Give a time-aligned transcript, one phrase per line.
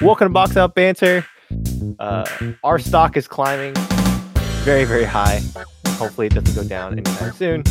[0.00, 1.26] Welcome to Box Out Banter.
[1.98, 2.26] Uh,
[2.62, 3.74] our stock is climbing
[4.64, 5.40] very, very high.
[5.88, 7.62] Hopefully, it doesn't go down anytime soon.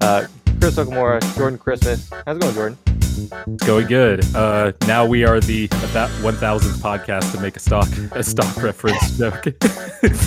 [0.00, 0.26] Uh,
[0.58, 2.10] Chris Okamura, Jordan Christmas.
[2.26, 2.78] How's it going, Jordan?
[2.86, 4.24] It's going good.
[4.34, 8.62] Uh, now we are the about one thousandth podcast to make a stock a stock
[8.62, 9.44] reference joke.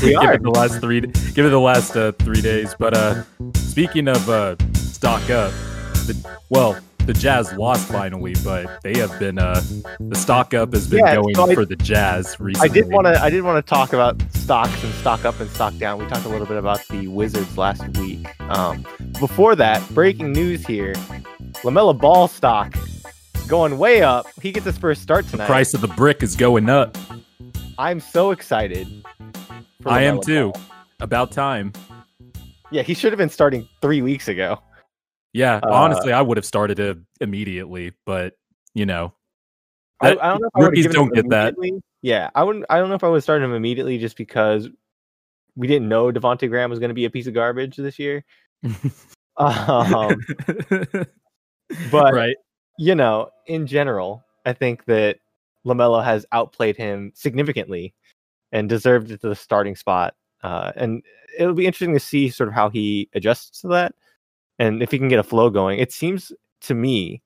[0.04, 0.34] We are.
[0.34, 1.02] give it the last three.
[1.02, 2.76] Give it the last uh, three days.
[2.78, 3.24] But uh,
[3.56, 5.52] speaking of uh, stock up,
[6.06, 9.62] the, well, the Jazz lost finally, but they have been uh,
[10.00, 12.70] the stock up has been Yeah, going so I- for the Jazz recently.
[12.70, 13.22] I did want to.
[13.22, 16.00] I did want to talk about stocks and stock up and stock down.
[16.00, 18.28] We talked a little bit about the Wizards last week.
[18.42, 18.86] Um,
[19.20, 20.94] before that, breaking news here:
[21.64, 22.74] LaMelo Ball stock
[23.48, 24.26] going way up.
[24.42, 25.46] He gets his first start tonight.
[25.46, 26.98] The price of the brick is going up.
[27.78, 28.88] I'm so excited.
[29.86, 30.52] I am too.
[30.52, 30.62] Ball.
[31.02, 31.74] About time.
[32.72, 34.60] Yeah, he should have been starting three weeks ago.
[35.34, 38.36] Yeah, Uh, honestly, I would have started it immediately, but
[38.74, 39.14] you know,
[40.00, 41.56] I, That- I don't know if I rookies don't get that.
[41.58, 41.82] immediately.
[42.02, 42.66] Yeah, I wouldn't.
[42.70, 44.70] I don't know if I would start him immediately just because
[45.56, 48.24] we didn't know Devonte Graham was going to be a piece of garbage this year.
[49.36, 50.16] Um,
[51.92, 52.36] but right.
[52.78, 55.18] you know, in general, I think that
[55.66, 57.96] Lamelo has outplayed him significantly
[58.52, 60.14] and deserved the starting spot.
[60.44, 61.02] Uh, and
[61.40, 63.96] it'll be interesting to see sort of how he adjusts to that
[64.64, 65.80] and if he can get a flow going.
[65.80, 67.22] It seems to me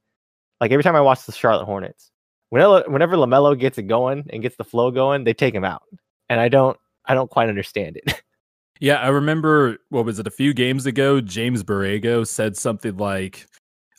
[0.59, 2.11] like every time I watch the Charlotte Hornets,
[2.49, 5.83] whenever whenever Lamelo gets it going and gets the flow going, they take him out,
[6.29, 8.21] and I don't I don't quite understand it.
[8.79, 11.19] Yeah, I remember what was it a few games ago?
[11.19, 13.47] James Borrego said something like,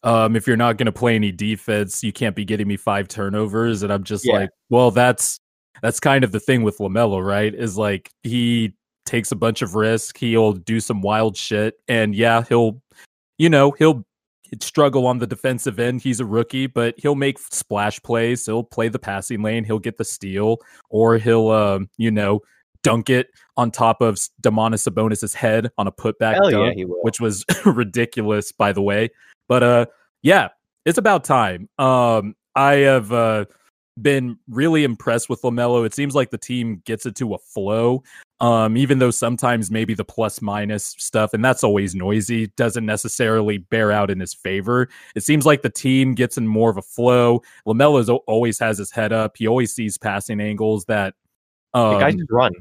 [0.05, 3.09] um, "If you're not going to play any defense, you can't be getting me five
[3.09, 4.35] turnovers." And I'm just Yeah.
[4.35, 5.41] like, "Well, that's
[5.83, 7.53] that's kind of the thing with Lamelo, right?
[7.53, 8.73] Is like he
[9.05, 12.81] takes a bunch of risk, he'll do some wild shit, and yeah, he'll,
[13.39, 14.05] you know, he'll."
[14.63, 18.89] struggle on the defensive end he's a rookie but he'll make splash plays he'll play
[18.89, 20.57] the passing lane he'll get the steal
[20.89, 22.41] or he'll um you know
[22.83, 26.85] dunk it on top of Domantas Sabonis's head on a putback Hell dunk, yeah, he
[26.85, 27.03] will.
[27.03, 29.11] which was ridiculous, by the way.
[29.49, 29.87] But uh,
[30.23, 30.49] yeah,
[30.85, 31.69] it's about time.
[31.79, 33.45] Um, I have uh
[34.03, 35.85] been really impressed with Lamelo.
[35.87, 38.03] It seems like the team gets it to a flow.
[38.41, 43.59] Um, even though sometimes maybe the plus minus stuff, and that's always noisy, doesn't necessarily
[43.59, 44.89] bear out in his favor.
[45.17, 47.43] It seems like the team gets in more of a flow.
[47.67, 49.37] Lamelo's always has his head up.
[49.37, 51.15] He always sees passing angles that
[51.75, 52.53] um, the guys just run.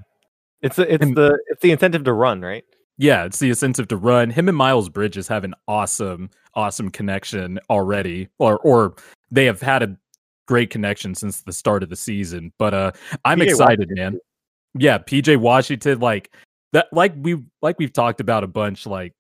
[0.63, 2.65] It's the, it's and- the it's the incentive to run, right?
[2.97, 4.31] yeah, it's the incentive to run.
[4.31, 8.95] Him and Miles Bridges have an awesome, awesome connection already, or or
[9.29, 9.95] they have had a
[10.47, 12.51] great connection since the start of the season.
[12.57, 12.91] But uh,
[13.25, 14.19] I'm PJ excited, Washington, man.
[14.77, 16.33] Yeah, PJ Washington, like
[16.73, 18.85] that, like we like we've talked about a bunch.
[18.85, 19.13] Like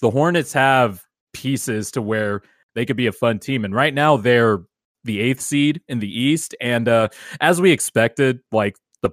[0.00, 2.42] the Hornets have pieces to where
[2.74, 4.60] they could be a fun team, and right now they're
[5.04, 7.08] the eighth seed in the East, and uh,
[7.40, 9.10] as we expected, like the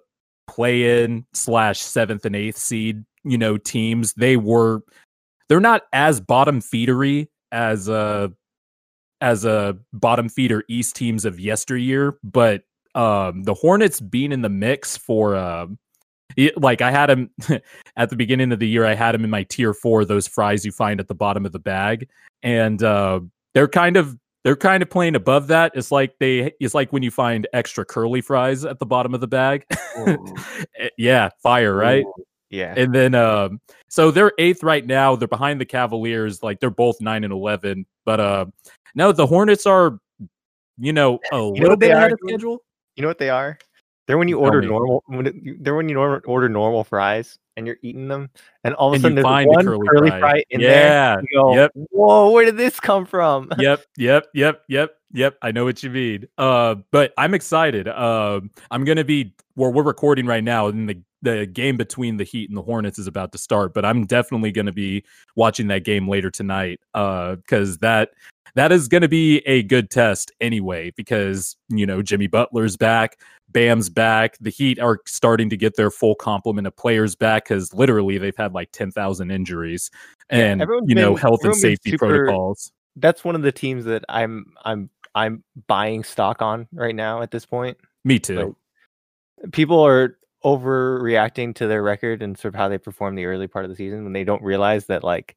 [0.48, 4.82] play-in slash seventh and eighth seed, you know, teams they were
[5.48, 8.28] they're not as bottom feedery as uh
[9.22, 12.64] as a bottom feeder East teams of yesteryear, but
[12.96, 15.78] um the Hornets being in the mix for um
[16.36, 17.30] it- like I had him
[17.98, 18.86] at the beginning of the year.
[18.86, 21.52] I had him in my tier four, those fries you find at the bottom of
[21.52, 22.08] the bag,
[22.44, 23.20] and uh,
[23.54, 25.74] they're kind of they're kind of playing above that.
[25.76, 29.22] It's like they it's like when you find extra curly fries at the bottom of
[29.22, 29.66] the bag.
[30.80, 32.06] Eh, yeah, fire, right?
[32.06, 32.74] Ooh, Yeah.
[32.76, 35.16] And then um so they're eighth right now.
[35.16, 37.86] They're behind the Cavaliers, like they're both nine and eleven.
[38.06, 38.46] But uh
[38.96, 40.00] no, the Hornets are,
[40.78, 42.64] you know, a know little they bit are, ahead of schedule.
[42.96, 43.58] You know what they are?
[44.10, 44.68] They're when you Tell order me.
[44.68, 45.04] normal.
[45.06, 48.32] When they're when you order normal fries and you're eating them,
[48.64, 50.20] and all of a sudden you there's find one curly curly, fry.
[50.20, 50.72] fry in there.
[50.72, 51.72] Yeah, and yep.
[51.92, 53.52] Whoa, where did this come from?
[53.60, 55.38] yep, yep, yep, yep, yep.
[55.44, 56.28] I know what you mean.
[56.40, 57.88] Uh, but I'm excited.
[57.88, 62.24] Um, I'm gonna be where we're recording right now, and the the game between the
[62.24, 63.74] Heat and the Hornets is about to start.
[63.74, 65.04] But I'm definitely gonna be
[65.36, 66.80] watching that game later tonight.
[66.94, 68.12] Uh, because that
[68.56, 70.92] that is gonna be a good test anyway.
[70.96, 73.18] Because you know Jimmy Butler's back.
[73.52, 74.38] Bam's back.
[74.40, 78.36] The Heat are starting to get their full complement of players back because literally they've
[78.38, 79.90] had like 10,000 injuries
[80.30, 82.72] and, everyone's you know, been- health and safety super- protocols.
[82.96, 87.32] That's one of the teams that I'm I'm I'm buying stock on right now at
[87.32, 87.78] this point.
[88.04, 88.56] Me too.
[89.42, 93.48] Like, people are overreacting to their record and sort of how they perform the early
[93.48, 95.36] part of the season when they don't realize that like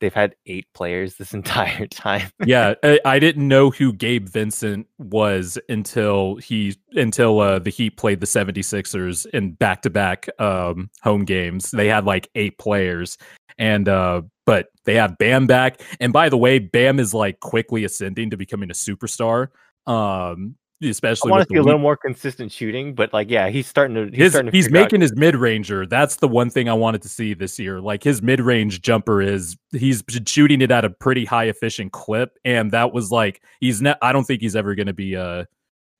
[0.00, 2.28] they've had eight players this entire time.
[2.44, 7.96] yeah, I, I didn't know who Gabe Vincent was until he until uh, the Heat
[7.96, 11.70] played the 76ers in back-to-back um, home games.
[11.70, 13.18] They had like eight players
[13.58, 17.84] And uh, but they have Bam back, and by the way, Bam is like quickly
[17.84, 19.48] ascending to becoming a superstar.
[19.86, 23.48] Um, especially I want with to see a little more consistent shooting, but like, yeah,
[23.48, 24.06] he's starting to.
[24.06, 25.86] He's, his, starting to he's figure out- making his mid ranger.
[25.86, 27.80] That's the one thing I wanted to see this year.
[27.80, 32.38] Like his mid range jumper is he's shooting it at a pretty high efficient clip,
[32.44, 33.98] and that was like he's not.
[34.02, 35.46] I don't think he's ever going to be a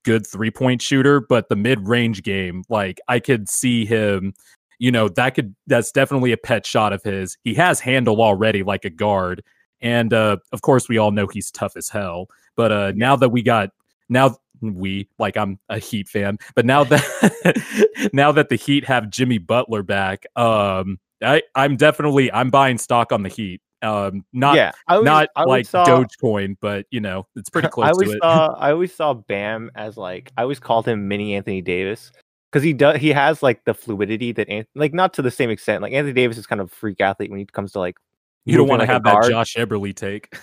[0.05, 4.35] good three point shooter, but the mid range game, like I could see him.
[4.79, 7.37] You know that could that's definitely a pet shot of his.
[7.43, 9.43] He has handle already, like a guard,
[9.81, 12.29] and uh, of course we all know he's tough as hell.
[12.57, 13.71] But uh, now that we got
[14.09, 19.11] now we like I'm a Heat fan, but now that now that the Heat have
[19.11, 23.61] Jimmy Butler back, um, I I'm definitely I'm buying stock on the Heat.
[23.81, 27.87] Um, not yeah, always, not like saw, Dogecoin, but you know it's pretty close.
[27.87, 28.21] I always to it.
[28.23, 32.11] saw I always saw Bam as like I always called him mini Anthony Davis
[32.51, 35.51] because he does he has like the fluidity that An- like not to the same
[35.51, 37.97] extent like Anthony Davis is kind of freak athlete when he comes to like
[38.45, 39.29] you don't want to like have that.
[39.29, 40.35] Josh Eberly take.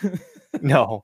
[0.62, 1.04] No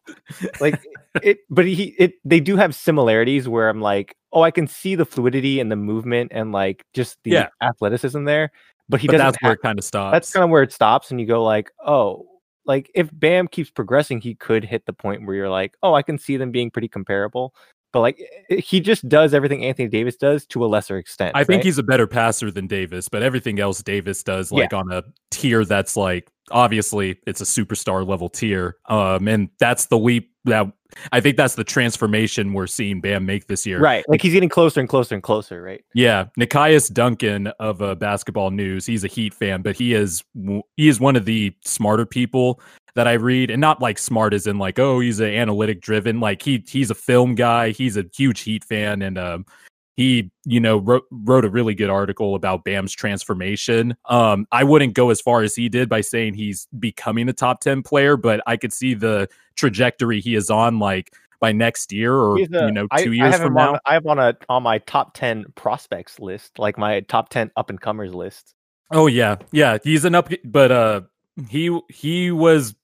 [0.60, 0.82] like
[1.24, 4.96] it but he it they do have similarities where I'm like oh I can see
[4.96, 7.48] the fluidity and the movement and like just the Yeah.
[7.62, 8.52] athleticism there
[8.90, 10.14] but he but doesn't that's where it kind of stops.
[10.14, 12.28] that's kind of where it stops and you go like oh
[12.66, 16.02] like if bam keeps progressing he could hit the point where you're like oh i
[16.02, 17.54] can see them being pretty comparable
[17.94, 21.44] but like eh, he just does everything anthony davis does to a lesser extent I
[21.44, 24.60] think he's a better passer than Davis, but everything else Davis does Yeah.
[24.60, 28.78] like on a tier that's like obviously it's a superstar level tier.
[28.88, 30.72] Um, and that's the leap that
[31.12, 33.80] I think that's the transformation we're seeing Bam make this year.
[33.80, 37.96] right like he's getting closer and closer and closer right Yeah, Nekias Duncan of uh,
[37.96, 38.86] Basketball News.
[38.86, 40.24] He's a Heat fan, but he is
[40.76, 42.60] he is one of the smarter people
[42.96, 46.20] that I read, and not like smart as in like oh he's an analytic driven.
[46.20, 47.72] Like he he's a film guy.
[47.72, 49.46] He's a huge Heat fan, and um,
[49.96, 53.96] he you know wrote wrote a really good article about Bam's transformation.
[54.06, 57.62] Um, I wouldn't go as far as he did by saying he's becoming a top
[57.62, 60.80] ten player, but I could see the trajectory he is on.
[60.80, 63.74] Like by next year, or a- you know two I years have from now.
[63.74, 67.52] on, i have on a on my top 10 prospects list like my top 10
[67.56, 68.54] up and comers list
[68.92, 69.78] Oh yeah, yeah.
[69.84, 71.02] He's an up, but uh,
[71.50, 72.76] he he was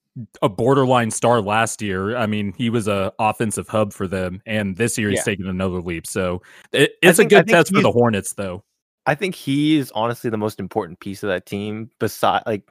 [0.42, 2.16] a borderline star last year.
[2.16, 5.24] I mean, he was a offensive hub for them, and this year he's Yeah.
[5.24, 6.08] taking another leap.
[6.08, 6.42] So
[6.72, 8.64] it, it's think- a good test for the Hornets, though.
[9.06, 11.90] I think he is honestly the most important piece of that team.
[12.00, 12.64] Beside, like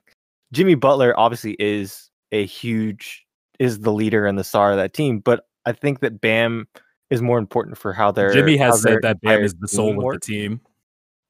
[0.53, 3.25] Jimmy Butler, obviously is a huge
[3.59, 5.21] is the leader and the star of that team.
[5.21, 6.69] But I think that Bam
[7.09, 8.33] is more important for how they're.
[8.33, 10.61] Jimmy has said that Bam is the soul of the team.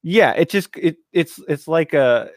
[0.03, 2.29] Yeah, it just it it's it's like a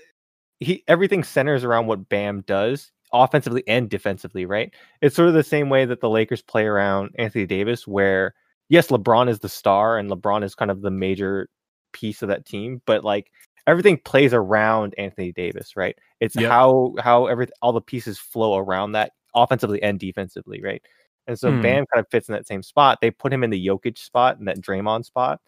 [0.61, 4.73] he everything centers around what Bam does offensively and defensively, right?
[5.03, 8.35] It's sort of the same way that the Lakers play around Anthony Davis, where
[8.69, 11.49] yes, LeBron is the star and LeBron is kind of the major
[11.93, 13.31] piece of that team, but like
[13.67, 15.97] everything plays around Anthony Davis, right?
[16.21, 16.51] It's Yep.
[16.51, 20.83] how how every all the pieces flow around that offensively and defensively, right?
[21.27, 21.61] And so Hmm.
[21.63, 22.99] Bam kind of fits in that same spot.
[23.01, 25.41] They put him in the Jokic spot and that Draymond spot,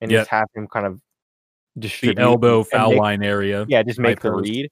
[0.00, 0.20] and Yep.
[0.20, 1.00] just have him kind of
[1.78, 3.64] just The elbow foul make- line area.
[3.68, 4.70] yeah, just make the read.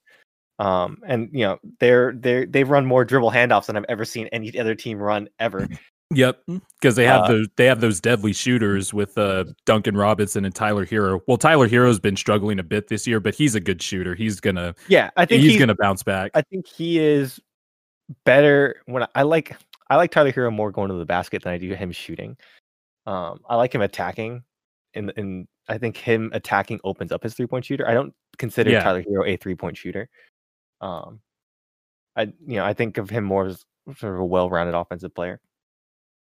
[0.58, 4.26] Um, and you know they're they they run more dribble handoffs than I've ever seen
[4.28, 5.68] any other team run ever.
[6.14, 6.42] Yep,
[6.80, 10.54] because they have Uh, those they have those deadly shooters with uh, Duncan Robinson and
[10.54, 11.20] Tyler Herro.
[11.28, 14.14] Well, Tyler Herro's been struggling a bit this year, but he's a good shooter.
[14.14, 16.30] He's gonna Yeah, I think he's, he's, gonna bounce back.
[16.34, 17.38] I think he is
[18.24, 19.54] better when I, I like
[19.90, 22.38] I like Tyler Herro more going to the basket than I do him shooting.
[23.06, 24.44] Um, I like him attacking,
[24.94, 27.86] and and I think him attacking opens up his three point shooter.
[27.86, 28.82] I don't consider Yeah.
[28.82, 30.08] Tyler Herro a three point shooter.
[30.80, 31.20] Um,
[32.16, 33.64] I you know I think of him more as
[33.96, 35.40] sort of a well rounded offensive player.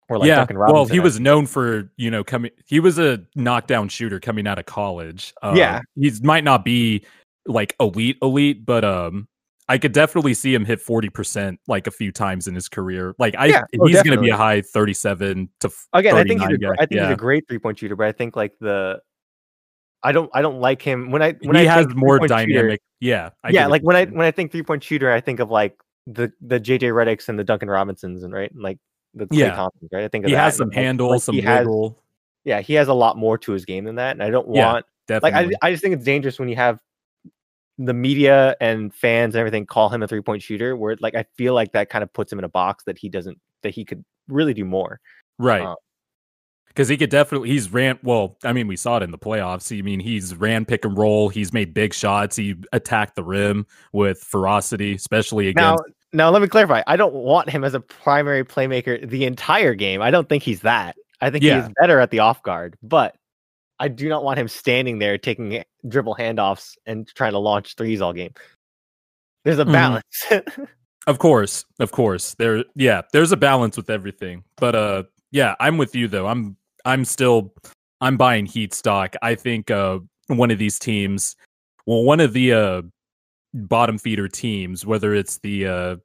[0.08, 2.50] Or like yeah, well, he was known for you know coming.
[2.66, 5.32] He was a knockdown shooter coming out of college.
[5.42, 5.80] Uh, Yeah.
[5.94, 7.06] he might not be
[7.46, 9.28] like elite, elite, but um,
[9.68, 13.14] I could definitely see him hit forty percent like a few times in his career.
[13.18, 16.40] Like I, Yeah, oh, he's going to be a high thirty-seven to again, I think
[16.40, 18.12] he's a, 39 gr- guy, I think he's a great three point shooter, but I
[18.12, 19.00] think like the
[20.02, 22.52] I don't I don't like him when I when he I has more three-point shooter-
[22.60, 22.80] dynamic.
[23.00, 25.50] yeah, I yeah, like when I when I think three point shooter, I think of
[25.50, 28.78] like the the JJ Redick's and the Duncan Robinsons and right and like
[29.14, 29.54] the Yeah.
[29.54, 30.04] Thompsons, right?
[30.04, 31.66] I think of he has some handle, like, some he has,
[32.44, 34.72] yeah, he has a lot more to his game than that, and I don't Yeah,
[34.72, 34.86] want
[35.22, 36.80] like I I just think it's dangerous when you have
[37.78, 41.24] the media and fans and everything call him a three point shooter, where like I
[41.36, 43.84] feel like that kind of puts him in a box that he doesn't that he
[43.84, 45.00] could really do more.
[45.38, 45.62] right.
[45.62, 45.74] uh,
[46.74, 49.76] because he could definitely he's ran well i mean we saw it in the playoffs
[49.76, 53.66] i mean he's ran pick and roll he's made big shots he attacked the rim
[53.92, 56.82] with ferocity especially against now now let me clarify.
[56.86, 60.02] I don't want him as a primary playmaker the entire game.
[60.02, 60.94] I don't think he's that.
[61.22, 61.62] I think Yeah.
[61.62, 63.14] he's better at the off guard, but
[63.78, 68.02] I do not want him standing there taking dribble handoffs and trying to launch threes
[68.02, 68.32] all game.
[69.44, 69.72] there's a Mhm.
[69.72, 70.26] balance.
[71.06, 72.34] Of course, of course.
[72.34, 74.44] There yeah, there's a balance with everything.
[74.56, 76.26] But uh yeah, I'm with you though.
[76.26, 77.54] I'm I'm still
[78.00, 79.14] I'm buying Heat stock.
[79.22, 81.36] I think uh one of these teams
[81.86, 82.82] well one of the uh
[83.54, 85.96] bottom feeder teams, whether it's the uh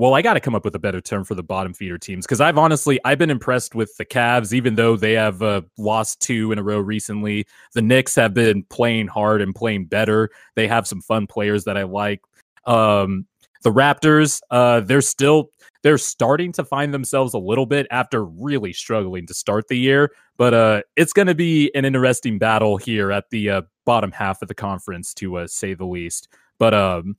[0.00, 2.24] well, I got to come up with a better term for the bottom feeder teams
[2.24, 6.22] because I've honestly I've been impressed with the Cavs, even though they have uh, lost
[6.22, 7.46] two in a row recently.
[7.74, 10.30] The Knicks have been playing hard and playing better.
[10.56, 12.22] They have some fun players that I like.
[12.64, 13.26] Um,
[13.62, 15.50] the Raptors, uh, they're still
[15.82, 20.12] they're starting to find themselves a little bit after really struggling to start the year.
[20.36, 24.42] But uh, it's going to be an interesting battle here at the uh, bottom half
[24.42, 26.28] of the conference, to uh, say the least.
[26.58, 27.16] But um,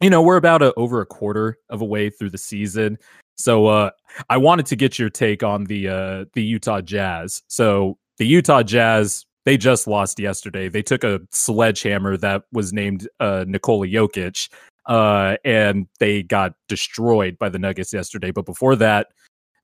[0.00, 2.98] you know, we're about a, over a quarter of a way through the season.
[3.36, 3.90] So uh,
[4.28, 7.42] I wanted to get your take on the uh, the Utah Jazz.
[7.48, 10.68] So the Utah Jazz, they just lost yesterday.
[10.68, 14.48] They took a sledgehammer that was named uh, Nikola Jokic,
[14.88, 18.30] uh, and they got destroyed by the Nuggets yesterday.
[18.30, 19.08] But before that,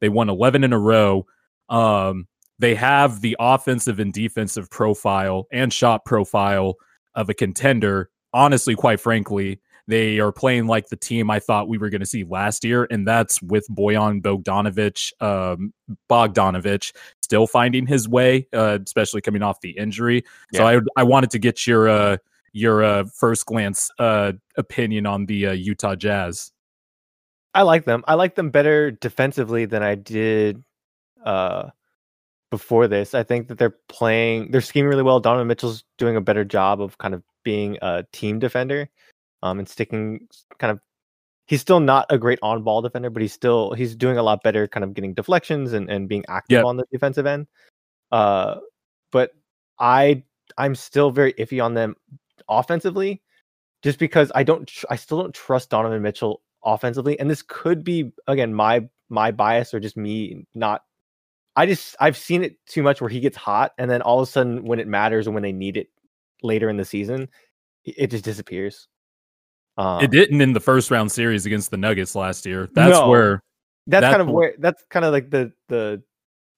[0.01, 1.27] they won 11 in a row.
[1.69, 2.29] Um,
[2.59, 6.75] they have the offensive and defensive profile and shot profile
[7.15, 8.11] of a contender.
[8.33, 12.07] Honestly, quite frankly, they are playing like the team I thought we were going to
[12.07, 15.75] see last year, and that's with Bojan Bogdanovic, um,
[16.09, 20.25] Bogdanovic still finding his way, uh, especially coming off the injury.
[20.55, 22.17] So I I wanted to get your uh,
[22.55, 26.53] your uh, first glance uh, opinion on the uh, Utah Jazz.
[27.53, 28.03] I like them.
[28.07, 30.63] I like them better defensively than I did
[31.25, 31.71] uh,
[32.51, 33.13] before this.
[33.13, 35.21] I think that they're playing, they're scheming really well.
[35.21, 38.89] Donovan Mitchell's doing a better job of kind of being a team defender
[39.43, 40.81] um, and sticking kind of.
[41.47, 44.67] He's still not a great on-ball defender, but he's still he's doing a lot better,
[44.67, 46.65] kind of getting deflections and, and being active Yep.
[46.65, 47.49] on the defensive end.
[48.11, 48.61] Uh,
[49.13, 49.33] but
[49.79, 50.23] I
[50.57, 51.97] I'm still very iffy on them
[52.49, 53.23] offensively,
[53.83, 57.85] just because I don't tr- I still don't trust Donovan Mitchell offensively, and this could
[57.85, 60.83] be again my my bias or just me not.
[61.57, 64.29] I just I've seen it too much where he gets hot, and then all of
[64.29, 65.89] a sudden when it matters and when they need it
[66.43, 67.29] later in the season,
[67.85, 68.89] it, just disappears.
[69.77, 72.69] Um, it didn't in the first round series against the Nuggets last year.
[72.73, 73.09] That's No.
[73.09, 73.43] where
[73.87, 76.03] that's, that's kind of wh- where that's kind of like the the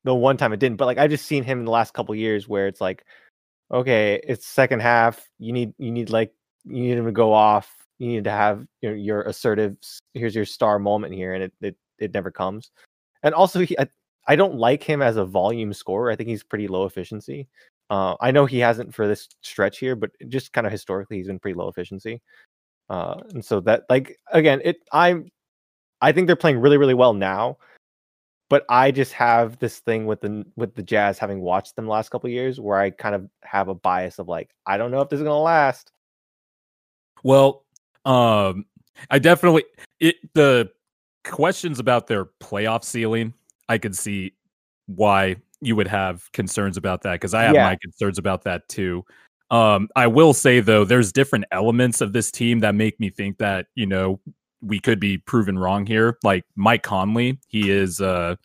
[0.04, 2.14] the one time it didn't but like I've just seen him in the last couple
[2.14, 3.04] years where it's like
[3.70, 6.32] okay it's second half you need you need like
[6.64, 9.76] you need him to go off you need to have you know, your assertive
[10.14, 12.70] here's your star moment here and it it, it never comes
[13.22, 13.86] and also he I,
[14.28, 17.48] I don't like him as a volume scorer i think he's pretty low efficiency
[17.90, 21.26] uh, i know he hasn't for this stretch here but just kind of historically he's
[21.26, 22.20] been pretty low efficiency
[22.88, 25.28] uh, and so that like again it i'm
[26.00, 27.58] I think they're playing really, really well now.
[28.48, 31.90] But I just have this thing with the with the Jazz, having watched them the
[31.90, 34.90] last couple of years, where I kind of have a bias of like, I don't
[34.90, 35.90] know if this is gonna last.
[37.24, 37.64] Well,
[38.04, 38.66] um,
[39.10, 39.64] I definitely
[40.00, 40.70] it the
[41.24, 43.34] questions about their playoff ceiling.
[43.68, 44.34] I could see
[44.86, 47.64] why you would have concerns about that because I have Yeah.
[47.64, 49.04] my concerns about that too.
[49.50, 53.38] Um, I will say though, there's different elements of this team that make me think
[53.38, 54.20] that you know
[54.66, 56.18] we could be proven wrong here.
[56.22, 58.36] Like Mike Conley, he is uh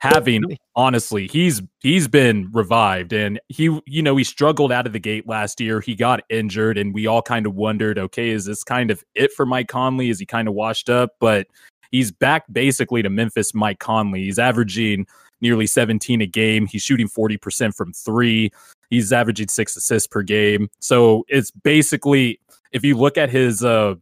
[0.00, 0.42] having
[0.74, 5.28] honestly he's he's been revived and he you know he struggled out of the gate
[5.28, 5.80] last year.
[5.80, 9.32] He got injured and we all kind of wondered okay is this kind of it
[9.32, 10.08] for mike conley?
[10.08, 11.10] Is he kind of washed up?
[11.20, 11.46] But
[11.90, 14.24] he's back basically to memphis mike conley.
[14.24, 15.06] He's averaging
[15.42, 16.66] nearly 17 a game.
[16.66, 18.50] He's shooting 40% from three.
[18.90, 20.68] He's averaging six assists per game.
[20.80, 22.40] So it's basically
[22.72, 23.96] if you look at his uh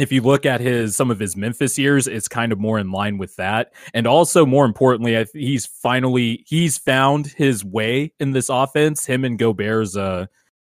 [0.00, 2.90] if you look at his some of his Memphis years, it's kind of more in
[2.90, 3.74] line with that.
[3.92, 9.04] And also, more importantly, I th- he's finally he's found his way in this offense.
[9.04, 10.26] Him and Gobert's uh,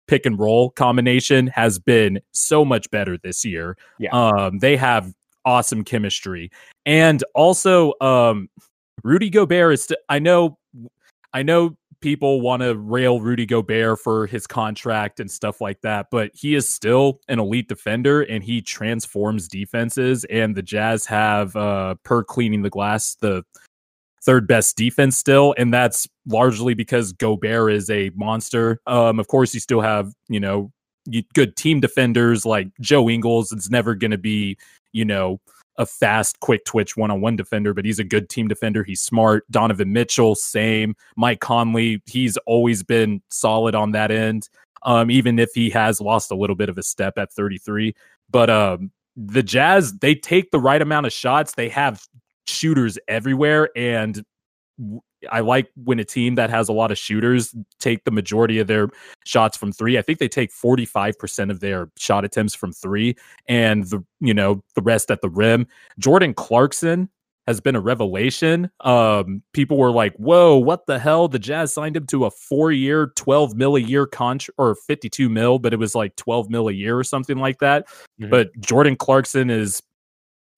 [0.08, 3.78] pick and roll combination has been so much better this year.
[4.00, 4.10] Yeah.
[4.12, 5.14] Um, they have
[5.46, 6.52] awesome chemistry,
[6.86, 8.50] and also um,
[9.02, 9.84] Rudy Gobert is.
[9.86, 10.58] St- I know,
[11.32, 16.08] I know people want to rail Rudy Gobert for his contract and stuff like that,
[16.12, 20.26] but he is still an elite defender and he transforms defenses.
[20.26, 23.44] And the Jazz have, uh, per cleaning the glass, the
[24.24, 28.80] third best defense still, and that's largely because Gobert is a monster.
[28.88, 30.72] Um, of course, you still have you know
[31.34, 33.52] good team defenders like Joe Ingles.
[33.52, 34.58] It's never going to be
[34.94, 35.40] you know
[35.78, 38.84] a fast, quick twitch one on one defender, but he's a good team defender.
[38.84, 39.50] He's smart.
[39.52, 40.96] Donovan Mitchell, same.
[41.16, 44.50] Mike Conley, he's always been solid on that end,
[44.84, 47.94] um, even if he has lost a little bit of a step at 33.
[48.30, 51.54] But um, the Jazz, they take the right amount of shots.
[51.54, 52.04] They have
[52.48, 54.24] shooters everywhere, and
[55.30, 58.68] I like when a team that has a lot of shooters take the majority of
[58.68, 58.90] their
[59.26, 59.98] shots from three.
[59.98, 63.16] I think they take 45% of their shot attempts from three
[63.48, 65.68] and the, you know, the rest at the rim.
[66.00, 67.10] Jordan Clarkson
[67.48, 68.70] has been a revelation.
[68.82, 73.12] Um, people were like, "Whoa, what the hell?" The Jazz signed him to a four-year,
[73.16, 76.72] twelve mil a year contract, or fifty-two mil, but it was like twelve mil a
[76.72, 77.88] year or something like that.
[77.88, 78.30] Mm-hmm.
[78.30, 79.82] But Jordan Clarkson is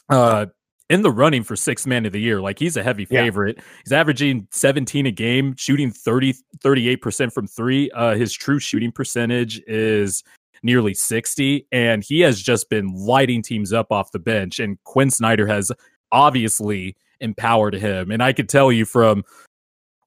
[0.09, 0.47] uh,
[0.93, 2.39] in the running for six man of the year.
[2.39, 3.57] Like he's a heavy favorite.
[3.57, 3.63] Yeah.
[3.83, 7.89] He's averaging 17 a game, shooting 30, 38% from three.
[7.91, 10.23] Uh, his true shooting percentage is
[10.61, 14.59] nearly 60, and he has just been lighting teams up off the bench.
[14.59, 15.71] And Quin Snyder has
[16.11, 18.11] obviously empowered him.
[18.11, 19.23] And I could tell you from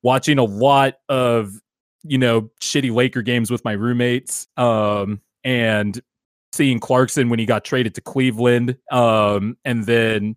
[0.02, 1.52] watching a lot of,
[2.04, 6.00] you know, shitty Laker games with my roommates um, and
[6.52, 8.76] seeing Clarkson when he got traded to Cleveland.
[8.92, 10.36] Um, and then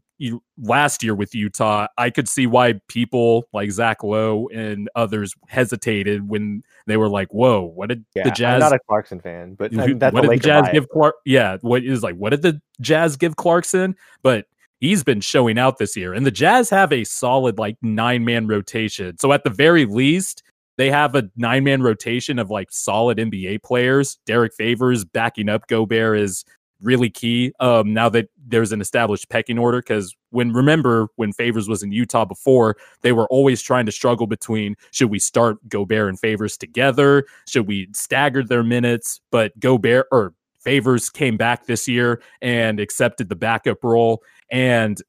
[0.58, 6.28] last year with Utah, I could see why people like Zach Lowe and others hesitated
[6.28, 9.56] when they were like, "Whoa, what did yeah, the Jazz?" I'm not a Clarkson fan,
[9.56, 11.16] but what did the Jazz give Clark?
[11.26, 12.16] Yeah, what is like?
[12.16, 13.96] What did the Jazz give Clarkson?
[14.22, 14.46] But
[14.80, 16.14] he's been showing out this year.
[16.14, 19.18] And the Jazz have a solid like nine man rotation.
[19.18, 20.44] So at the very least,
[20.78, 24.18] they have a nine man rotation of like solid NBA players.
[24.26, 26.46] Derrick Favors backing up Gobert is
[26.82, 27.54] really key.
[27.60, 31.92] Um, now that there's an established pecking order, because when remember when Favors was in
[31.92, 36.58] Utah before, they were always trying to struggle between should we start Gobert and Favors
[36.58, 37.26] together?
[37.48, 39.22] Should we stagger their minutes?
[39.32, 44.24] But Gobert or Favors came back this year and accepted the backup role.
[44.52, 45.02] And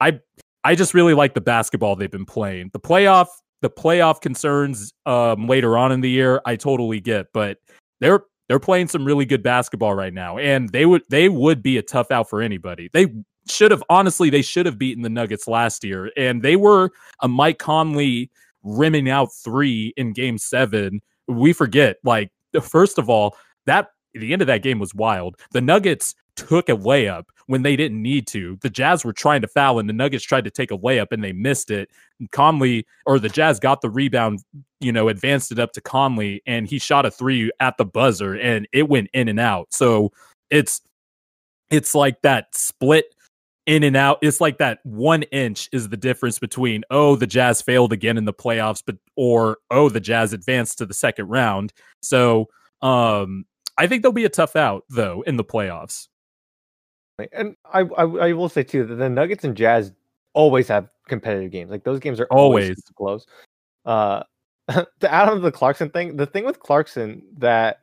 [0.00, 0.20] I
[0.64, 2.70] I just really like the basketball they've been playing.
[2.72, 3.28] The playoff
[3.60, 7.58] the playoff concerns um, later on in the year, I totally get, but
[8.00, 11.78] they're they're playing some really good basketball right now, and they would they would be
[11.78, 12.88] a tough out for anybody.
[12.92, 13.08] They
[13.48, 16.90] should have honestly they should have beaten the Nuggets last year, and they were
[17.20, 18.30] a Mike Conley
[18.62, 21.00] rimming out three in Game Seven.
[21.26, 22.30] We forget, like
[22.62, 23.36] first of all,
[23.66, 25.36] that the end of that game was wild.
[25.52, 28.58] The Nuggets took a layup when they didn't need to.
[28.60, 31.24] The Jazz were trying to foul, and the Nuggets tried to take a layup, and
[31.24, 31.90] they missed it.
[32.20, 34.44] And Conley or the Jazz got the rebound,
[34.80, 38.34] you know, advanced it up to Conley, and he shot a three at the buzzer,
[38.34, 39.72] and it went in and out.
[39.72, 40.12] So
[40.50, 40.82] it's
[41.70, 43.14] it's like that split
[43.64, 44.18] in and out.
[44.20, 48.26] It's like that one inch is the difference between oh the Jazz failed again in
[48.26, 51.72] the playoffs, but or oh the Jazz advanced to the second round.
[52.02, 52.48] So
[52.82, 53.46] um
[53.78, 56.08] I think they'll be a tough out though in the playoffs.
[57.32, 59.92] And I, I, I will say too that the Nuggets and Jazz
[60.34, 61.70] always have competitive games.
[61.70, 62.84] Like those games are always, always.
[62.96, 63.26] close.
[63.84, 64.22] Uh,
[65.00, 67.80] to add on to the Clarkson thing, the thing with Clarkson that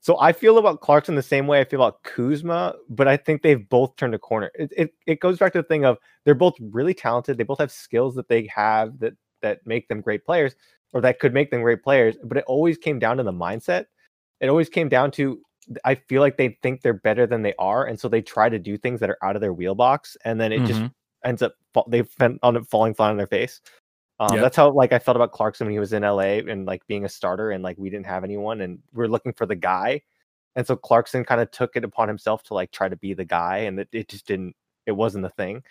[0.00, 3.42] so I feel about Clarkson the same way I feel about Kuzma, but I think
[3.42, 4.50] they've both turned a corner.
[4.54, 7.38] It, it it goes back to the thing of they're both really talented.
[7.38, 10.54] They both have skills that they have that that make them great players,
[10.92, 12.16] or that could make them great players.
[12.22, 13.86] But it always came down to the mindset
[14.40, 15.40] it always came down to
[15.84, 18.58] I feel like they think they're better than they are, and so they try to
[18.58, 20.66] do things that are out of their wheelbox, and then it mm-hmm.
[20.66, 20.92] just
[21.24, 21.54] ends up
[21.88, 22.04] they
[22.42, 23.60] on it falling flat on their face.
[24.18, 24.42] Um, yep.
[24.42, 27.04] That's how like I felt about Clarkson when he was in LA and like being
[27.04, 30.02] a starter, and like we didn't have anyone, and we are looking for the guy,
[30.54, 33.24] and so Clarkson kind of took it upon himself to like try to be the
[33.24, 34.54] guy, and it, it just didn't.
[34.86, 35.62] It wasn't the thing.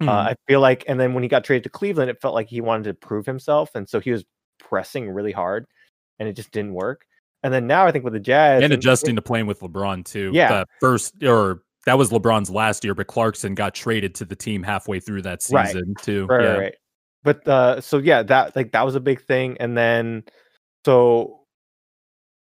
[0.00, 0.08] Mm-hmm.
[0.08, 2.48] Uh, I feel like, and then when he got traded to Cleveland, it felt like
[2.48, 4.24] he wanted to prove himself, and so he was
[4.58, 5.66] pressing really hard,
[6.18, 7.06] and it just didn't work.
[7.42, 10.30] And then now I think with the Jazz and adjusting to playing with LeBron too.
[10.34, 14.36] Yeah, the first or that was LeBron's last year, but Clarkson got traded to the
[14.36, 16.04] team halfway through that season right.
[16.04, 16.26] too.
[16.26, 16.56] Right, yeah.
[16.56, 16.74] right.
[17.22, 19.56] But uh, so yeah, that like that was a big thing.
[19.60, 20.24] And then
[20.84, 21.40] so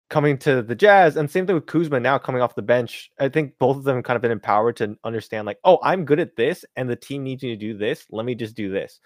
[0.10, 3.12] coming to the Jazz, and same thing with Kuzma now coming off the bench.
[3.20, 6.20] I think both of them kind of been empowered to understand like, oh, I'm good
[6.20, 8.06] at this, and the team needs me to do this.
[8.10, 9.00] Let me just do this,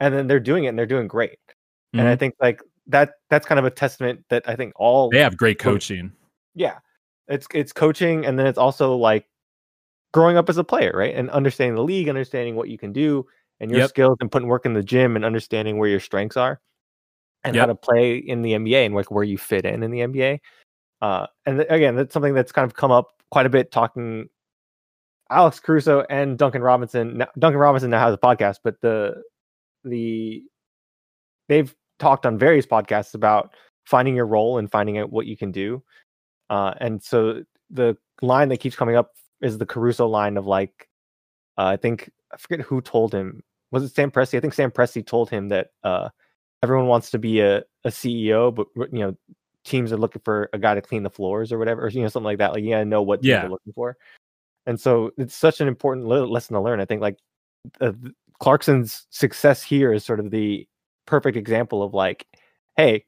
[0.00, 1.38] and then they're doing it, and they're doing great.
[1.38, 2.00] Mm-hmm.
[2.00, 2.18] And I mm-hmm.
[2.18, 5.58] think like that that's kind of a testament that I think all they have great
[5.58, 6.12] coaching.
[6.54, 6.78] Yeah,
[7.28, 9.26] it's it's coaching, and then it's also like
[10.12, 11.14] growing up as a player, right?
[11.14, 13.26] And understanding the league, understanding what you can do,
[13.60, 13.90] and your yep.
[13.90, 16.60] skills, and putting work in the gym, and understanding where your strengths are,
[17.44, 17.62] and yep.
[17.62, 20.40] how to play in the NBA, and like where you fit in in the NBA.
[21.00, 24.28] Uh, and th- again, that's something that's kind of come up quite a bit talking.
[25.30, 27.18] Alex Caruso and Duncan Robinson.
[27.18, 29.22] Now, Duncan Robinson now has a podcast, but the
[29.84, 30.42] the
[31.48, 35.50] they've talked on various podcasts about finding your role and finding out what you can
[35.50, 35.82] do.
[36.50, 40.88] Uh, and so the line that keeps coming up is the Caruso line of like,
[41.56, 43.42] uh, I think I forget who told him.
[43.70, 44.36] Was it Sam Presti?
[44.36, 46.08] I think Sam Presti told him that uh,
[46.62, 49.16] everyone wants to be a, a CEO, but you know
[49.64, 52.08] teams are looking for a guy to clean the floors or whatever, or you know
[52.08, 52.52] something like that.
[52.52, 53.40] Like you gotta know what yeah.
[53.40, 53.96] they're looking for.
[54.66, 56.80] And so it's such an important lesson to learn.
[56.80, 57.18] I think like
[58.40, 60.66] Clarkson's success here is sort of the
[61.08, 62.26] perfect example of like,
[62.76, 63.04] hey,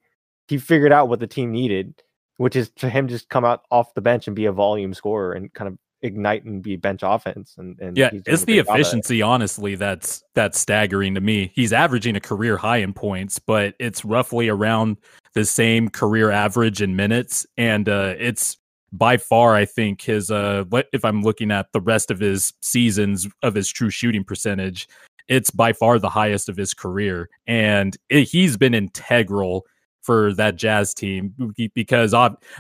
[0.49, 2.03] he figured out what the team needed,
[2.39, 5.35] which is to him just come out off the bench and be a volume scorer
[5.35, 7.57] and kind of ignite and be bench offense.
[7.59, 11.53] And, and yeah, he's it's the efficiency, honestly, that's that's staggering to me.
[11.55, 14.97] He's averaging a career high in points, but it's roughly around
[15.35, 18.57] the same career average in minutes, and uh, it's
[18.93, 22.53] by far, I think his uh, what if I'm looking at the rest of his
[22.61, 24.89] seasons of his true shooting percentage,
[25.31, 29.65] it's by far the highest of his career, and it, he's been integral
[30.03, 32.13] for that Jazz team because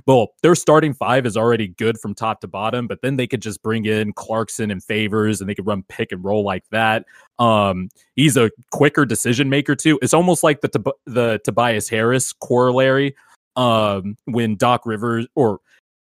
[0.06, 3.42] well, their starting five is already good from top to bottom, but then they could
[3.42, 7.06] just bring in Clarkson and Favors and they could run pick and roll like that.
[7.40, 9.98] Um, he's a quicker decision maker too.
[10.00, 13.16] It's almost like the the Tobias Harris corollary
[13.56, 15.58] um, when Doc Rivers or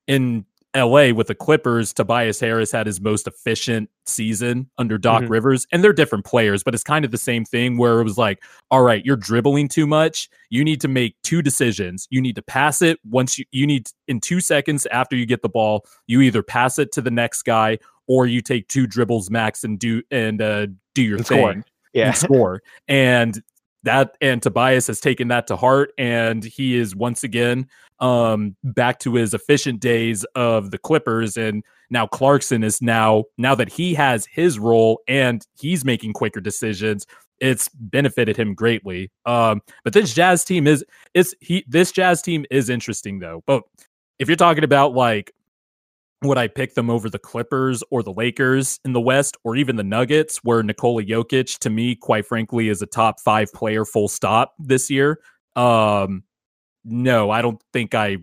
[0.07, 5.29] in LA with the Clippers, Tobias Harris had his most efficient season under Doc Mhm.
[5.29, 8.17] Rivers, and they're different players, but it's kind of the same thing where it was
[8.17, 10.29] like, all right, you're dribbling too much.
[10.49, 12.07] You need to make two decisions.
[12.11, 15.41] You need to pass it once you, you need in two seconds after you get
[15.41, 19.29] the ball, you either pass it to the next guy or you take two dribbles
[19.31, 21.63] max and do and uh, do your And thing score.
[21.93, 22.07] Yeah.
[22.07, 22.61] and score.
[22.87, 23.41] And
[23.87, 27.67] that and Tobias has taken that to heart, and he is once again
[27.99, 33.55] um back to his efficient days of the Clippers and now Clarkson is now now
[33.55, 37.07] that he has his role and he's making quicker decisions
[37.39, 39.11] it's benefited him greatly.
[39.25, 43.43] Um but this Jazz team is is he this Jazz team is interesting though.
[43.47, 43.63] But
[44.19, 45.31] if you're talking about like
[46.23, 49.75] would I pick them over the Clippers or the Lakers in the West or even
[49.75, 54.07] the Nuggets, where Nikola Jokic, to me, quite frankly, is a top five player full
[54.07, 55.19] stop this year?
[55.55, 56.23] Um,
[56.83, 58.17] no, I don't think I.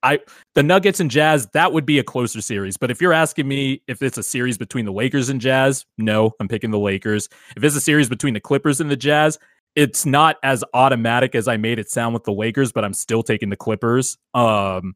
[0.00, 0.20] I
[0.54, 3.82] the Nuggets and Jazz that would be a closer series, but if you're asking me
[3.88, 7.28] if it's a series between the Lakers and Jazz, no, I'm picking the Lakers.
[7.56, 9.40] If it's a series between the Clippers and the Jazz,
[9.74, 13.24] it's not as automatic as I made it sound with the Lakers, but I'm still
[13.24, 14.16] taking the Clippers.
[14.34, 14.94] Um,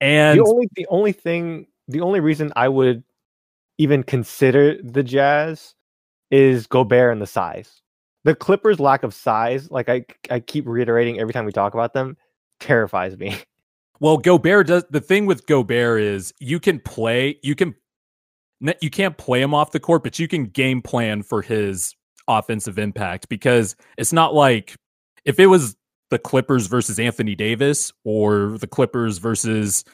[0.00, 3.02] and the only the only thing the only reason I would
[3.78, 5.74] even consider the Jazz
[6.30, 7.80] is Gobert and the size.
[8.24, 11.92] The Clippers' lack of size, like I I keep reiterating every time we talk about
[11.92, 12.16] them,
[12.60, 13.36] terrifies me.
[13.98, 17.74] Well, Gobert does the thing with Gobert is you can play, you can
[18.82, 21.94] you can't play him off the court, but you can game plan for his
[22.28, 24.76] offensive impact because it's not like
[25.24, 25.76] if it was
[26.10, 29.84] the Clippers versus Anthony Davis or the Clippers versus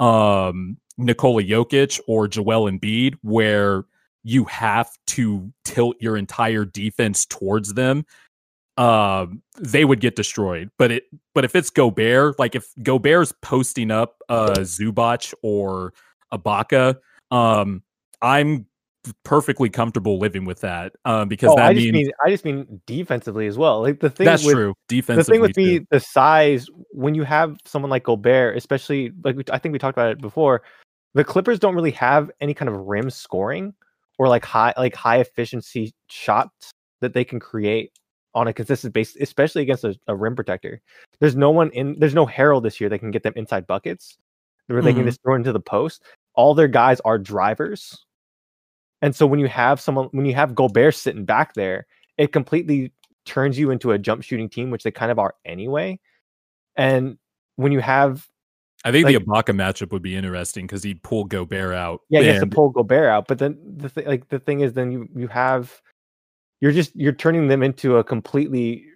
[0.00, 3.84] um Nikola Jokic or Joel Embiid where
[4.24, 8.04] you have to tilt your entire defense towards them
[8.78, 10.70] um they would get destroyed.
[10.78, 11.04] But it
[11.34, 15.92] but if it's Gobert like if Gobert's posting up uh Zubac or
[16.32, 16.96] Ibaka
[17.30, 17.82] um
[18.22, 18.66] I'm
[19.24, 22.44] perfectly comfortable living with that um because oh, that I just means mean I just
[22.44, 23.80] mean defensively as well.
[23.82, 27.58] Like the thing that's with true the thing with me, the size when you have
[27.64, 30.62] someone like Gobert, especially like I think we talked about it before,
[31.14, 33.74] the Clippers don't really have any kind of rim scoring
[34.18, 37.90] or like high like high efficiency shots that they can create
[38.34, 40.80] on a consistent basis, especially against a, a rim protector.
[41.20, 44.16] There's no one in there's no Harrell this year that can get them inside buckets
[44.68, 44.96] where they Mhm.
[44.98, 46.02] can just throw into the post.
[46.34, 48.06] All their guys are drivers.
[49.02, 51.86] And so when you have someone when you have Gobert sitting back there,
[52.18, 52.92] it completely
[53.26, 55.98] turns you into a jump shooting team, which they kind of are anyway.
[56.76, 57.18] And
[57.56, 58.26] when you have
[58.84, 62.20] I think like- the Ibaka matchup would be interesting because he'd pull Gobert out yeah,
[62.20, 64.90] he has to pull Gobert out, but then the th- like the thing is, then
[64.90, 65.80] you you have
[66.60, 68.86] you're just you're turning them into a completely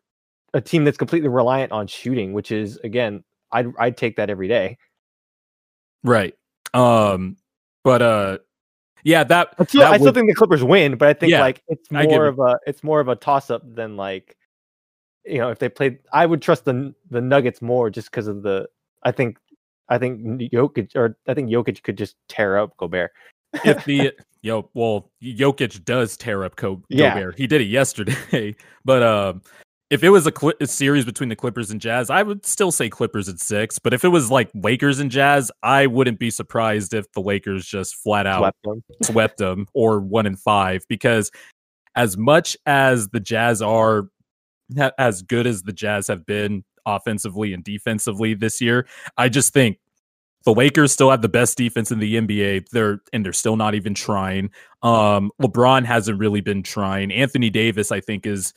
[0.55, 4.49] a team that's completely reliant on shooting, which is again, I'd I'd take that every
[4.49, 4.79] day.
[6.05, 6.35] right
[6.75, 7.37] um
[7.83, 8.39] but uh
[9.07, 11.31] yeah that, I still, that I still would- think the Clippers win, but I think
[11.31, 14.37] Yeah, like it's more of a it's more of a toss up than like
[15.25, 15.99] you know if they played.
[16.13, 18.69] I would trust the the Nuggets more just because of the.
[19.03, 19.39] I think
[19.89, 20.21] I think
[20.53, 23.13] Jokic or I think Jokic could just tear up Gobert.
[23.65, 27.15] if the yo well Jokic does tear up Co- Yeah.
[27.15, 27.39] Gobert.
[27.39, 29.43] He did it yesterday, but um,
[29.89, 32.73] if it was a, Cli- a series between the Clippers and Jazz, I would still
[32.73, 33.79] say Clippers at six.
[33.79, 37.65] But if it was like Lakers and Jazz, I wouldn't be surprised if the Lakers
[37.65, 38.85] just flat out Swept them.
[39.03, 41.31] swept them or one in five because
[41.95, 44.09] as much as the Jazz are
[44.77, 49.53] ha- as good as the Jazz have been offensively and defensively this year, I just
[49.53, 49.79] think
[50.45, 52.69] the Lakers still have the best defense in the NBA.
[52.71, 54.51] They're and they're still not even trying.
[54.83, 57.13] Um, LeBron hasn't really been trying.
[57.13, 58.53] Anthony Davis, I think, is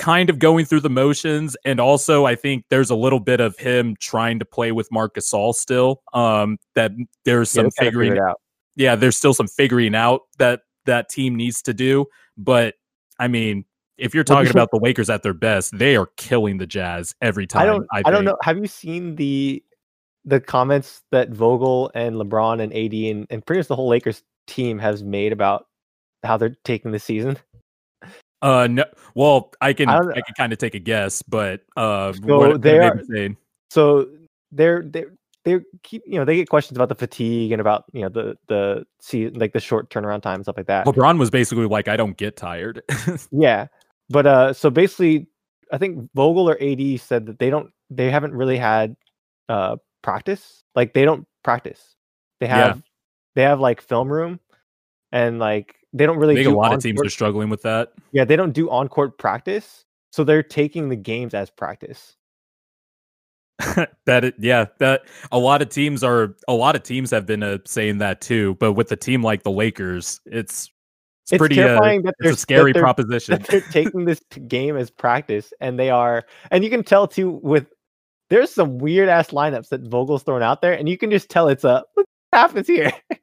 [0.00, 3.56] kind of going through the motions, and also I think there's a little bit of
[3.58, 6.02] him trying to play with Marc Gasol still.
[6.14, 6.90] Um, that
[7.24, 8.40] there's some kinda figuring out.
[8.74, 12.06] yeah, there's still some figuring out that that team needs to do.
[12.36, 12.74] But
[13.18, 13.66] I mean,
[13.98, 17.46] if you're talking about the Lakers at their best, they are killing the Jazz every
[17.46, 17.62] time.
[17.62, 17.86] I don't.
[17.92, 18.14] I, think.
[18.14, 18.38] don't know.
[18.42, 19.62] Have you seen the
[20.24, 24.22] the comments that Vogel and LeBron and AD and, and pretty much the whole Lakers
[24.46, 25.66] team has made about
[26.24, 27.38] how they're taking the season?
[28.42, 28.84] Uh, no.
[29.14, 32.62] Well, I can I I, can kind of take a guess, but uh, So what,
[32.62, 33.36] they are- saying?
[33.70, 34.08] So
[34.52, 35.04] they're they
[35.44, 38.36] they keep you know they get questions about the fatigue and about you know the
[38.48, 40.86] the see like the short turnaround time stuff like that.
[40.86, 42.82] LeBron was basically like, "I don't get tired."
[43.30, 43.66] Yeah,
[44.08, 45.28] but uh, so basically,
[45.72, 48.96] I think Vogel or AD said that they don't, they haven't really had
[49.48, 50.62] uh practice.
[50.74, 51.94] Like they don't practice.
[52.40, 52.56] They Yeah.
[52.68, 52.82] have,
[53.34, 54.40] they have like film room,
[55.12, 56.34] and like they don't really.
[56.34, 57.92] I think a do lot of teams are struggling with that.
[58.12, 62.16] Yeah, they don't do on court practice, so they're taking the games as practice.
[64.06, 67.58] that yeah, that a lot of teams are a lot of teams have been uh,
[67.66, 68.54] saying that too.
[68.60, 70.70] But with a team like the Lakers, it's
[71.24, 73.38] it's, It's pretty uh, that it's a scary that they're, proposition.
[73.38, 77.40] that they're taking this game as practice, and they are, and you can tell too
[77.42, 77.66] with.
[78.30, 81.48] There's some weird ass lineups that Vogel's throwing out there, and you can just tell
[81.48, 82.92] it's a what happens here.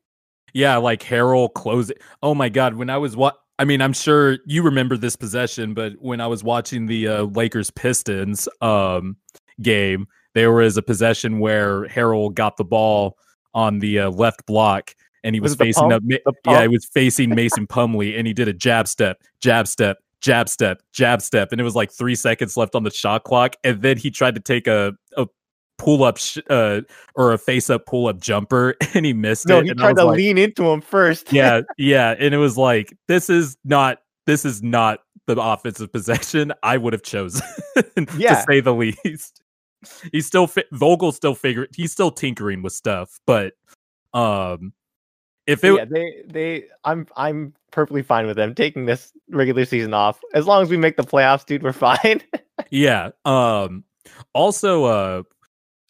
[0.53, 2.01] Yeah, like Harrell close it.
[2.23, 5.73] Oh my god, when I was what I mean, I'm sure you remember this possession,
[5.73, 9.17] but when I was watching the uh, Lakers Pistons um
[9.62, 13.17] game, there was a possession where Harrell got the ball
[13.53, 16.03] on the uh, left block and he was, Was facing up
[16.45, 20.47] yeah, he was facing Mason Plumlee and he did a jab step, jab step, jab
[20.47, 23.81] step, jab step and it was like 3 seconds left on the shot clock and
[23.81, 24.93] then he tried to take a
[25.77, 26.81] pull up sh- uh
[27.15, 29.83] or a face up pull up jumper and he missed No, it he and I
[29.85, 31.31] tried to like, lean into him first.
[31.31, 36.53] yeah, yeah, and it was like this is not this is not the offensive possession
[36.63, 37.45] I would have chosen
[38.17, 38.35] Yeah.
[38.35, 39.41] to say the least.
[40.11, 43.53] He's still fi- Vogel still figure he's still tinkering with stuff, but
[44.13, 44.73] um
[45.45, 49.93] if it yeah, they they I'm I'm perfectly fine with them taking this regular season
[49.93, 51.61] off as long as we make the playoffs, dude.
[51.63, 52.21] We're fine.
[52.71, 53.83] yeah, um
[54.33, 55.23] also uh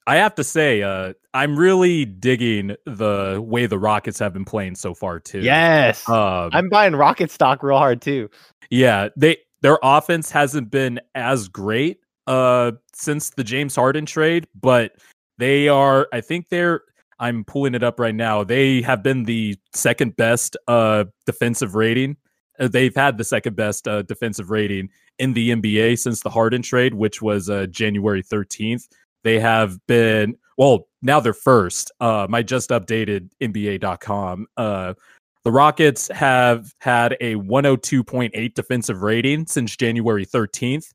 [0.07, 4.75] I have to say uh I'm really digging the way the Rockets have been playing
[4.75, 5.41] so far too.
[5.41, 8.29] yes, Um I'm buying Rocket stock real hard too.
[8.69, 14.93] Yeah, they their offense hasn't been as great uh since the James Harden trade, but
[15.37, 16.81] they are I think they're
[17.19, 18.43] I'm pulling it up right now.
[18.43, 22.15] They have been the second best uh defensive rating.
[22.59, 24.89] Uh, they've had the second best uh, defensive rating
[25.19, 28.87] in the NBA since the Harden trade, which was uh, January 13th.
[29.23, 31.91] They have been well, now they're first.
[31.99, 34.47] Um, I just updated NBA.com.
[34.57, 34.95] Uh,
[35.43, 40.91] the Rockets have had a 102.8 defensive rating since January 13th.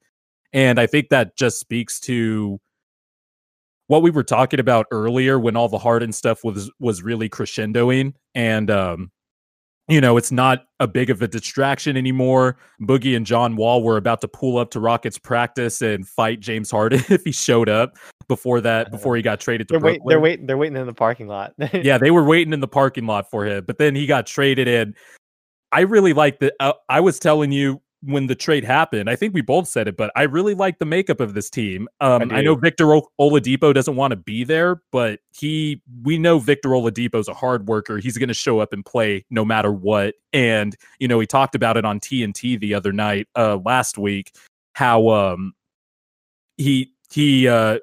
[0.52, 2.60] And I think that just speaks to
[3.86, 8.14] what we were talking about earlier when all the Harden stuff was was really crescendoing.
[8.34, 9.10] And um,
[9.88, 12.56] you know, it's not a big of a distraction anymore.
[12.80, 16.70] Boogie and John Wall were about to pull up to Rockets practice and fight James
[16.70, 17.96] Harden if he showed up
[18.28, 20.46] before that, before he got traded to They're wait, Brooklyn they're waiting.
[20.46, 21.54] They're waiting in the parking lot.
[21.72, 24.68] yeah, they were waiting in the parking lot for him, but then he got traded
[24.68, 24.94] in.
[25.72, 26.54] I really like that.
[26.60, 29.08] Uh, I was telling you when the trade happened.
[29.08, 31.88] I think we both said it, but I really like the makeup of this team.
[32.00, 32.42] Um, I, do.
[32.42, 35.80] know Victor o- Oladipo doesn't want to be there, but he.
[36.02, 37.98] We know Victor Oladipo's a hard worker.
[37.98, 40.14] He's going to show up and play no matter what.
[40.32, 44.32] And you know, he talked about it on TNT the other night, uh, last week,
[44.74, 45.54] how um
[46.56, 47.78] he he uh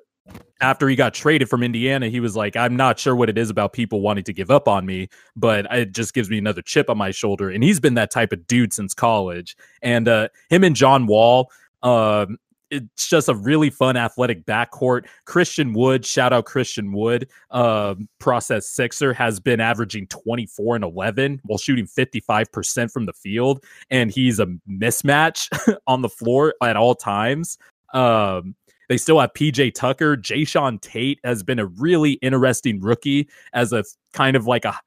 [0.61, 3.49] after he got traded from Indiana, he was like, I'm not sure what it is
[3.49, 6.89] about people wanting to give up on me, but it just gives me another chip
[6.89, 7.49] on my shoulder.
[7.49, 9.55] And he's been that type of dude since college.
[9.81, 11.49] And uh, him and John Wall,
[11.81, 12.37] um,
[12.71, 15.07] it's just a really fun athletic backcourt.
[15.25, 21.41] Christian Wood, shout out Christian Wood, um, process sixer, has been averaging 24 and 11
[21.45, 23.63] while shooting 55% from the field.
[23.89, 25.49] And he's a mismatch
[25.87, 27.57] on the floor at all times.
[27.93, 28.55] Um,
[28.89, 30.17] they still have PJ Tucker.
[30.17, 34.77] Jay Tate has been a really interesting rookie as a kind of like a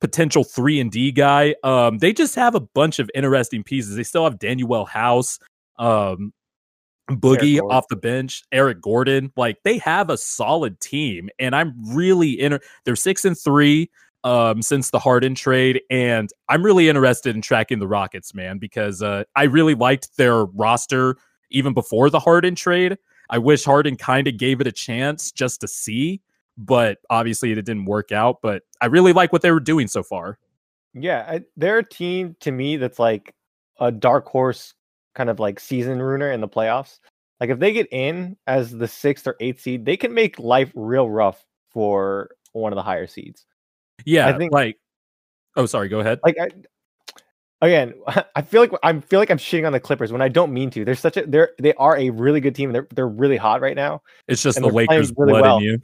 [0.00, 1.54] potential three and D guy.
[1.64, 3.96] Um, they just have a bunch of interesting pieces.
[3.96, 5.38] They still have Danuel House,
[5.78, 6.32] um,
[7.10, 9.32] Boogie off the bench, Eric Gordon.
[9.36, 12.60] Like they have a solid team, and I'm really inter.
[12.84, 13.90] They're six and three
[14.22, 19.02] um since the Harden trade and I'm really interested in tracking the Rockets man because
[19.02, 21.18] uh I really liked their roster
[21.50, 22.96] even before the Harden trade.
[23.30, 26.20] I wish Harden kind of gave it a chance just to see,
[26.58, 28.38] but obviously it didn't work out.
[28.42, 30.38] But I really like what they were doing so far.
[30.92, 33.34] Yeah, I, they're a team to me that's like
[33.80, 34.74] a dark horse
[35.14, 36.98] kind of like season ruiner in the playoffs.
[37.40, 40.70] Like if they get in as the sixth or eighth seed, they can make life
[40.74, 43.44] real rough for one of the higher seeds.
[44.04, 44.78] Yeah, I think- like
[45.56, 46.20] oh sorry, go ahead.
[46.22, 46.48] Like I,
[47.64, 47.94] again,
[48.36, 50.70] I feel like I feel like I'm shitting on the Clippers when I don't mean
[50.70, 50.84] to.
[50.84, 52.72] They're such a they're they are a really good team.
[52.72, 54.02] They're they're really hot right now.
[54.28, 55.58] It's just the Lakers really blood well.
[55.58, 55.82] in you.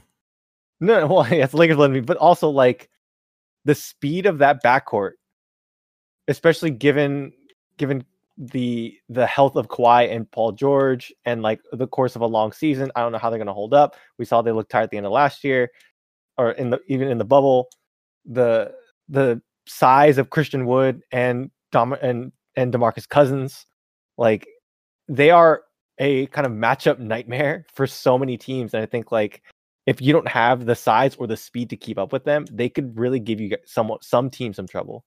[0.80, 2.88] No, well, yeah, it's Lakers blood in me, but also like
[3.64, 5.12] the speed of that backcourt,
[6.28, 7.32] especially given
[7.76, 8.04] given
[8.38, 12.52] the the health of Kawhi and Paul George and like the course of a long
[12.52, 12.90] season.
[12.96, 13.96] I don't know how they're going to hold up.
[14.18, 15.70] We saw they looked tired at the end of last year,
[16.38, 17.68] or in the even in the bubble.
[18.26, 18.72] The
[19.08, 23.66] the size of Christian Wood and Dom and and Demarcus Cousins,
[24.18, 24.46] like
[25.08, 25.62] they are
[25.98, 28.74] a kind of matchup nightmare for so many teams.
[28.74, 29.42] And I think like
[29.86, 32.68] if you don't have the size or the speed to keep up with them, they
[32.68, 35.04] could really give you some some team some trouble.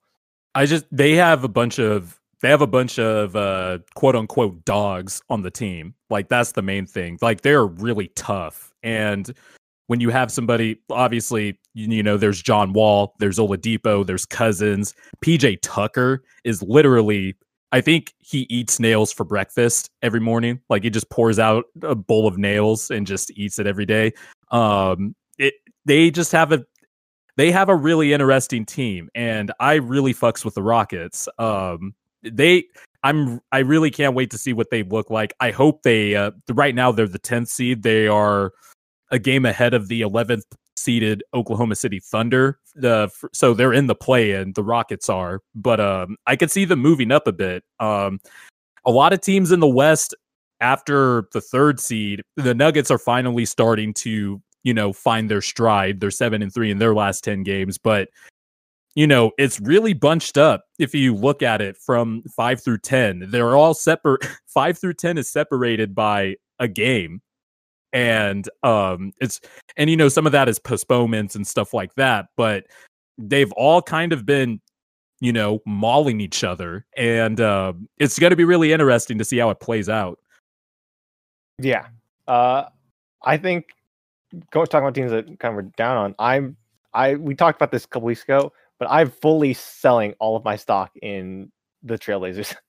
[0.54, 4.64] I just they have a bunch of they have a bunch of uh quote unquote
[4.64, 5.94] dogs on the team.
[6.10, 7.18] Like that's the main thing.
[7.22, 8.72] Like they're really tough.
[8.82, 9.32] And
[9.86, 14.94] when you have somebody, obviously, you, know, there's John Wall, there's Oladipo, there's Cousins.
[15.24, 17.34] PJ Tucker is literally,
[17.72, 20.60] I think he eats nails for breakfast every morning.
[20.70, 24.12] Like he just pours out a bowl of nails and just eats it every day.
[24.50, 26.64] Um, it, they just have a,
[27.36, 31.28] they have a really interesting team, and I really fucks with the Rockets.
[31.38, 32.66] Um, they,
[33.02, 35.34] I'm, I really can't wait to see what they look like.
[35.40, 37.82] I hope they, uh, right now they're the 10th seed.
[37.82, 38.52] They are
[39.14, 40.42] a game ahead of the 11th
[40.76, 42.58] seeded Oklahoma City Thunder.
[42.74, 46.64] The so they're in the play and the Rockets are, but um, I could see
[46.64, 47.62] them moving up a bit.
[47.78, 48.18] Um,
[48.84, 50.14] a lot of teams in the West
[50.60, 56.00] after the third seed, the Nuggets are finally starting to you know find their stride.
[56.00, 58.08] They're seven and three in their last ten games, but
[58.96, 63.30] you know it's really bunched up if you look at it from five through ten.
[63.30, 64.26] They're all separate.
[64.46, 67.20] Five through ten is separated by a game
[67.94, 69.40] and um it's
[69.76, 72.66] and you know some of that is postponements and stuff like that but
[73.16, 74.60] they've all kind of been
[75.20, 79.38] you know mauling each other and uh, it's going to be really interesting to see
[79.38, 80.18] how it plays out.
[81.58, 81.86] Yeah.
[82.26, 82.64] Uh
[83.26, 83.66] i think
[84.52, 86.56] talking about teams that kind of were down on i'm
[86.92, 90.44] i we talked about this a couple weeks ago but i'm fully selling all of
[90.44, 91.50] my stock in
[91.82, 92.54] the trailblazers.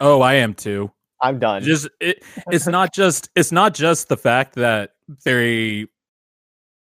[0.00, 1.62] Oh i am too I'm done.
[1.62, 4.92] Just it, it's not just it's not just the fact that
[5.24, 5.86] they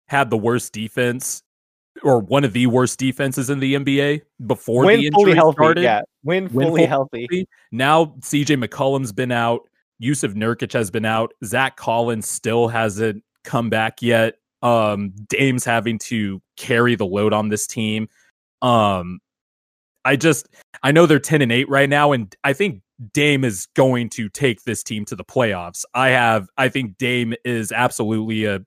[0.08, 1.44] had the worst defense
[2.02, 5.84] or one of the worst defenses in the NBA before when the injury healthy, started.
[5.84, 7.22] Yeah, when fully, fully healthy.
[7.22, 7.48] healthy.
[7.72, 9.62] Now CJ McCollum's been out.
[10.02, 11.34] Jusuf Nurkic has been out.
[11.46, 14.36] Zach Collins still hasn't come back yet.
[14.62, 18.08] Um, Dame's having to carry the load on this team.
[18.62, 19.20] Um,
[20.06, 20.48] I just
[20.82, 22.82] I know they're 10 and 8 right now and I think
[23.14, 25.84] Dame is going to take this team to the playoffs.
[25.94, 28.62] I have I think Dame is absolutely a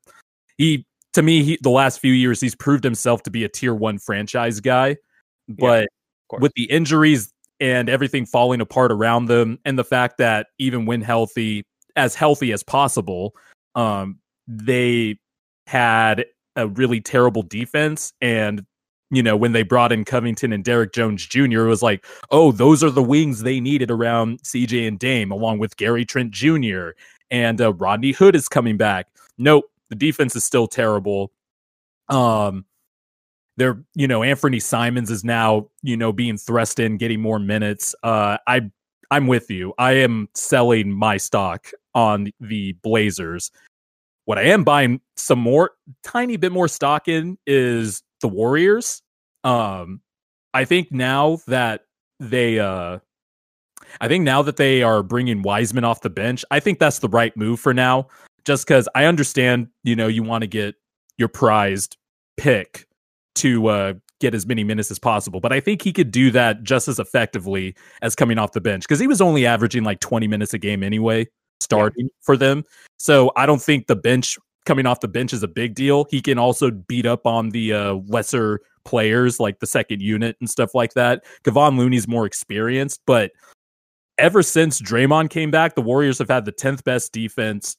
[0.59, 3.75] he to me he, the last few years he's proved himself to be a tier
[3.75, 4.97] 1 franchise guy.
[5.49, 5.89] But
[6.33, 10.87] yeah, with the injuries and everything falling apart around them and the fact that even
[10.87, 13.35] when healthy as healthy as possible
[13.75, 15.19] um they
[15.67, 18.65] had a really terrible defense and
[19.17, 22.53] you know, when they brought in Covington and Derrick Jones Jr., it was like, oh,
[22.53, 26.91] those are the wings they needed around CJ and Dame, along with Gary Trent Jr.
[27.31, 29.09] and uh, Rodney Hood is coming back.
[29.39, 31.33] Nope, the defense is still terrible.
[32.11, 32.67] Um,
[33.57, 37.95] they're, you know, Anfernee Simons is now, you know, being thrust in, getting more minutes.
[38.03, 38.71] Uh, I,
[39.11, 39.73] I'm with you.
[39.79, 43.51] I am selling my stock on the Blazers.
[44.27, 45.71] What I am buying some more,
[46.03, 49.03] tiny bit more stock in is the Warriors.
[49.47, 50.01] Um,
[50.53, 51.83] I think now that
[52.19, 52.99] they, uh,
[54.01, 57.09] I think now that they are bringing Wiseman off the bench, I think that's the
[57.09, 58.09] right move for now.
[58.45, 60.75] Just because I understand, you know, you want to get
[61.17, 61.97] your prized
[62.37, 62.87] pick
[63.37, 66.63] to uh, get as many minutes as possible, but I think he could do that
[66.63, 70.27] just as effectively as coming off the bench because he was only averaging like 20
[70.27, 71.27] minutes a game anyway,
[71.61, 72.11] starting yeah.
[72.21, 72.65] for them.
[72.99, 76.07] So I don't think the bench coming off the bench is a big deal.
[76.11, 80.51] He can also beat up on the uh, lesser players like the second unit and
[80.51, 81.25] stuff like that.
[81.45, 83.33] Kevon Looney's more experienced, but
[84.19, 87.77] ever since Draymond came back, the Warriors have had the 10th best defense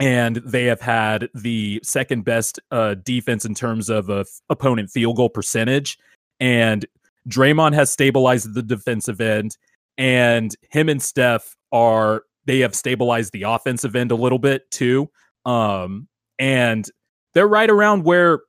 [0.00, 5.16] and they have had the second best uh, defense in terms of uh, opponent field
[5.16, 5.98] goal percentage.
[6.40, 6.86] And
[7.28, 9.56] Draymond has stabilized the defensive end,
[9.96, 15.10] and him and Steph are they have stabilized the offensive end a little bit too.
[15.44, 16.08] Um,
[16.38, 16.88] and
[17.34, 18.40] they're right around where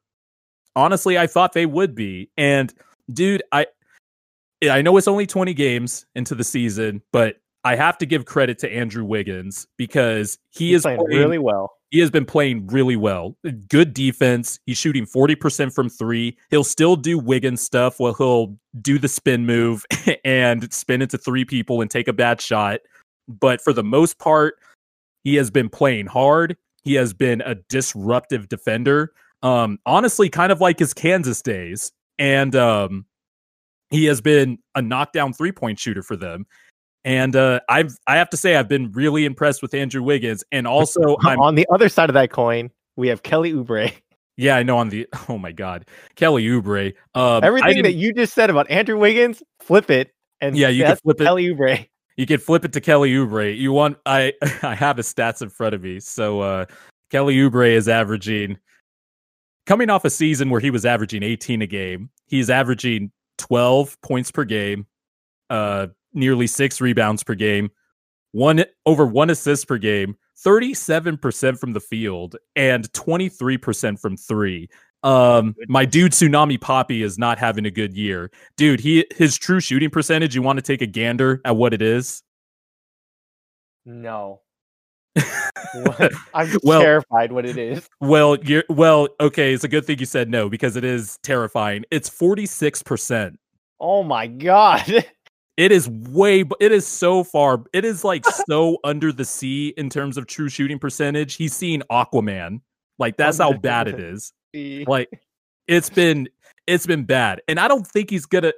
[0.75, 2.29] honestly I thought they would be.
[2.37, 2.73] And
[3.11, 3.67] dude, I
[4.69, 8.59] I know it's only 20 games into the season, but I have to give credit
[8.59, 11.71] to Andrew Wiggins because he He's is playing, playing really well.
[11.91, 13.37] he has been playing really well.
[13.69, 14.59] Good defense.
[14.65, 16.37] He's shooting 40% from three.
[16.49, 19.85] He'll still do Wiggins stuff where he'll do the spin move
[20.25, 22.79] and spin into three people and take a bad shot.
[23.27, 24.55] But for the most part,
[25.23, 26.57] he has been playing hard.
[26.83, 29.13] He has been a disruptive defender.
[29.41, 31.91] Um, honestly, kind of like his Kansas days.
[32.17, 33.05] And um,
[33.89, 36.45] he has been a knockdown three point shooter for them.
[37.05, 40.67] And uh, I've I have to say I've been really impressed with Andrew Wiggins, and
[40.67, 43.91] also I'm on the other side of that coin, we have Kelly Oubre.
[44.41, 44.77] Yeah, I know.
[44.77, 46.93] On the oh my god, Kelly Oubre.
[47.13, 50.95] Um, Everything that you just said about Andrew Wiggins, flip it, and yeah, you can
[50.95, 51.25] flip it.
[51.25, 51.88] Kelly Oubre.
[52.19, 53.57] You can flip it to Kelly Oubre.
[53.57, 56.01] You want I I have his stats in front of me.
[56.01, 56.65] So uh,
[57.09, 58.57] Kelly Oubre is averaging
[59.65, 62.09] coming off a season where he was averaging 18 a game.
[62.27, 64.85] He's averaging 12 points per game,
[65.49, 67.69] uh, nearly six rebounds per game,
[68.33, 74.67] one over one assist per game, 37% from the field, and 23% from three.
[75.03, 78.31] Um, my dude Tsunami Papi is not having a good year.
[78.57, 81.81] Dude, he his true shooting percentage, you want to take a gander at what it
[81.81, 82.21] is?
[83.85, 84.41] No.
[86.33, 87.87] I'm well, terrified what it is.
[87.99, 91.85] Well, you're well, okay, it's a good thing you said no because it is terrifying.
[91.91, 93.35] It's 46%.
[93.79, 95.05] Oh my god.
[95.59, 97.65] It is way it is so far.
[97.73, 101.35] It is like so under the sea in terms of true shooting percentage.
[101.35, 102.61] He's seen Aquaman.
[102.97, 104.31] Like that's how bad it is.
[104.53, 105.09] Like
[105.67, 106.29] it's been
[106.67, 107.41] it's been bad.
[107.47, 108.53] And I don't think he's gonna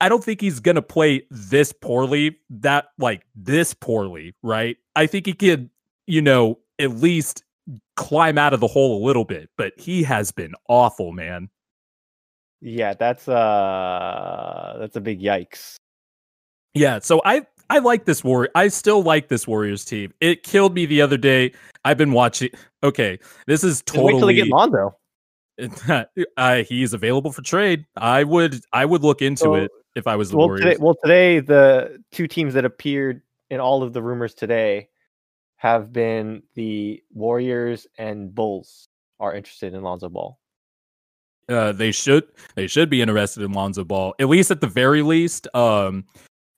[0.00, 4.76] I don't think he's gonna play this poorly, that like this poorly, right?
[4.94, 5.70] I think he could,
[6.06, 7.42] you know, at least
[7.96, 11.48] climb out of the hole a little bit, but he has been awful, man.
[12.60, 15.76] Yeah, that's uh that's a big yikes.
[16.74, 18.48] Yeah, so I I like this war.
[18.54, 20.12] I still like this Warriors team.
[20.20, 21.52] It killed me the other day.
[21.84, 22.50] I've been watching.
[22.82, 24.14] Okay, this is totally.
[24.14, 24.96] Wait till they get Lonzo.
[26.36, 27.86] uh, he's available for trade.
[27.96, 30.64] I would I would look into so, it if I was the well, Warriors.
[30.64, 34.88] Today, well, today the two teams that appeared in all of the rumors today
[35.56, 38.88] have been the Warriors and Bulls
[39.20, 40.38] are interested in Lonzo Ball.
[41.48, 45.02] Uh, they should they should be interested in Lonzo Ball at least at the very
[45.02, 45.48] least.
[45.54, 46.04] Um,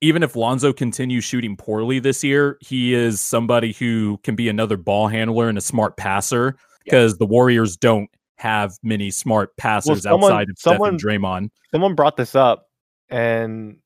[0.01, 4.77] even if Lonzo continues shooting poorly this year, he is somebody who can be another
[4.77, 7.17] ball handler and a smart passer because yeah.
[7.19, 11.49] the Warriors don't have many smart passers well, someone, outside of someone, Steph and Draymond.
[11.71, 12.67] Someone brought this up,
[13.11, 13.77] and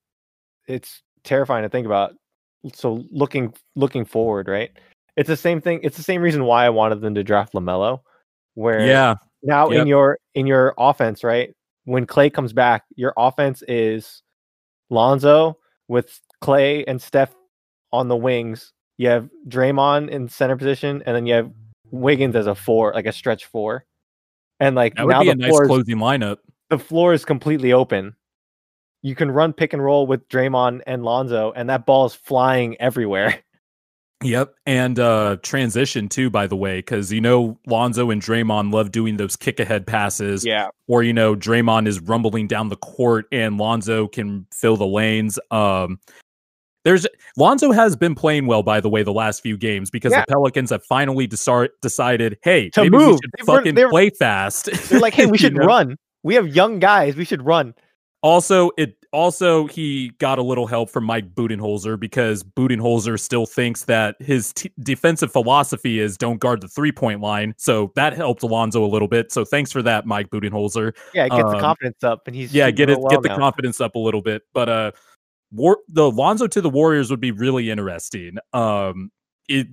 [0.68, 2.12] it's terrifying to think about.
[2.72, 4.70] So looking looking forward, right?
[5.16, 5.80] It's the same thing.
[5.82, 8.00] It's the same reason why I wanted them to draft LaMelo.
[8.54, 9.82] Where yeah, now yep.
[9.82, 11.52] in your in your offense, right?
[11.84, 14.22] When Clay comes back, your offense is
[14.88, 15.58] Lonzo
[15.88, 17.34] with Clay and Steph
[17.92, 18.72] on the wings.
[18.96, 21.50] You have Draymond in center position, and then you have
[21.90, 23.84] Wiggins as a four, like a stretch four.
[24.60, 26.38] And like that would now be a nice closing lineup.
[26.70, 28.14] The floor is completely open.
[29.02, 32.80] You can run pick and roll with Draymond and Lonzo, and that ball is flying
[32.80, 33.42] everywhere.
[34.24, 38.90] Yep, and uh transition too, by the way, because you know Lonzo and Draymond love
[38.90, 40.44] doing those kick ahead passes.
[40.44, 44.86] Yeah, or you know Draymond is rumbling down the court and Lonzo can fill the
[44.86, 45.38] lanes.
[45.50, 46.00] Um,
[46.84, 47.06] there's
[47.36, 50.20] Lonzo has been playing well, by the way, the last few games because yeah.
[50.20, 53.06] the Pelicans have finally de- decided, hey, to maybe move.
[53.06, 54.70] we should they fucking were, play fast.
[54.88, 55.64] They're like, hey, we should know?
[55.64, 55.96] run.
[56.22, 57.16] We have young guys.
[57.16, 57.74] We should run.
[58.24, 63.84] Also, it also he got a little help from Mike Budenholzer because Budenholzer still thinks
[63.84, 67.52] that his t- defensive philosophy is don't guard the three point line.
[67.58, 69.30] So that helped Alonzo a little bit.
[69.30, 70.96] So thanks for that, Mike Budenholzer.
[71.12, 73.36] Yeah, get um, the confidence up, and he's yeah, get it, well get the now.
[73.36, 74.40] confidence up a little bit.
[74.54, 74.92] But uh,
[75.52, 78.38] war the Alonzo to the Warriors would be really interesting.
[78.54, 79.12] Um,
[79.50, 79.66] it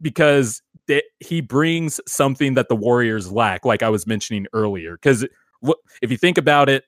[0.00, 4.92] because they, he brings something that the Warriors lack, like I was mentioning earlier.
[4.92, 5.26] Because
[6.00, 6.84] if you think about it,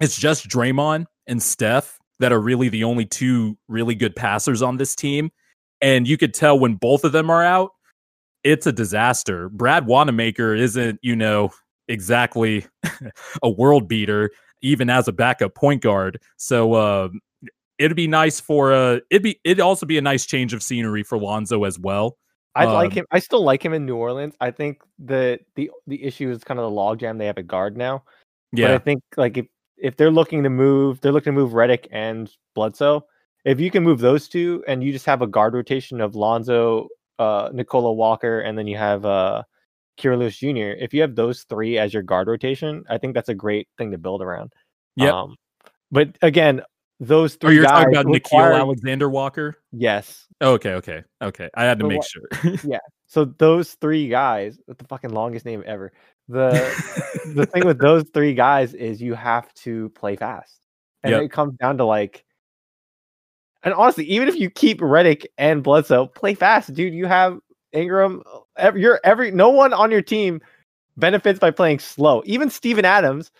[0.00, 4.76] it's just Draymond and Steph that are really the only two really good passers on
[4.76, 5.30] this team.
[5.80, 7.70] And you could tell when both of them are out,
[8.44, 9.48] it's a disaster.
[9.48, 11.50] Brad Wanamaker isn't, you know,
[11.88, 12.66] exactly
[13.42, 14.30] a world beater,
[14.62, 16.20] even as a backup point guard.
[16.36, 17.08] So uh,
[17.78, 21.02] it'd be nice for uh it'd be it'd also be a nice change of scenery
[21.02, 22.18] for Lonzo as well.
[22.54, 23.06] I um, like him.
[23.10, 24.34] I still like him in New Orleans.
[24.40, 27.76] I think the the the issue is kind of the logjam they have a guard
[27.76, 28.04] now.
[28.52, 29.46] Yeah, but I think like if
[29.80, 33.04] if they're looking to move, they're looking to move Redick and Bledsoe.
[33.44, 36.88] If you can move those two, and you just have a guard rotation of Lonzo,
[37.18, 39.42] uh, Nickeil Walker, and then you have uh,
[39.98, 40.76] Kira Lewis Jr.
[40.78, 43.90] If you have those three as your guard rotation, I think that's a great thing
[43.92, 44.52] to build around.
[44.96, 45.12] Yeah.
[45.12, 45.36] Um,
[45.90, 46.60] but again,
[47.00, 49.56] those Or three you're talking about Nickeil Alexander Walker?
[49.72, 50.26] Yes.
[50.42, 51.48] Okay, okay, okay.
[51.54, 52.54] I had to So make what- sure.
[52.70, 52.78] Yeah.
[53.06, 55.92] So those three guys, with the fucking longest name ever.
[56.30, 56.74] The
[57.34, 60.60] the thing with those three guys is you have to play fast.
[61.02, 61.22] And Yep.
[61.22, 62.24] it comes down to like
[63.62, 66.94] and honestly, even if you keep Redick and Bledsoe, play fast, dude.
[66.94, 67.38] You have
[67.72, 68.22] Ingram.
[68.56, 70.40] ev- You're every no one on your team
[70.96, 72.22] benefits by playing slow.
[72.24, 73.30] Even Steven Adams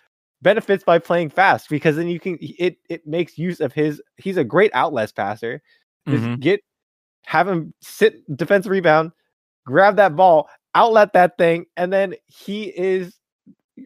[0.43, 4.36] benefits by playing fast because then you can it it makes use of his he's
[4.36, 5.62] a great outlets passer.
[6.09, 6.41] Just Mhm.
[6.41, 6.61] get
[7.26, 9.12] have him sit defensive rebound,
[9.66, 13.16] grab that ball, outlet that thing, and then he is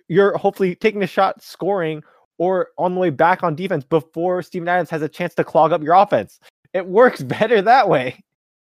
[0.09, 2.03] you're hopefully taking a shot, scoring,
[2.39, 5.73] or on the way back on defense before Steven Adams has a chance to clog
[5.73, 6.41] up your offense.
[6.73, 8.23] It works better that way.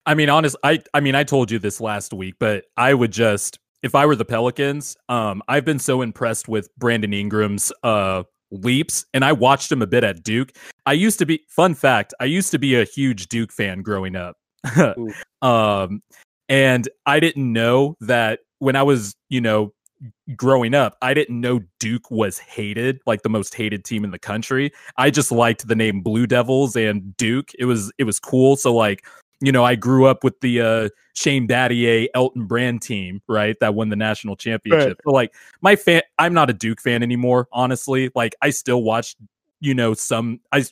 [0.07, 3.13] I mean, honest, I I mean, I told you this last week, but I would
[3.13, 8.25] just if I were the Pelicans, um, I've been so impressed with Brandon Ingram's uh
[8.51, 10.53] leaps, and I watched him a bit at Duke.
[10.87, 14.17] I used to be fun fact, I used to be a huge Duke fan growing
[14.17, 14.37] up.
[15.43, 16.03] um
[16.49, 19.73] and I didn't know that when I was, you know,
[20.37, 24.19] growing up, I didn't know Duke was hated, like the most hated team in the
[24.19, 24.73] country.
[24.97, 27.51] I just liked the name Blue Devils and Duke.
[27.59, 28.57] It was it was cool.
[28.57, 29.07] So like,
[29.41, 33.57] you know, I grew up with the uh Shane Battier Elton Brand team, right?
[33.61, 35.01] That won the national championship.
[35.05, 38.11] So like my fan I'm not a Duke fan anymore, honestly.
[38.15, 39.17] Like I still watch
[39.61, 40.65] you know some I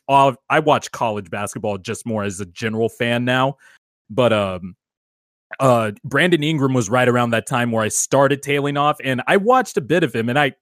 [0.51, 3.57] I watch college basketball just more as a general fan now.
[4.11, 4.77] But um
[5.63, 9.39] uh Brandon Ingram was right around that time where I started tailing off and I
[9.39, 10.53] watched a bit of him and I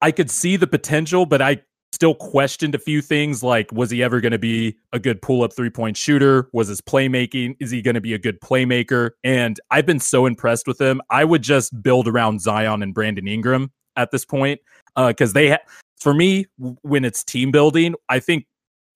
[0.00, 1.60] I could see the potential but I
[1.92, 5.52] still questioned a few things like was he ever going to be a good pull-up
[5.52, 9.86] three-point shooter was his playmaking is he going to be a good playmaker and I've
[9.86, 14.12] been so impressed with him I would just build around Zion and Brandon Ingram at
[14.12, 14.60] this point
[14.94, 15.64] uh cuz they ha-
[15.98, 16.46] for me
[16.82, 18.46] when it's team building I think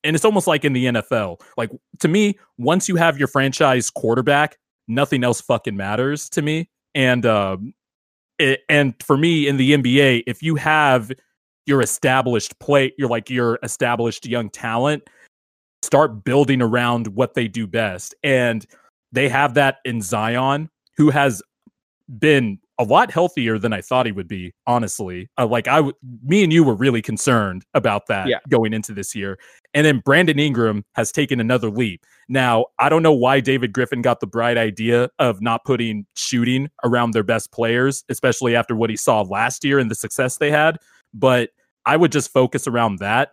[0.05, 1.41] and it's almost like in the NFL.
[1.57, 4.57] Like to me, once you have your franchise quarterback,
[4.89, 6.69] nothing else fucking matters to me.
[6.95, 7.75] And um,
[8.39, 11.13] it, and for me in the NBA, if you have
[11.67, 15.09] your established play, you're like your established young talent,
[15.83, 18.15] start building around what they do best.
[18.23, 18.67] And
[19.13, 21.43] they have that in Zion, who has
[22.19, 24.53] been a lot healthier than I thought he would be.
[24.67, 28.39] Honestly, uh, like I, w- me and you were really concerned about that Yeah.
[28.49, 29.39] going into this year.
[29.75, 32.05] And then Brandon Ingram has taken another leap.
[32.29, 36.69] Now, I don't know why David Griffin got the bright idea of not putting shooting
[36.85, 40.51] around their best players, especially after what he saw last year and the success they
[40.51, 40.77] had.
[41.13, 41.51] But
[41.85, 43.33] I would just focus around that.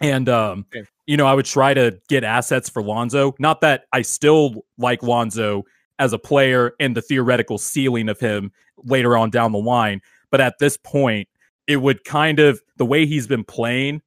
[0.00, 0.86] And, um, Okay.
[1.06, 3.34] you know, I would try to get assets for Lonzo.
[3.38, 5.64] Not that I still like Lonzo
[5.98, 10.00] as a player and the theoretical ceiling of him later on down the line.
[10.30, 11.28] But at this point,
[11.66, 14.02] it would kind of, the way he's been playing,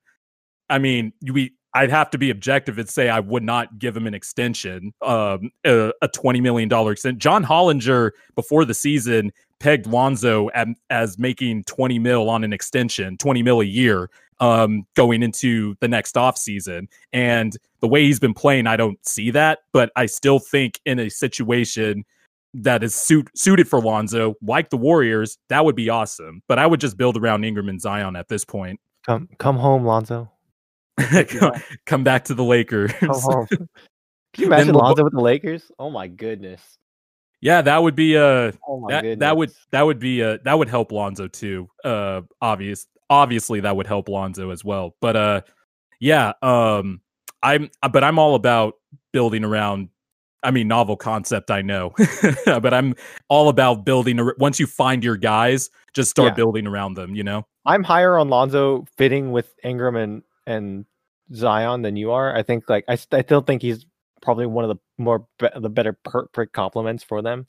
[0.70, 4.08] I mean, we I'd have to be objective and say I would not give him
[4.08, 7.20] an extension, um, a, a twenty million dollar extension.
[7.20, 13.16] John Hollinger before the season pegged Lonzo at, as making twenty mil on an extension,
[13.18, 14.10] twenty mil a year,
[14.40, 16.88] um, going into the next offseason.
[17.14, 21.00] And the way he's been playing, I don't see that, but I still think in
[21.00, 22.06] a situation
[22.54, 26.42] that is suit, suited for Lonzo, like the Warriors, that would be awesome.
[26.48, 28.80] But I would just build around Ingram and Zion at this point.
[29.06, 30.30] Come come home, Lonzo.
[31.28, 31.52] come,
[31.86, 32.92] come back to the Lakers.
[32.94, 33.48] Come home.
[34.34, 35.72] Can you imagine Lonzo with the Lakers?
[35.80, 36.62] Oh my goodness.
[37.40, 40.68] yeah, that would be uh Oh that, that would that would be a that would
[40.68, 41.70] help Lonzo too.
[41.84, 44.96] Uh obvious obviously that would help Lonzo as well.
[45.02, 45.42] But uh
[46.00, 47.02] yeah, um
[47.44, 48.76] I'm but I'm all about
[49.14, 49.90] building around
[50.44, 51.94] I mean novel concept I know.
[52.46, 52.96] but I'm
[53.30, 56.36] all about building once you find your guys, just start Yeah.
[56.36, 57.46] building around them, you know.
[57.66, 60.86] I'm higher on Lonzo fitting with Ingram and and
[61.34, 62.36] Zion than you are.
[62.36, 63.86] I think like I, st- I still think he's
[64.22, 67.48] probably one of the more be- the better perfect complements for them.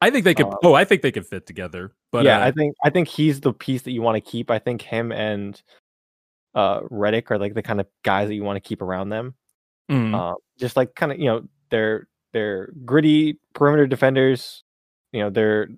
[0.00, 1.92] I think they could Uh, oh, I think they could fit together.
[2.12, 4.50] But yeah, uh, I think I think he's the piece that you want to keep.
[4.50, 5.60] I think him and
[6.54, 9.34] uh Redick are like the kind of guys that you want to keep around them.
[9.90, 14.62] mm, Uh, just like kind of you know they're they're gritty perimeter defenders.
[15.12, 15.68] You know they're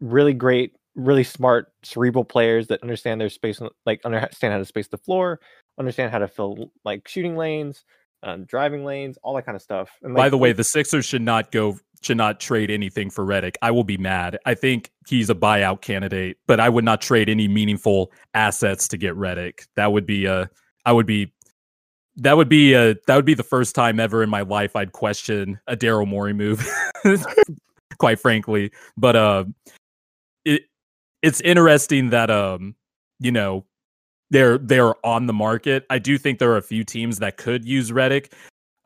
[0.00, 4.88] really great, really smart, cerebral players that understand their space, like understand how to space
[4.88, 5.40] the floor,
[5.78, 7.84] understand how to fill like shooting lanes,
[8.22, 9.90] um, driving lanes, all that kind of stuff.
[10.02, 13.56] And By the way, the Sixers should not go should not trade anything for Redick.
[13.62, 14.38] I will be mad.
[14.46, 18.96] I think he's a buyout candidate, but I would not trade any meaningful assets to
[18.96, 19.66] get Redick.
[19.76, 20.48] That would be a
[20.84, 21.32] I would be
[22.16, 24.92] that would be a that would be the first time ever in my life I'd
[24.92, 26.66] question a Daryl Morey move.
[27.98, 28.70] quite frankly.
[28.96, 29.44] But uh
[30.44, 30.62] it
[31.22, 32.74] it's interesting that um
[33.18, 33.64] you know
[34.30, 35.86] they're they're on the market.
[35.90, 38.32] I do think there are a few teams that could use Redick.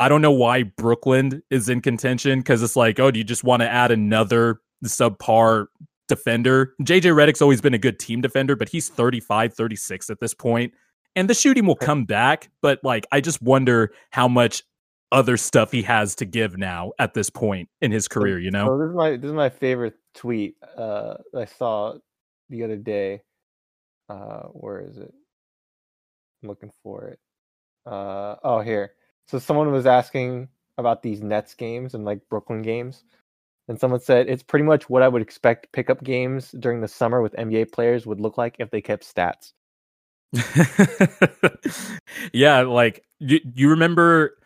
[0.00, 3.44] I don't know why Brooklyn is in contention because it's like, oh, do you just
[3.44, 5.66] want to add another subpar
[6.08, 6.72] defender?
[6.80, 10.72] JJ Redick's always been a good team defender, but he's 35, 36 at this point.
[11.16, 14.62] And the shooting will come back, but like I just wonder how much
[15.12, 18.68] other stuff he has to give now at this point in his career, you know?
[18.68, 21.94] So this is my this is my favorite tweet uh I saw
[22.48, 23.20] the other day.
[24.08, 25.12] Uh where is it?
[26.42, 27.18] I'm looking for it.
[27.84, 28.92] Uh oh here.
[29.30, 33.04] So someone was asking about these Nets games and like Brooklyn games.
[33.68, 37.22] And someone said it's pretty much what I would expect pickup games during the summer
[37.22, 39.52] with NBA players would look like if they kept stats.
[42.32, 44.36] yeah, like you, you remember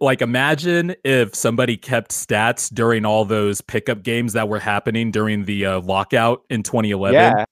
[0.00, 5.44] like imagine if somebody kept stats during all those pickup games that were happening during
[5.44, 7.44] the uh, lockout in 2011 yeah.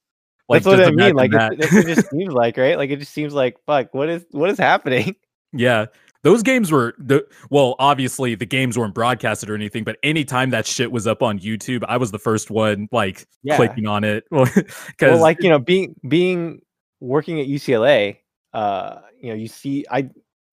[0.48, 2.76] Like, that's what i mean like it, it, just seems like right?
[2.76, 5.16] Like it just seems like fuck what is what is happening?
[5.52, 5.86] Yeah
[6.22, 10.66] those games were the well obviously the games weren't broadcasted or anything but anytime that
[10.66, 13.56] shit was up on youtube i was the first one like yeah.
[13.56, 16.60] clicking on it because well, like you know being being
[17.00, 18.16] working at ucla
[18.52, 20.08] uh you know you see i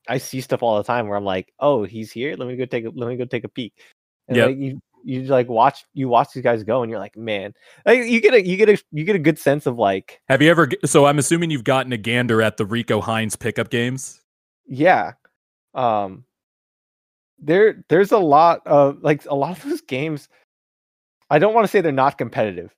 [0.07, 2.35] I see stuff all the time where I'm like, oh, he's here.
[2.35, 3.73] Let me go take a let me go take a peek.
[4.27, 7.53] And like, you you like watch you watch these guys go and you're like, man,
[7.85, 10.21] like, you get a you get a you get a good sense of like.
[10.29, 10.69] Have you ever?
[10.85, 14.21] So I'm assuming you've gotten a gander at the Rico Hines pickup games.
[14.67, 15.13] Yeah,
[15.73, 16.25] um,
[17.39, 20.27] there there's a lot of like a lot of those games.
[21.29, 22.73] I don't want to say they're not competitive,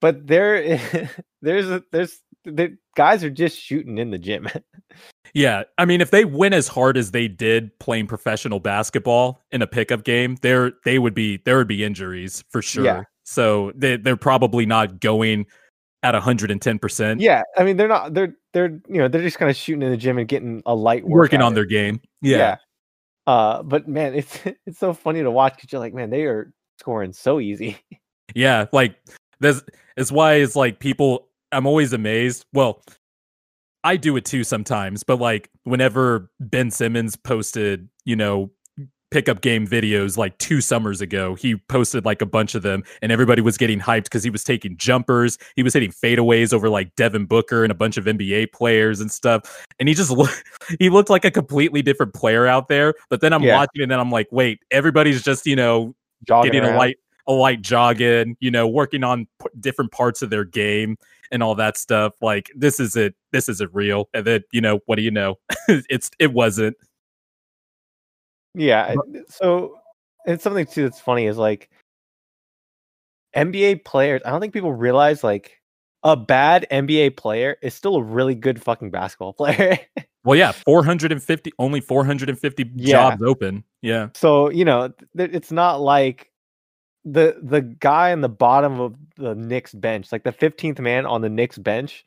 [0.00, 0.80] but there
[1.42, 4.48] there's a, there's the guys are just shooting in the gym.
[5.34, 9.62] yeah, I mean, if they win as hard as they did playing professional basketball in
[9.62, 12.84] a pickup game, there they would be there would be injuries for sure.
[12.84, 13.02] Yeah.
[13.24, 15.46] So they they're probably not going
[16.02, 17.20] at 110%.
[17.20, 19.90] Yeah, I mean they're not they're they're you know they're just kind of shooting in
[19.90, 22.00] the gym and getting a light working on their game.
[22.22, 22.36] Yeah.
[22.36, 22.56] yeah.
[23.26, 26.52] Uh but man, it's it's so funny to watch cuz you're like, man, they are
[26.78, 27.78] scoring so easy.
[28.34, 28.96] yeah, like
[29.40, 29.62] that's
[29.96, 32.44] is why it's like people I'm always amazed.
[32.52, 32.82] Well,
[33.84, 38.50] I do it too sometimes, but like whenever Ben Simmons posted, you know,
[39.10, 43.10] pickup game videos like two summers ago, he posted like a bunch of them and
[43.10, 45.38] everybody was getting hyped because he was taking jumpers.
[45.56, 49.10] He was hitting fadeaways over like Devin Booker and a bunch of NBA players and
[49.10, 49.64] stuff.
[49.78, 50.42] And he just looked,
[50.78, 52.94] he looked like a completely different player out there.
[53.08, 53.56] But then I'm yeah.
[53.56, 55.94] watching and then I'm like, wait, everybody's just, you know,
[56.26, 56.74] Jogging getting around.
[56.74, 56.96] a light,
[57.26, 60.96] a light jog in, you know, working on p- different parts of their game
[61.30, 62.14] and all that stuff.
[62.20, 63.14] Like this is it.
[63.32, 64.08] This isn't real.
[64.14, 65.36] And then you know what do you know?
[65.68, 66.76] it's it wasn't.
[68.58, 68.94] Yeah.
[69.28, 69.78] So
[70.26, 71.70] it's something too that's funny is like
[73.36, 74.20] NBA players.
[74.24, 75.60] I don't think people realize like
[76.02, 79.78] a bad NBA player is still a really good fucking basketball player.
[80.24, 82.92] well, yeah, 450 only 450 yeah.
[82.92, 83.64] jobs open.
[83.82, 84.08] Yeah.
[84.14, 86.30] So, you know, it's not like
[87.04, 91.22] the the guy on the bottom of the Knicks bench, like the 15th man on
[91.22, 92.04] the Knicks bench,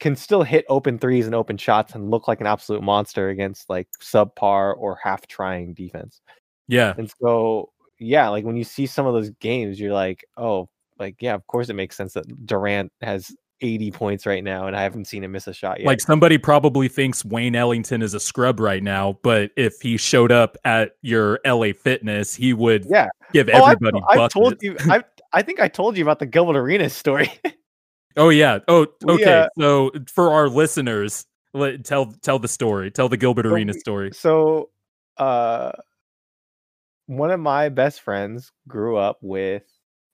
[0.00, 3.68] can still hit open threes and open shots and look like an absolute monster against
[3.68, 6.20] like subpar or half trying defense.
[6.66, 6.94] Yeah.
[6.96, 11.16] And so yeah, like when you see some of those games, you're like, oh, like
[11.20, 14.82] yeah, of course it makes sense that Durant has 80 points right now, and I
[14.82, 15.86] haven't seen him miss a shot yet.
[15.86, 20.32] Like somebody probably thinks Wayne Ellington is a scrub right now, but if he showed
[20.32, 23.08] up at your LA Fitness, he would yeah.
[23.32, 24.02] give oh, everybody.
[24.08, 27.30] I, I told you, I, I think I told you about the Gilbert Arenas story.
[28.16, 28.58] oh yeah.
[28.68, 29.22] Oh okay.
[29.24, 29.48] Yeah.
[29.58, 32.90] So for our listeners, let, tell tell the story.
[32.90, 34.10] Tell the Gilbert so, Arenas story.
[34.12, 34.70] So,
[35.16, 35.72] uh,
[37.06, 39.64] one of my best friends grew up with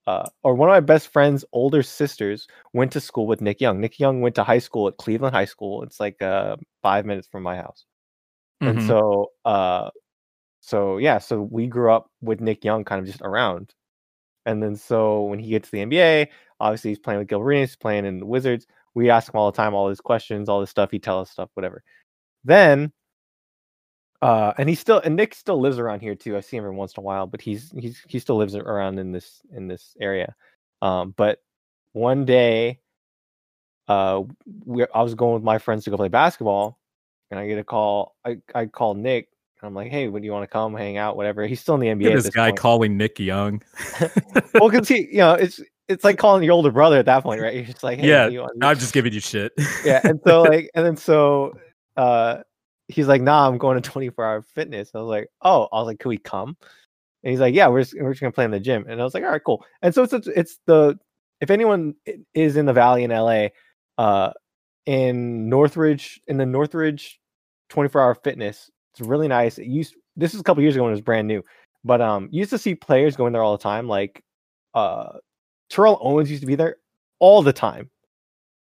[0.06, 3.80] uh, or one of my best friend's older sisters went to school with Nick Young.
[3.80, 5.82] Nick Young went to high school at Cleveland High School.
[5.82, 7.84] It's like uh, five minutes from my house.
[8.62, 8.78] Mm-hmm.
[8.78, 9.90] And so, uh,
[10.60, 13.74] so yeah, so we grew up with Nick Young kind of just around.
[14.44, 16.28] And then so when he gets to the NBA,
[16.60, 18.66] obviously he's playing with Gil Arenas, he's playing in the Wizards.
[18.94, 20.90] We ask him all the time, all his questions, all this stuff.
[20.90, 21.82] He tells us stuff, whatever.
[22.44, 22.92] Then
[24.22, 26.36] uh, and he still and Nick still lives around here too.
[26.36, 28.98] I see him every once in a while, but he's he's he still lives around
[28.98, 30.34] in this in this area.
[30.80, 31.42] Um, but
[31.92, 32.80] one day,
[33.88, 34.22] uh,
[34.64, 36.78] we, I was going with my friends to go play basketball,
[37.30, 38.16] and I get a call.
[38.24, 39.28] I I call Nick.
[39.60, 41.16] And I'm like, hey, would you want to come hang out?
[41.16, 41.46] Whatever.
[41.46, 42.12] He's still in the NBA.
[42.12, 42.58] this, this guy point.
[42.58, 43.62] calling Nick Young.
[44.54, 47.40] well, because he, you know, it's it's like calling your older brother at that point,
[47.40, 47.54] right?
[47.54, 49.52] You're just like, hey, yeah, I'm just giving you shit.
[49.84, 51.52] yeah, and so like, and then so,
[51.96, 52.38] uh,
[52.88, 54.90] he's like, nah, I'm going to 24 hour fitness.
[54.94, 56.56] I was like, oh, I was like, can we come?
[57.22, 58.86] And he's like, yeah, we're just, we're just gonna play in the gym.
[58.88, 59.64] And I was like, all right, cool.
[59.82, 60.98] And so it's it's the
[61.40, 61.94] if anyone
[62.34, 63.48] is in the valley in LA,
[63.98, 64.32] uh,
[64.86, 67.20] in Northridge in the Northridge
[67.70, 68.70] 24 hour fitness.
[68.92, 69.58] It's really nice.
[69.58, 71.44] It used this is a couple years ago when it was brand new,
[71.84, 73.88] but um, you used to see players going there all the time.
[73.88, 74.22] Like
[74.74, 75.18] uh,
[75.70, 76.76] Terrell Owens used to be there
[77.18, 77.90] all the time.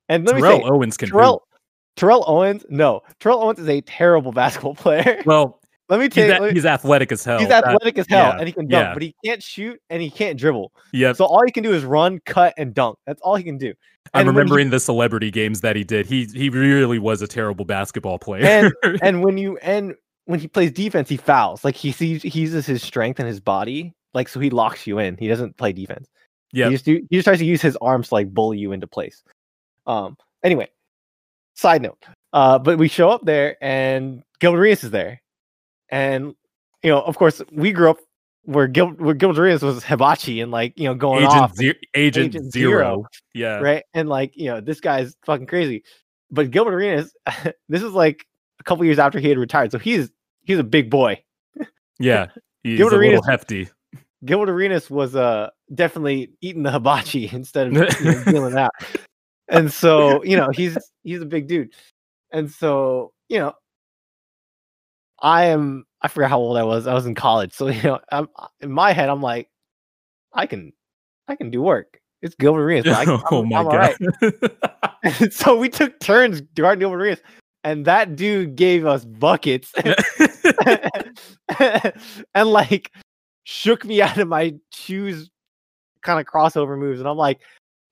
[0.10, 1.48] And let Terrell me say, Owens can Terrell
[1.96, 5.22] Terrell Owens, no, Terrell Owens is a terrible basketball player.
[5.26, 7.40] Well, let me tell you, he's athletic as hell.
[7.40, 8.94] he's athletic as hell yeah, and he can dunk, yeah.
[8.94, 10.74] but he can't shoot and he can't dribble.
[10.92, 11.14] Yeah.
[11.14, 12.98] So all he can do is run, cut, and dunk.
[13.06, 13.74] That's all he can do.
[14.14, 16.06] I'm and he- remembering the celebrity games that he did.
[16.06, 18.46] He he really was a terrible basketball player.
[18.46, 19.96] And and when you and
[20.26, 21.64] when he plays defense, he fouls.
[21.64, 25.00] Like he sees he uses his strength and his body, like so he locks you
[25.00, 25.16] in.
[25.18, 26.10] He doesn't play defense.
[26.54, 26.70] Yep.
[26.70, 29.24] He just he just tries to use his arms to like bully you into place.
[29.86, 30.18] Um.
[30.44, 30.70] Anyway,
[31.56, 32.04] side note.
[32.34, 35.22] Uh, but we show up there and Gilbert Arenas is there,
[35.90, 36.36] and
[36.84, 37.98] you know, of course, we grew up
[38.44, 41.74] where Gil where Gilbert Arenas was hibachi and like you know going Agent, off, Ze-
[41.94, 42.80] Agent, Agent Zero.
[42.80, 43.06] Zero.
[43.34, 43.60] Yeah.
[43.60, 43.84] right?
[43.94, 45.84] And like you know, this guy's fucking crazy.
[46.32, 47.14] But Gilbert Arenas,
[47.70, 48.26] this is like
[48.60, 50.10] a couple years after he had retired, so he's
[50.44, 51.22] he's a big boy.
[52.00, 52.28] Yeah.
[52.64, 53.70] He's Gilbert a little hefty.
[54.26, 58.72] Gilbert Arenas was uh definitely eating the hibachi instead of you know, dealing that.
[59.50, 61.74] And so, you know, he's he's a big dude.
[62.34, 63.54] And so, you know,
[65.22, 66.86] I am I forgot how old I was.
[66.86, 67.54] I was in college.
[67.54, 68.28] So, you know, I'm
[68.60, 69.48] in my head I'm like
[70.34, 70.74] I can
[71.30, 72.02] I can do work.
[72.22, 72.84] It's Gilbert Arenas.
[72.86, 73.96] but I, can- oh my I'm god.
[75.06, 75.32] right.
[75.34, 77.22] So we took turns guarding Gilbert Arenas
[77.64, 79.72] and that dude gave us buckets
[82.36, 82.92] and like
[83.46, 85.30] shook me out of my shoes
[86.08, 87.40] kind of crossover moves and i'm like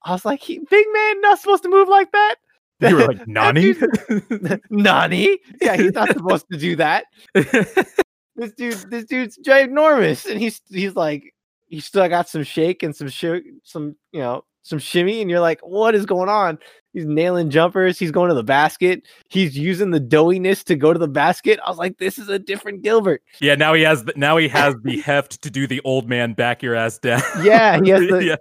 [0.03, 2.35] i was like he, big man not supposed to move like that?
[2.81, 3.73] You were like, Nani?
[4.69, 5.39] nani?
[5.61, 7.05] Yeah he's not supposed to do that.
[7.33, 11.33] This dude this dude's ginormous and he's he's like
[11.67, 15.39] he still got some shake and some sh- some you know some shimmy and you're
[15.39, 16.57] like what is going on
[16.91, 20.97] he's nailing jumpers he's going to the basket he's using the doughiness to go to
[20.97, 24.13] the basket i was like this is a different gilbert yeah, now he has the,
[24.15, 27.21] now he has the heft to do the old man back your ass down.
[27.43, 28.35] yeah he has the yeah.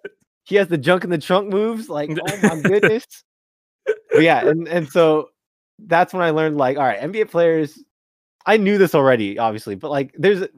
[0.44, 3.04] he has the junk in the trunk moves like oh my goodness
[3.84, 5.28] but yeah and and so
[5.86, 7.78] that's when i learned like all right nba players
[8.46, 10.48] i knew this already obviously but like there's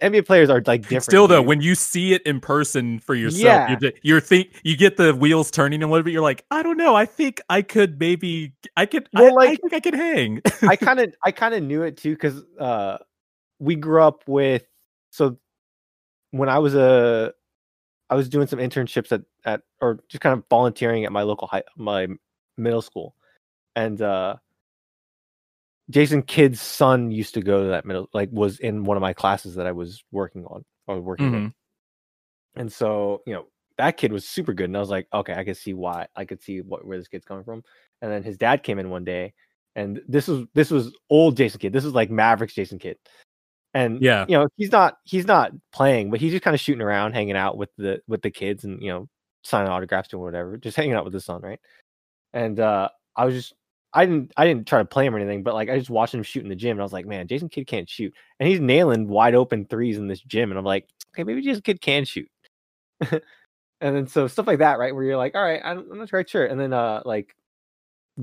[0.00, 1.46] nba players are like different Still though, dude.
[1.48, 3.76] when you see it in person for yourself, Yeah.
[3.80, 6.12] you're, you're think you get the wheels turning a little bit.
[6.12, 6.94] You're like, I don't know.
[6.94, 9.08] I think I could maybe I could.
[9.14, 10.40] I, Well, I like- think I could hang.
[10.62, 12.98] I kind of I kind of knew it too because uh,
[13.58, 14.64] we grew up with
[15.10, 15.36] so
[16.30, 17.32] when I was a
[18.10, 21.48] I was doing some internships at at or just kind of volunteering at my local
[21.48, 22.06] high my
[22.56, 23.14] middle school,
[23.76, 24.36] and uh,
[25.90, 29.12] Jason Kidd's son used to go to that middle like was in one of my
[29.12, 31.52] classes that I was working on or working Mhm.
[32.56, 33.46] and so you know
[33.78, 36.24] that kid was super good, and I was like, okay, I could see why I
[36.24, 37.62] could see what where this kid's coming from,
[38.02, 39.32] and then his dad came in one day
[39.76, 41.72] and this was this was old Jason Kidd.
[41.72, 42.96] This was like Mavericks Jason Kidd,
[43.74, 44.26] and Yeah.
[44.28, 47.36] you know he's not he's not playing, but he's just kind of shooting around, hanging
[47.36, 49.08] out with the with the kids, and you know
[49.44, 51.60] signing autographs to whatever, just hanging out with his son, right?
[52.32, 53.54] And uh I was just
[53.94, 56.14] I didn't I didn't try to play him or anything, but like I just watched
[56.14, 58.48] him shoot in the gym, and I was like, man, Jason Kidd can't shoot, and
[58.48, 61.80] he's nailing wide open threes in this gym, and I'm like, okay, maybe Jason Kidd
[61.80, 62.28] can shoot.
[63.00, 63.20] and
[63.80, 64.94] then so stuff like that, right?
[64.94, 66.44] Where you're like, all right, I'm, I'm not quite sure.
[66.46, 67.34] And then uh like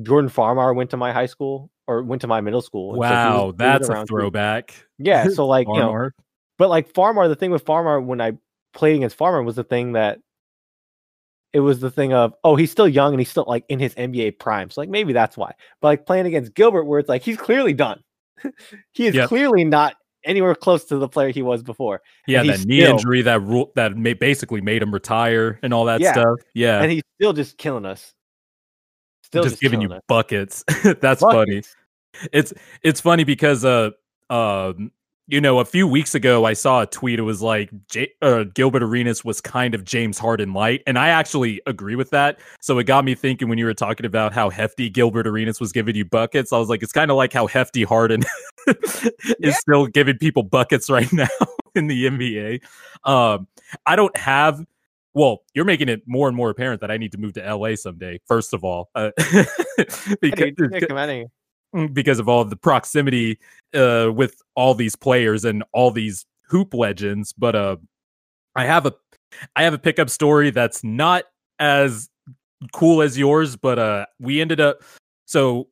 [0.01, 2.91] Jordan Farmar went to my high school or went to my middle school.
[2.91, 4.85] and so was- Wow, that's a throwback.
[4.97, 5.91] Yeah, so like you know,
[6.57, 8.33] but like Farmar, the thing with Farmar when I
[8.73, 10.19] played against Farmar was the thing that
[11.55, 13.95] it was the thing of oh he's still young and he's still like in his
[13.95, 15.53] NBA prime, so like maybe that's why.
[15.79, 18.03] But like playing against Gilbert, where it's like he's clearly done,
[18.91, 19.29] he is Yep.
[19.29, 19.95] clearly not
[20.25, 23.71] anywhere close to the player he was before, Yeah, that he's knee injury that ru-
[23.75, 26.11] that ma- basically made him retire and all that Yeah.
[26.11, 26.39] stuff.
[26.53, 28.13] Yeah, and he's still just killing us.
[29.23, 30.01] Still just, giving you us.
[30.09, 30.63] buckets.
[31.01, 31.63] That's funny.
[32.33, 32.53] It's
[32.83, 33.91] it's funny because uh
[34.29, 34.91] um
[35.27, 37.19] you know a few weeks ago I saw a tweet.
[37.19, 41.09] It was like J- uh, Gilbert Arenas was kind of James Harden light, and I
[41.09, 42.39] actually agree with that.
[42.61, 45.71] So it got me thinking when you were talking about how hefty Gilbert Arenas was
[45.71, 46.53] giving you buckets.
[46.53, 48.23] I was like, it's kind of like how hefty Harden
[48.67, 49.51] is Yeah.
[49.53, 51.27] still giving people buckets right now
[51.73, 52.63] in the NBA.
[53.03, 53.47] Um,
[53.85, 54.63] I don't have.
[55.13, 57.75] Well, you're making it more and more apparent that I need to move to LA
[57.75, 58.19] someday.
[58.27, 59.45] First of all, uh, Hey,
[60.21, 60.71] because dude,
[61.93, 63.39] because of all the proximity
[63.73, 67.33] uh, with all these players and all these hoop legends.
[67.33, 67.77] But uh,
[68.55, 68.93] I have a
[69.55, 71.25] I have a pickup story that's not
[71.59, 72.09] as
[72.73, 74.81] cool as yours, but uh, we ended up
[75.25, 75.67] so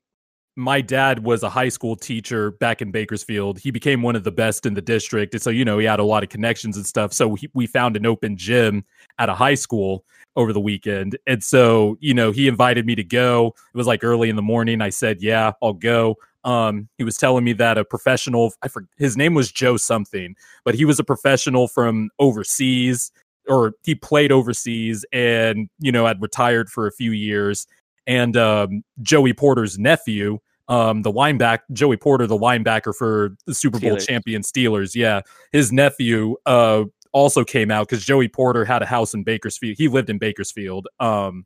[0.56, 3.60] my dad was a high school teacher back in Bakersfield.
[3.60, 5.34] He became one of the best in the district.
[5.34, 7.12] And so, you know, he had a lot of connections and stuff.
[7.12, 8.86] So he, we found an open gym
[9.18, 11.18] at a high school over the weekend.
[11.26, 13.56] And so, you know, he invited me to go.
[13.74, 14.82] It was like early in the morning.
[14.82, 16.18] I said, yeah, I'll go.
[16.43, 20.36] Um, he was telling me that a professional, I forget, his name was Joe something,
[20.66, 23.12] but he was a professional from overseas
[23.47, 27.66] or he played overseas and, you know, had retired for a few years
[28.08, 33.80] and um, Joey Porter's nephew, um, the linebacker, Joey Porter, the linebacker for the Super
[33.80, 34.08] Bowl Steelers.
[34.08, 34.95] champion Steelers.
[34.95, 39.76] Yeah, his nephew uh, also came out because Joey Porter had a house in Bakersfield.
[39.78, 41.45] He lived in Bakersfield, um,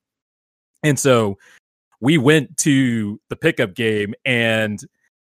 [0.83, 1.37] and so
[1.99, 4.79] we went to the pickup game and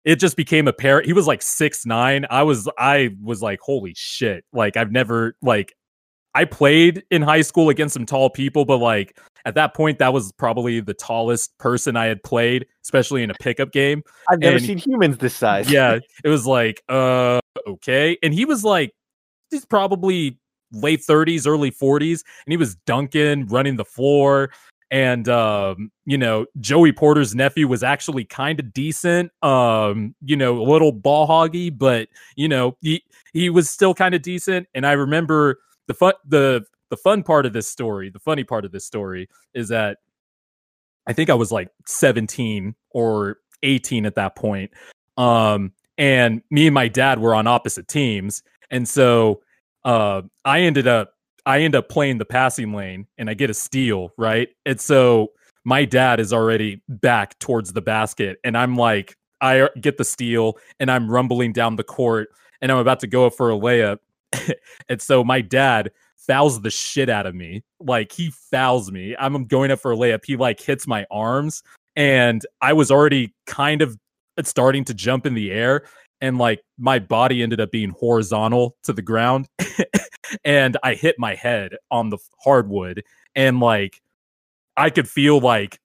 [0.03, 3.93] it just became apparent he was like six nine i was i was like holy
[3.95, 5.73] shit like i've never like
[6.33, 10.11] i played in high school against some tall people but like at that point, that
[10.11, 14.03] was probably the tallest person I had played, especially in a pickup game.
[14.27, 15.71] I've never and, seen humans this size.
[15.71, 18.17] yeah, it was like, uh, okay.
[18.23, 18.91] And he was like,
[19.51, 20.39] he's probably
[20.71, 24.49] late 30s, early 40s, and he was dunking, running the floor.
[24.91, 29.31] And um, you know, Joey Porter's nephew was actually kind of decent.
[29.43, 34.13] Um, you know, a little ball hoggy, but you know, he he was still kind
[34.13, 34.67] of decent.
[34.75, 38.65] And I remember the fun the the fun part of this story, the funny part
[38.65, 39.97] of this story is that
[41.07, 44.71] I think I was like 17 or 18 at that point.
[45.17, 48.43] Um, and me and my dad were on opposite teams.
[48.69, 49.41] And so
[49.83, 51.11] uh, I ended up
[51.47, 54.49] I end up playing the passing lane and I get a steal, right?
[54.65, 55.33] And so
[55.63, 60.57] my dad is already back towards the basket and I'm like I get the steal
[60.79, 62.29] and I'm rumbling down the court
[62.61, 63.99] and I'm about to go for a layup.
[64.89, 65.91] and so my dad
[66.27, 67.63] fouls the shit out of me.
[67.79, 69.15] Like he fouls me.
[69.17, 70.25] I'm going up for a layup.
[70.25, 71.63] He like hits my arms,
[71.95, 73.97] and I was already kind of
[74.43, 75.83] starting to jump in the air,
[76.21, 79.47] and like my body ended up being horizontal to the ground,
[80.43, 83.03] and I hit my head on the hardwood,
[83.35, 84.01] and like
[84.77, 85.79] I could feel like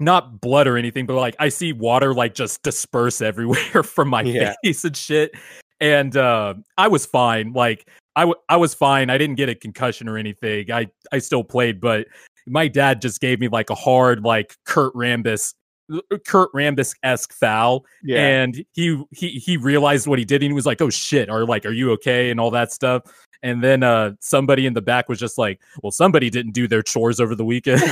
[0.00, 4.22] not blood or anything, but like I see water like just disperse everywhere from my
[4.22, 4.54] yeah.
[4.64, 5.32] face and shit.
[5.80, 7.52] And uh, I was fine.
[7.52, 9.10] Like I, w- I was fine.
[9.10, 10.70] I didn't get a concussion or anything.
[10.70, 12.06] I, I still played, but
[12.46, 15.54] my dad just gave me like a hard, like Kurt Rambis,
[15.92, 17.84] uh, Kurt Rambis esque foul.
[18.02, 18.26] Yeah.
[18.26, 21.44] And he, he, he realized what he did and he was like, oh shit, or
[21.46, 22.30] like, are you okay?
[22.30, 23.02] And all that stuff.
[23.42, 26.82] And then uh, somebody in the back was just like, well, somebody didn't do their
[26.82, 27.80] chores over the weekend.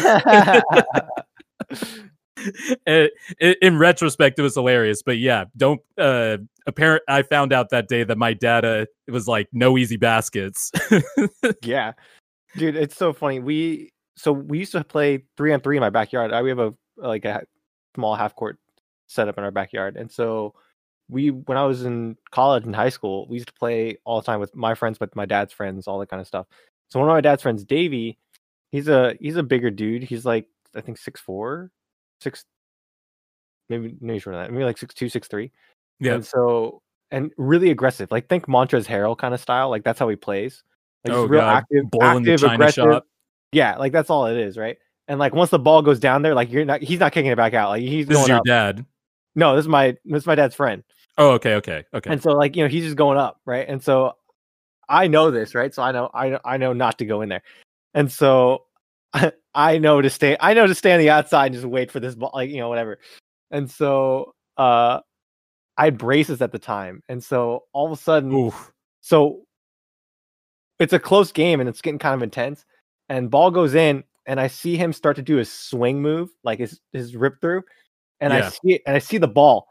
[2.87, 3.13] it,
[3.63, 5.03] in retrospect, it was hilarious.
[5.03, 5.81] But yeah, don't.
[5.97, 7.03] Uh, apparent.
[7.09, 10.71] I found out that day that my data it was like no easy baskets.
[11.63, 11.93] yeah,
[12.57, 13.41] dude, it's so funny.
[13.41, 16.33] We so we used to play three on three in my backyard.
[16.33, 17.43] I, we have a like a
[17.95, 18.59] small half court
[19.07, 20.55] set up in our backyard, and so
[21.09, 24.27] we when I was in college and high school, we used to play all the
[24.27, 26.47] time with my friends, with my dad's friends, all that kind of stuff.
[26.89, 28.19] So one of my dad's friends, Davey,
[28.71, 30.03] he's a he's a bigger dude.
[30.03, 31.71] He's like I think six four,
[32.21, 32.45] six,
[33.69, 34.53] maybe maybe shorter than that.
[34.53, 35.53] Maybe like six two, six three.
[36.01, 36.15] Yeah.
[36.15, 38.11] And so and really aggressive.
[38.11, 39.71] Like think Montrezl Harrell kind of style.
[39.71, 40.63] Like that's how he plays.
[41.05, 41.57] Like oh, real God.
[41.57, 42.85] active, active, aggressive.
[42.85, 43.07] Shot.
[43.53, 44.79] Yeah, like that's all it is, right?
[45.07, 47.37] And like once the ball goes down there, like you're not he's not kicking it
[47.37, 47.71] back out.
[47.71, 48.45] Like he's this is your up.
[48.45, 48.85] dad.
[49.35, 50.83] No, this is my this is my dad's friend.
[51.17, 52.11] Oh, okay, okay, okay.
[52.11, 53.67] And so like, you know, he's just going up, right?
[53.69, 54.13] And so
[54.89, 55.75] I know this, right?
[55.75, 57.43] So I know I I know not to go in there.
[57.95, 58.65] And so
[59.13, 59.33] I
[59.79, 60.37] know to stay.
[60.39, 62.59] I know to stay on the outside and just wait for this ball, like you
[62.59, 62.99] know, whatever.
[63.51, 65.01] And so, uh,
[65.77, 68.73] I had braces at the time, and so all of a sudden, Oof.
[69.01, 69.43] so
[70.79, 72.65] it's a close game and it's getting kind of intense.
[73.09, 76.59] And ball goes in, and I see him start to do his swing move, like
[76.59, 77.63] his his rip through,
[78.21, 78.47] and yeah.
[78.47, 79.67] I see it, and I see the ball,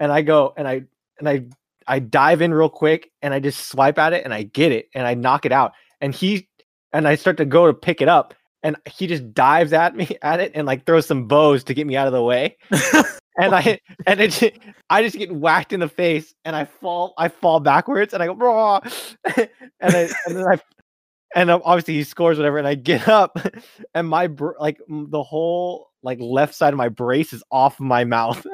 [0.00, 0.82] and I go and I
[1.18, 1.44] and I
[1.86, 4.88] I dive in real quick, and I just swipe at it, and I get it,
[4.94, 6.48] and I knock it out, and he
[6.92, 10.16] and I start to go to pick it up, and he just dives at me
[10.22, 12.56] at it and like throws some bows to get me out of the way.
[13.38, 14.58] and I and it
[14.90, 18.26] I just get whacked in the face and I fall I fall backwards and I
[18.26, 18.80] go Raw!
[19.36, 19.48] and
[19.80, 20.60] I and then I
[21.34, 23.38] and obviously he scores whatever and I get up
[23.94, 28.04] and my br- like the whole like left side of my brace is off my
[28.04, 28.44] mouth.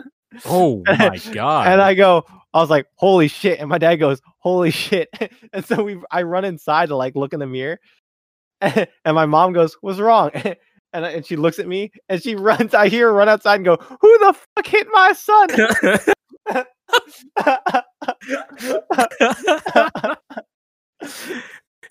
[0.45, 1.69] Oh my god.
[1.69, 5.09] and I go I was like holy shit and my dad goes holy shit.
[5.53, 7.79] and so we I run inside to like look in the mirror
[8.61, 10.31] and my mom goes, "What's wrong?"
[10.95, 12.73] And, and she looks at me and she runs.
[12.73, 15.49] I hear her run outside and go, "Who the fuck hit my son?"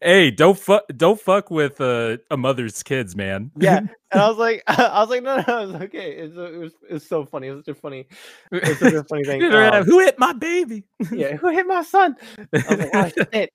[0.02, 3.52] hey, don't fuck, don't fuck with uh, a mother's kids, man.
[3.58, 6.12] yeah, and I was like, I was like, no, no, it was okay.
[6.14, 7.48] It's, it was it was so funny.
[7.48, 8.08] It was such a funny,
[8.54, 9.44] it was such a funny thing.
[9.44, 10.86] Um, Who hit my baby?
[11.12, 12.16] yeah, who hit my son?
[12.38, 13.50] I was like, oh, shit.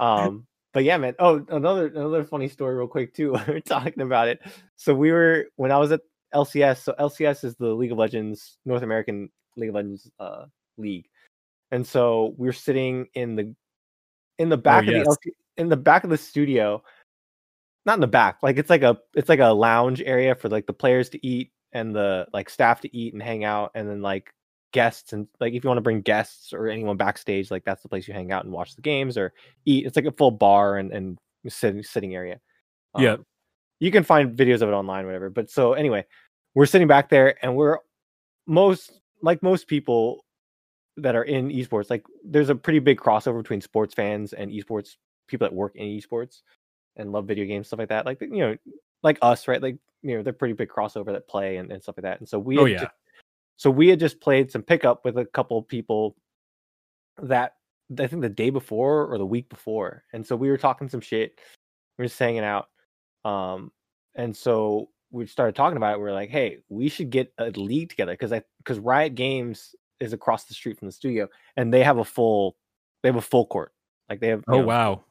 [0.00, 0.46] Um,
[0.76, 1.14] but yeah, man.
[1.18, 3.32] Oh, another another funny story, real quick too.
[3.48, 4.42] we are talking about it.
[4.76, 6.02] So we were when I was at
[6.34, 6.82] LCS.
[6.82, 10.44] So LCS is the League of Legends North American League of Legends uh,
[10.76, 11.06] league,
[11.70, 13.54] and so we are sitting in the
[14.38, 15.06] in the back Oh, of yes.
[15.06, 16.82] the LC, in the back of the studio.
[17.86, 20.66] Not in the back, like it's like a it's like a lounge area for like
[20.66, 24.02] the players to eat and the like staff to eat and hang out, and then
[24.02, 24.30] like
[24.76, 27.88] guests and like if you want to bring guests or anyone backstage, like that's the
[27.88, 29.32] place you hang out and watch the games or
[29.64, 29.86] eat.
[29.86, 31.18] It's like a full bar and and
[31.48, 32.38] sitting sitting area.
[32.98, 33.14] Yeah.
[33.14, 33.26] Um,
[33.80, 35.30] you can find videos of it online, whatever.
[35.30, 36.04] But so anyway,
[36.54, 37.78] we're sitting back there and we're
[38.46, 40.26] most like most people
[40.98, 44.96] that are in esports, like there's a pretty big crossover between sports fans and esports
[45.26, 46.42] people that work in esports
[46.96, 48.04] and love video games, stuff like that.
[48.04, 48.56] Like you know,
[49.02, 49.62] like us, right?
[49.62, 52.20] Like you know, they're pretty big crossover that play and, and stuff like that.
[52.20, 52.88] And so we Oh, yeah.
[53.56, 56.16] So we had just played some pickup with a couple people
[57.22, 57.54] that
[57.98, 60.04] I think the day before or the week before.
[60.12, 61.40] And so we were talking some shit.
[61.96, 62.68] We were just hanging out.
[63.24, 63.72] Um,
[64.14, 66.00] and so we started talking about it.
[66.00, 69.74] We are like, hey, we should get a league together because I because Riot Games
[70.00, 72.56] is across the street from the studio and they have a full
[73.02, 73.72] they have a full court.
[74.10, 75.04] Like they have Oh wow.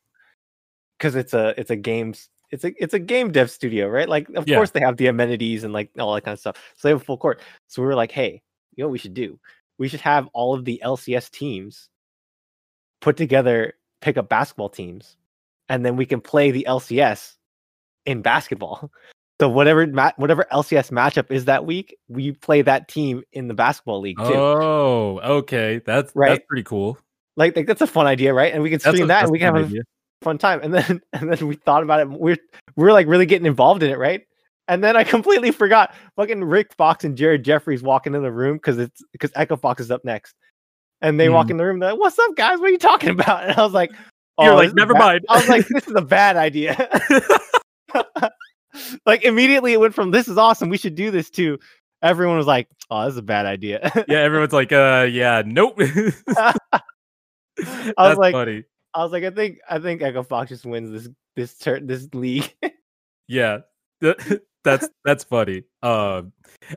[0.98, 4.10] because it's a it's a games it's a it's a game dev studio, right?
[4.10, 4.56] Like of Yeah.
[4.56, 6.56] course they have the amenities and like all that kind of stuff.
[6.76, 7.42] So they have a full court.
[7.68, 8.42] So we were like, hey,
[8.76, 9.40] you know what we should do?
[9.78, 11.90] We should have all of the LCS teams
[13.02, 15.18] put together pick up basketball teams,
[15.70, 17.36] and then we can play the LCS
[18.06, 18.92] in basketball.
[19.42, 23.54] So whatever ma- whatever LCS matchup is that week, we play that team in the
[23.54, 24.24] basketball league too.
[24.34, 25.82] Oh, okay.
[25.86, 26.30] That's Right.
[26.30, 26.98] that's pretty cool.
[27.36, 28.54] like, like that's a fun idea, right?
[28.54, 29.82] And we can stream a- that, and we can have a idea.
[30.22, 30.60] Fun time.
[30.64, 32.10] And then and then we thought about it.
[32.10, 32.38] We're
[32.76, 34.22] we're like really getting involved in it, right?
[34.68, 35.94] And then I completely forgot.
[36.16, 39.82] Fucking Rick Fox and Jared Jeffries walking in the room because it's because Echo Fox
[39.82, 40.34] is up next,
[41.02, 41.52] and they walk Mhm.
[41.52, 41.80] in the room.
[41.80, 42.60] They're like, "What's up, guys?
[42.60, 43.92] What are you talking about?" And I was like,
[44.40, 46.90] You're "Oh, like, is a "Never mind." I was like, "This is a bad idea."
[49.06, 50.70] like immediately, it went from "This is awesome.
[50.70, 51.60] We should do this" to
[52.02, 55.76] everyone was like, "Oh, this is a bad idea." yeah, everyone's like, uh, yeah, nope.
[55.80, 56.54] I
[57.58, 58.64] That's was like, funny.
[58.96, 62.08] I was like, I think I think Echo Fox just wins this this turn this
[62.14, 62.54] league.
[63.28, 63.62] Yeah,
[64.64, 65.64] that's that's funny.
[65.82, 66.32] Um,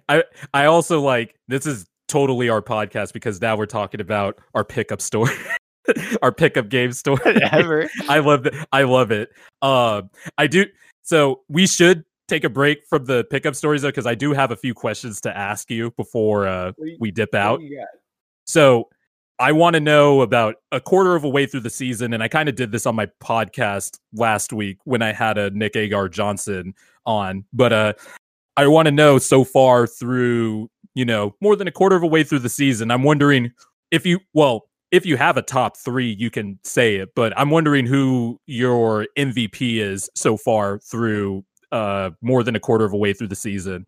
[0.08, 4.64] I I also like this is totally our podcast because now we're talking about our
[4.64, 5.28] pickup store,
[6.22, 7.18] our pickup game store.
[7.18, 7.88] Whatever.
[8.08, 8.54] I love it.
[8.72, 9.28] I love it.
[9.60, 10.08] Um,
[10.38, 10.64] I do.
[11.02, 14.50] So we should take a break from the pickup stories though, because I do have
[14.50, 17.60] a few questions to ask you before uh, we dip out.
[18.46, 18.88] So
[19.40, 22.28] I want to know about a quarter of a way through the season, and I
[22.28, 26.08] kind of did this on my podcast last week when I had a Nick Agar
[26.08, 26.74] Johnson
[27.06, 27.44] on.
[27.52, 27.92] But uh,
[28.56, 32.08] I want to know so far through, you know, more than a quarter of a
[32.08, 32.90] way through the season.
[32.90, 33.52] I'm wondering
[33.92, 37.10] if you, well, if you have a top three, you can say it.
[37.14, 42.86] But I'm wondering who your MVP is so far through uh more than a quarter
[42.86, 43.86] of a way through the season.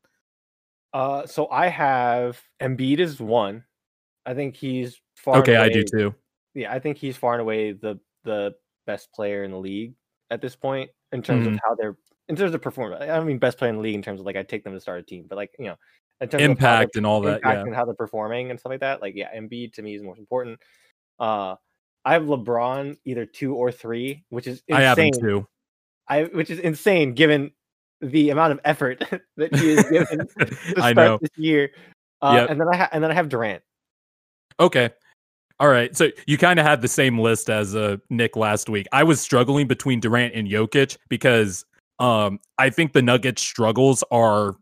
[0.92, 3.64] Uh, so I have Embiid is one.
[4.26, 5.38] I think he's far.
[5.38, 6.14] Okay, I do too.
[6.54, 8.54] Yeah, I think he's far and away the the
[8.86, 9.94] best player in the league
[10.30, 11.54] at this point in terms Mhm.
[11.54, 11.96] of how they're
[12.28, 13.02] in terms of performance.
[13.02, 14.72] I don't mean best player in the league in terms of like I take them
[14.74, 15.76] to start a team, but like you know,
[16.20, 17.40] in terms of Impact and all that.
[17.44, 17.60] Yeah.
[17.62, 19.00] and how they're performing and stuff like that.
[19.00, 20.60] Like, yeah, Embiid to me is most important.
[21.18, 21.56] Uh,
[22.04, 25.46] I have LeBron either two or three, which is I have him insane.
[26.08, 27.52] I which is insane given
[28.00, 28.98] the amount of effort
[29.36, 30.54] that he has given to
[30.92, 31.70] start this year.
[32.22, 32.50] Uh, Yep.
[32.50, 33.62] And then I ha- and then I have Durant.
[34.58, 34.90] Okay.
[35.60, 35.94] All right.
[35.94, 38.86] So you kind of had the same list as uh, Nick last week.
[38.92, 41.66] I was struggling between Durant and Jokic because
[41.98, 44.56] um, I think the Nuggets' struggles are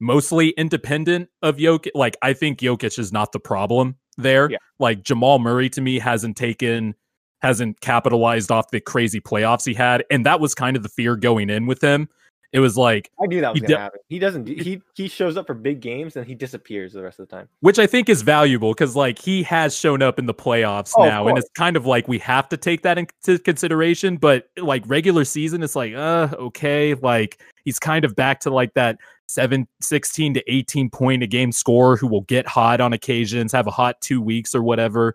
[0.00, 1.92] mostly independent of Jokic.
[1.94, 4.50] Like, I think Jokic is not the problem there.
[4.50, 4.58] Yeah.
[4.80, 6.96] Like, Jamal Murray to me hasn't taken,
[7.38, 10.04] hasn't capitalized off the crazy playoffs he had.
[10.10, 12.08] And that was kind of the fear going in with him.
[12.52, 14.00] It was like, I knew that was He gonna de- happen.
[14.08, 14.46] He doesn't.
[14.46, 17.48] He he shows up for big games and he disappears the rest of the time.
[17.60, 21.04] which I think is valuable because like he has shown up in the playoffs Oh,
[21.04, 24.16] now, and it's kind of like we have to take that into consideration.
[24.16, 28.72] But like regular season, it's like, uh, okay, like he's kind of back to like
[28.74, 33.50] that seven, 16 to 18 point a game scorer who will get hot on occasions,
[33.52, 35.14] have a hot two weeks or whatever.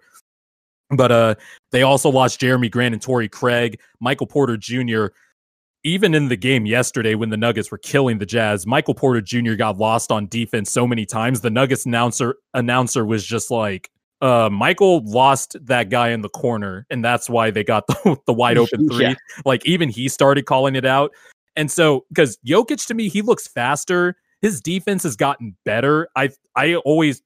[0.89, 1.35] But uh
[1.71, 5.05] they also lost Jerami Grant and Torrey Craig, Michael Porter Jr.
[5.83, 9.55] Even in the game yesterday when the Nuggets were killing the Jazz, Michael Porter Jr.
[9.55, 11.41] got lost on defense so many times.
[11.41, 13.89] The Nuggets announcer announcer was just like,
[14.21, 18.33] uh, Michael lost that guy in the corner, and that's why they got the, the
[18.33, 19.05] wide open three.
[19.05, 19.15] Yeah.
[19.45, 21.11] Like even he started calling it out.
[21.55, 24.15] And so, because Jokic to me, he looks faster.
[24.41, 26.07] His defense has gotten better.
[26.15, 27.21] I I always,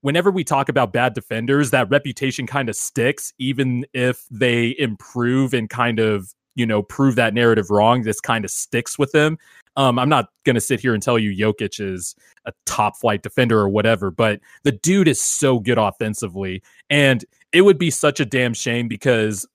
[0.00, 5.54] whenever we talk about bad defenders, that reputation kind of sticks, even if they improve
[5.54, 8.02] and kind of you know prove that narrative wrong.
[8.02, 9.38] This kind of sticks with them.
[9.76, 13.22] Um, I'm not going to sit here and tell you Jokic is a top flight
[13.22, 16.62] defender or whatever, but the dude is so good offensively.
[16.88, 19.46] And it would be such a damn shame because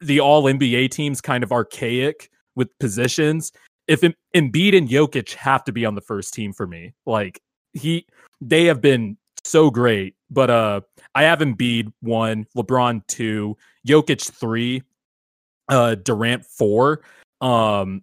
[0.00, 3.52] the all NBA team's kind of archaic with positions.
[3.88, 7.40] If Embiid and Jokic have to be on the first team for me, like
[7.72, 8.06] he,
[8.40, 10.14] they have been so great.
[10.30, 10.80] But uh,
[11.14, 13.56] I have Embiid one, LeBron two,
[13.86, 14.82] Jokic three,
[15.68, 17.02] uh, Durant four.
[17.40, 18.02] Um,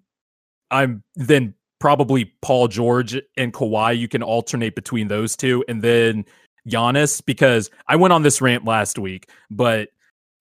[0.72, 3.98] I'm then probably Paul George and Kawhi.
[3.98, 6.26] You can alternate between those two, and then
[6.68, 9.90] Giannis because I went on this rant last week, but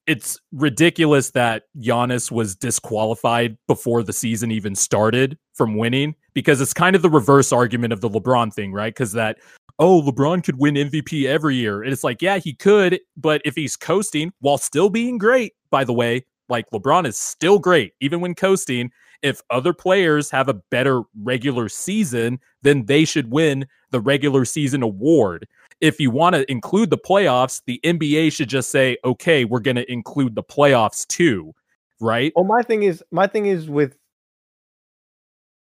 [0.07, 6.73] it's ridiculous that Giannis was disqualified before the season even started from winning because it's
[6.73, 8.95] kind of the reverse argument of the LeBron thing, right?
[8.95, 9.37] Because that
[9.79, 11.83] oh, LeBron could win MVP every year.
[11.83, 15.85] And it's like, yeah, he could, but if he's coasting while still being great, by
[15.85, 18.91] the way, like LeBron is still great, even when coasting.
[19.23, 24.83] If other players have a better regular season, then they should win the regular season
[24.83, 25.49] award.
[25.81, 29.77] If you want to include the playoffs, the NBA should just say, okay, we're going
[29.77, 31.53] to include the playoffs too,
[32.01, 32.33] right?
[32.37, 33.97] Well, my thing is, my thing is with,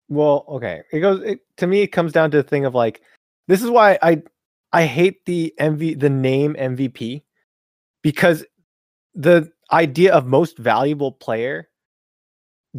[0.10, 1.82] well, okay, it goes it, to me.
[1.82, 3.02] It comes down to the thing of like,
[3.48, 4.22] this is why I
[4.74, 7.24] I hate the MV the name MVP
[8.02, 8.46] because
[9.16, 11.70] the idea of most valuable player,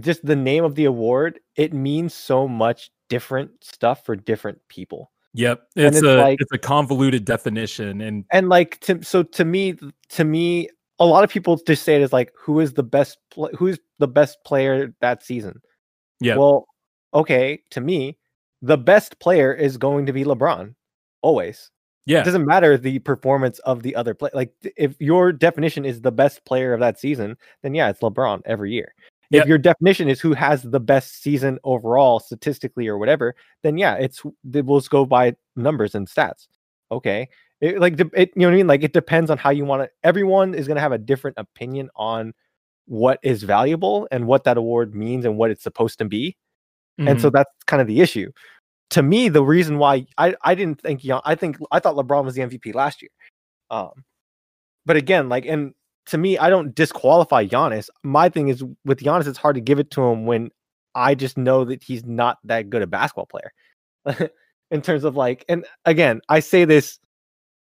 [0.01, 5.11] just the name of the award, it means so much different stuff for different people.
[5.34, 9.45] Yep, it's, it's a like, it's a convoluted definition, and and like to, so to
[9.45, 9.76] me,
[10.11, 10.68] to me,
[10.99, 13.78] a lot of people just say it as like who is the best, pl- who's
[13.99, 15.61] the best player that season.
[16.20, 16.36] Yeah.
[16.36, 16.66] Well,
[17.14, 18.16] okay, to me,
[18.62, 20.74] the best player is going to be LeBron,
[21.22, 21.70] always.
[22.09, 22.23] Yeah.
[22.23, 24.31] It doesn't matter the performance of the other play.
[24.33, 28.41] Like if your definition is the best player of that season, then yeah, it's LeBron
[28.47, 28.95] every year.
[29.31, 29.43] Yep.
[29.43, 33.95] If your definition is who has the best season overall statistically or whatever, then yeah,
[33.97, 34.23] it's
[34.55, 36.49] it will go by numbers and stats.
[36.91, 37.29] Okay.
[37.61, 38.67] It, like it, you know what I mean?
[38.69, 39.91] Like it depends on how you want to.
[40.03, 42.33] Everyone is going to have a different opinion on
[42.87, 46.39] what is valuable and what that award means and what it's supposed to be.
[46.99, 47.09] Mm-hmm.
[47.09, 47.37] And so mm-hmm.
[47.37, 48.33] that's kind of the issue
[48.91, 51.97] to me, the reason why I, I didn't think you know, I think I thought
[51.97, 53.11] LeBron was the MVP last year.
[53.70, 54.05] Um,
[54.86, 55.74] but again, like, and
[56.07, 57.89] to me, I don't disqualify Giannis.
[58.03, 60.51] My thing is with Giannis, it's hard to give it to him when
[60.95, 64.30] I just know that he's not that good a basketball player.
[64.70, 66.99] in terms of like, and again, I say this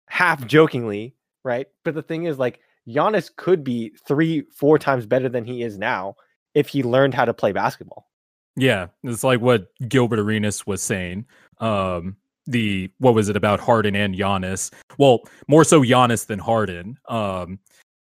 [0.09, 1.67] half jokingly, right?
[1.83, 5.77] But the thing is, like, Giannis could be three, four times better than he is
[5.77, 6.15] now
[6.53, 8.07] if he learned how to play basketball.
[8.55, 11.25] Yeah, it's like what Gilbert Arenas was saying.
[11.59, 14.71] Um, the what was it about Harden and Giannis?
[14.97, 16.97] Well, more so Giannis than Harden.
[17.09, 17.59] Um,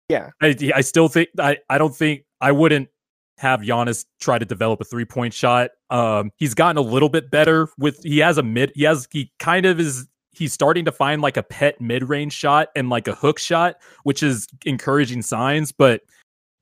[0.10, 2.90] yeah, I, I still think I, I don't think I wouldn't
[3.38, 5.72] have Giannis try to develop a three point shot.
[5.90, 9.32] Um, he's gotten a little bit better with he has a mid he has he
[9.40, 13.08] kind of is he's starting to find like a pet mid range shot and like
[13.08, 16.02] a hook shot, which is encouraging signs, but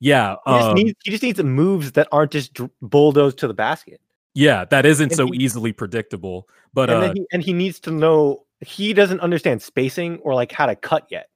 [0.05, 3.53] yeah, he just, um, needs, he just needs moves that aren't just bulldozed to the
[3.53, 3.99] basket.
[4.35, 6.47] Yeah, that isn't and so he, easily predictable.
[6.73, 10.51] But and, uh, he, and he needs to know he doesn't understand spacing or like
[10.51, 11.29] how to cut yet.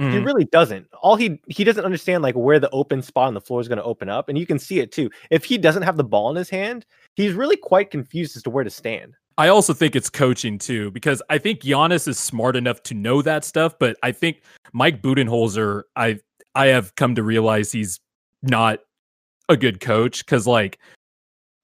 [0.00, 0.12] Mm-hmm.
[0.12, 0.86] He really doesn't.
[1.02, 3.78] All he he doesn't understand like where the open spot on the floor is going
[3.78, 5.10] to open up, and you can see it too.
[5.30, 8.50] If he doesn't have the ball in his hand, he's really quite confused as to
[8.50, 9.16] where to stand.
[9.36, 13.22] I also think it's coaching too, because I think Giannis is smart enough to know
[13.22, 14.42] that stuff, but I think
[14.72, 16.18] Mike Budenholzer, I
[16.54, 18.00] I have come to realize he's
[18.42, 18.80] not
[19.48, 20.78] a good coach because like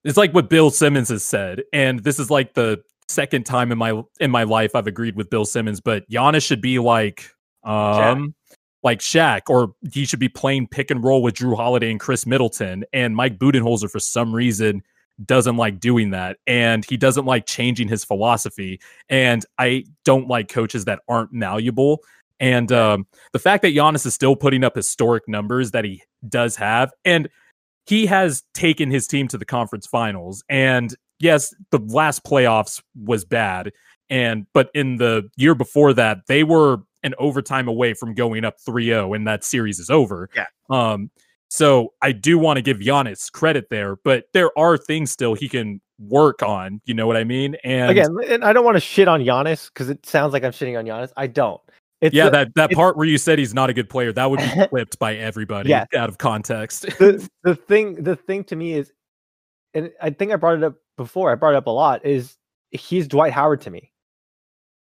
[0.05, 3.79] it's like what Bill Simmons has said, and this is like the second time in
[3.79, 7.31] my in my life I've agreed with Bill Simmons, but Giannis should be like
[7.65, 8.57] um Shaq.
[8.83, 12.27] like Shaq, or he should be playing pick and roll with Jrue Holiday and Khris
[12.27, 12.85] Middleton.
[12.93, 14.83] And Mike Budenholzer, for some reason,
[15.25, 18.81] doesn't like doing that, and he doesn't like changing his philosophy.
[19.09, 22.01] And I don't like coaches that aren't malleable.
[22.45, 26.57] And um, the fact that Giannis is still putting up historic numbers that he does
[26.57, 27.31] have, and
[27.87, 30.45] he has taken his team to the conference finals.
[30.51, 33.73] And yes, the last playoffs was bad,
[34.11, 38.57] and but in the year before that, they were an overtime away from going up
[38.67, 40.29] 3-0 and that series is over.
[40.35, 40.47] Yeah.
[40.71, 41.11] Um
[41.49, 45.49] so I do want to give Giannis credit there, but there are things still he
[45.49, 47.57] can work on, you know what I mean?
[47.63, 50.53] And again, and I don't want to shit on Giannis because it sounds like I'm
[50.53, 51.13] shitting on Giannis.
[51.15, 51.61] I don't
[52.05, 54.31] It's yeah, the- that that part where you said he's not a good player, that
[54.31, 56.83] would be clipped by everybody out of context.
[56.99, 58.93] the the thing the thing to me is,
[59.73, 61.33] and I think I brought it up before.
[61.33, 62.05] I brought it up a lot.
[62.05, 62.37] Is
[62.71, 63.91] he's Dwight Howard to me.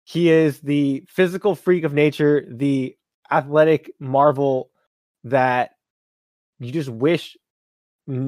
[0.04, 2.96] He is the physical freak of nature, the
[3.30, 4.70] athletic marvel
[5.24, 5.70] that
[6.60, 7.36] you just wish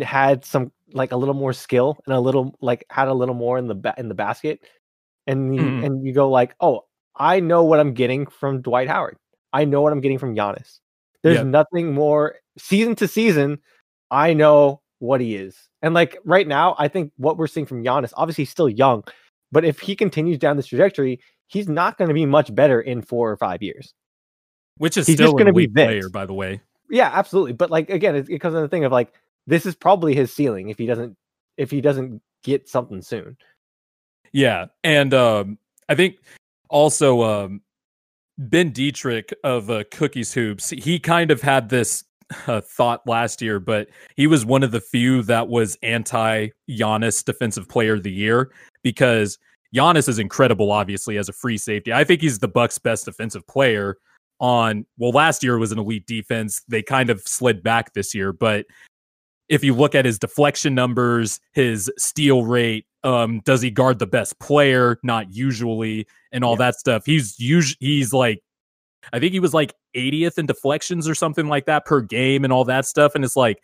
[0.03, 3.59] had some like a little more skill and a little like had a little more
[3.59, 4.61] in the ba- in the basket,
[5.27, 5.85] and you, Mhm.
[5.85, 6.86] and you go like, oh,
[7.17, 9.17] I know what I'm getting from Dwight Howard.
[9.53, 10.81] I know what I'm getting from Giannis.
[11.23, 11.47] There's Yep.
[11.47, 13.59] nothing more season to season.
[14.11, 15.57] I know what he is.
[15.83, 19.03] And like right now, I think what we're seeing from Giannis, obviously he's still young,
[19.53, 23.03] but if he continues down this trajectory, he's not going to be much better in
[23.03, 23.95] four or five years.
[24.79, 25.87] Which is He's still an gonna be this.
[25.87, 26.61] player, by the way.
[26.91, 27.55] Yeah, absolutely.
[27.55, 29.11] But like again, it, it comes to the thing of like
[29.47, 31.17] this is probably his ceiling if he doesn't
[31.57, 33.39] if he doesn't get something soon.
[34.33, 36.17] Yeah, and um, I think
[36.69, 37.61] also um,
[38.39, 42.05] Ben Dietrich of uh, Cookies Hoops, he kind of had this
[42.47, 47.25] uh, thought last year, but he was one of the few that was anti Giannis
[47.25, 48.51] Defensive Player of the Year
[48.83, 49.39] because
[49.75, 51.93] Giannis is incredible, obviously as a free safety.
[51.93, 53.97] I think he's the Bucks' best defensive player.
[54.39, 56.61] On well, last year was an elite defense.
[56.69, 58.67] They kind of slid back this year, but
[59.49, 64.07] if you look at his deflection numbers, his steal rate, um, does he guard the
[64.07, 64.99] best player?
[65.03, 66.67] Not usually, and all Yeah.
[66.67, 67.07] that stuff.
[67.07, 68.43] He's usually he's like,
[69.13, 72.53] I think he was like 80th in deflections or something like that per game, and
[72.53, 73.15] all that stuff.
[73.15, 73.63] And it's like,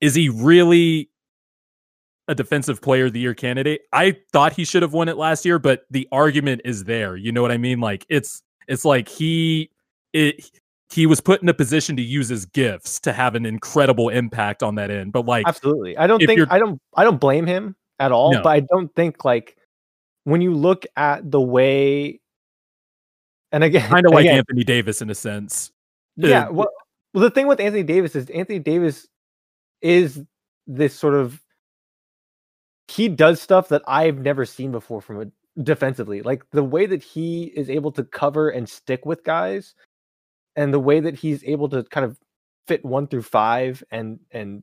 [0.00, 1.10] is he really
[2.28, 3.82] a defensive player of the year candidate?
[3.92, 7.16] I thought he should have won it last year, but the argument is there.
[7.16, 7.80] You know what I mean?
[7.80, 9.70] Like it's it's like he
[10.14, 10.50] it
[10.90, 14.62] he was put in a position to use his gifts to have an incredible impact
[14.62, 15.12] on that end.
[15.12, 15.96] But like Absolutely.
[15.98, 18.42] I don't think I don't I don't blame him at all, No.
[18.42, 19.56] but I don't think like
[20.24, 22.20] when you look at the way
[23.52, 25.70] and again kind of like again, Anthony Davis in a sense.
[26.16, 26.48] Yeah.
[26.48, 26.70] Well,
[27.14, 29.06] well, the thing with Anthony Davis is Anthony Davis
[29.82, 30.22] is
[30.66, 31.40] this sort of
[32.88, 36.22] he does stuff that I've never seen before from a defensively.
[36.22, 39.74] Like the way that he is able to cover and stick with guys,
[40.56, 42.18] and the way that he's able to kind of
[42.66, 44.62] fit one through five, and and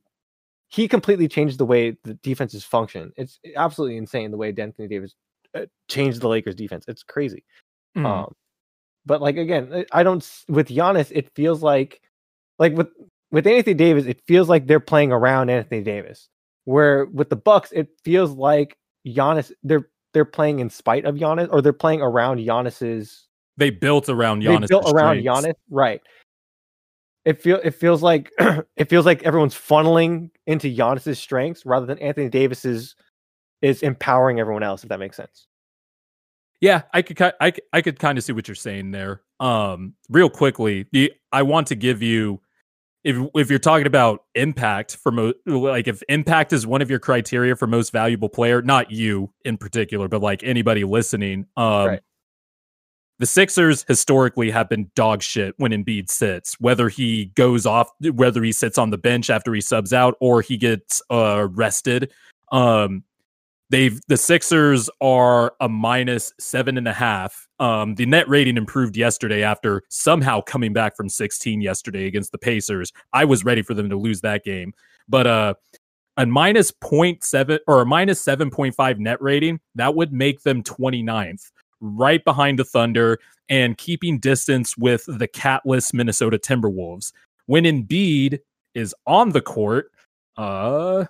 [0.68, 3.12] he completely changed the way the defenses function.
[3.16, 5.14] It's absolutely insane the way Anthony Davis
[5.54, 6.84] uh, changed the Lakers defense.
[6.88, 7.44] It's crazy.
[7.96, 8.34] mm, Um,
[9.06, 11.10] but like again, I- don't with Giannis.
[11.14, 12.00] It feels like
[12.58, 12.88] like with
[13.30, 16.28] with Anthony Davis, it feels like they're playing around Anthony Davis.
[16.64, 18.76] Where with the Bucks, it feels like
[19.06, 23.26] Giannis they're they're playing in spite of Giannis, or they're playing around Giannis's.
[23.56, 24.68] they built around They Giannis.
[24.68, 26.00] built around Giannis, right?
[27.28, 28.32] It feel it feels like
[28.76, 32.96] it feels like everyone's funneling into Giannis's strengths rather than Anthony Davis's
[33.60, 34.82] is empowering everyone else.
[34.82, 35.46] If that makes sense.
[36.62, 39.20] Yeah, I could I, I could kind of see what you're saying there.
[39.40, 42.40] Um, real quickly, the, I want to give you
[43.04, 46.98] if if you're talking about impact for mo- like if impact is one of your
[46.98, 52.00] criteria for most valuable player, not you in particular, but like anybody listening, um, Right.
[53.18, 58.42] The Sixers historically have been dog shit when Embiid sits, whether he goes off, whether
[58.42, 62.12] he sits on the bench after he subs out or he gets uh, rested.
[62.52, 63.02] Um,
[63.70, 67.48] they've the Sixers are a minus seven and a half.
[67.58, 72.38] Um, the net rating improved yesterday after somehow coming back from 16 yesterday against the
[72.38, 72.92] Pacers.
[73.12, 74.72] I was ready for them to lose that game,
[75.08, 75.54] but uh,
[76.18, 82.24] a minus 0.7 or a minus 7.5 net rating that would make them 29th, right
[82.24, 83.18] behind the Thunder
[83.48, 87.12] and keeping distance with the catless Minnesota Timberwolves.
[87.46, 88.40] When Embiid
[88.74, 89.90] is on the court,
[90.36, 91.06] uh,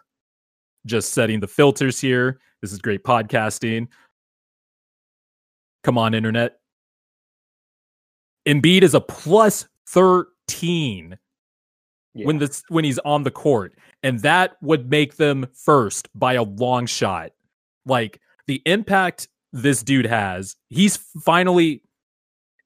[0.87, 2.41] just setting the filters here.
[2.63, 3.89] This is great podcasting.
[5.85, 6.59] Come on, internet.
[8.47, 11.19] Embiid is a plus 13
[12.15, 12.27] Yeah.
[12.27, 13.75] when this when he's on the court.
[14.03, 17.33] And that would make them first by a long shot.
[17.85, 21.83] Like the impact this dude has, he's finally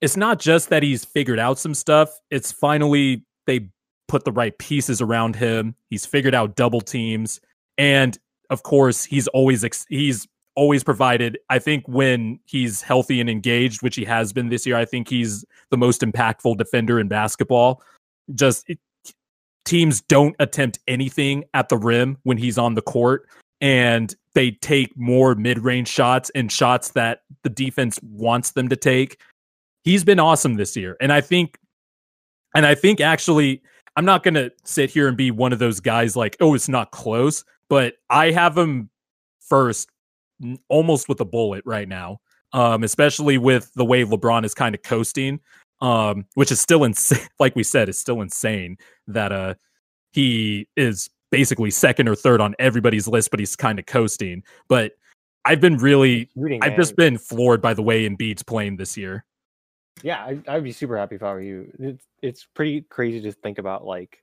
[0.00, 3.68] it's not just that he's figured out some stuff, it's finally they
[4.08, 5.76] put the right pieces around him.
[5.90, 7.40] He's figured out double teams.
[7.78, 8.18] And
[8.50, 13.80] of course he's always ex- he's always provided i think when he's healthy and engaged
[13.80, 17.82] which he has been this year i think he's the most impactful defender in basketball.
[18.34, 18.78] Just it,
[19.64, 23.26] teams don't attempt anything at the rim when he's on the court
[23.62, 29.18] and they take more mid-range shots and shots that the defense wants them to take
[29.84, 31.58] he's been awesome this year and i think
[32.54, 33.62] and i think actually
[33.96, 36.68] i'm not going to sit here and be one of those guys like oh it's
[36.68, 38.90] not close but i have him
[39.40, 39.88] first
[40.68, 42.18] almost with a bullet right now
[42.52, 45.40] um especially with the way lebron is kind of coasting
[45.82, 47.18] um, which is still insane.
[47.40, 48.78] Like we said, is still insane
[49.08, 49.54] that uh
[50.12, 54.44] he is basically second or third on everybody's list, but he's kind of coasting.
[54.68, 54.92] But
[55.44, 56.78] I've been really, Shooting, I've man.
[56.78, 59.24] just been floored by the way Embiid's playing this year.
[60.02, 61.72] Yeah, I, I'd be super happy if I were you.
[61.80, 64.22] It's it's pretty crazy to think about like,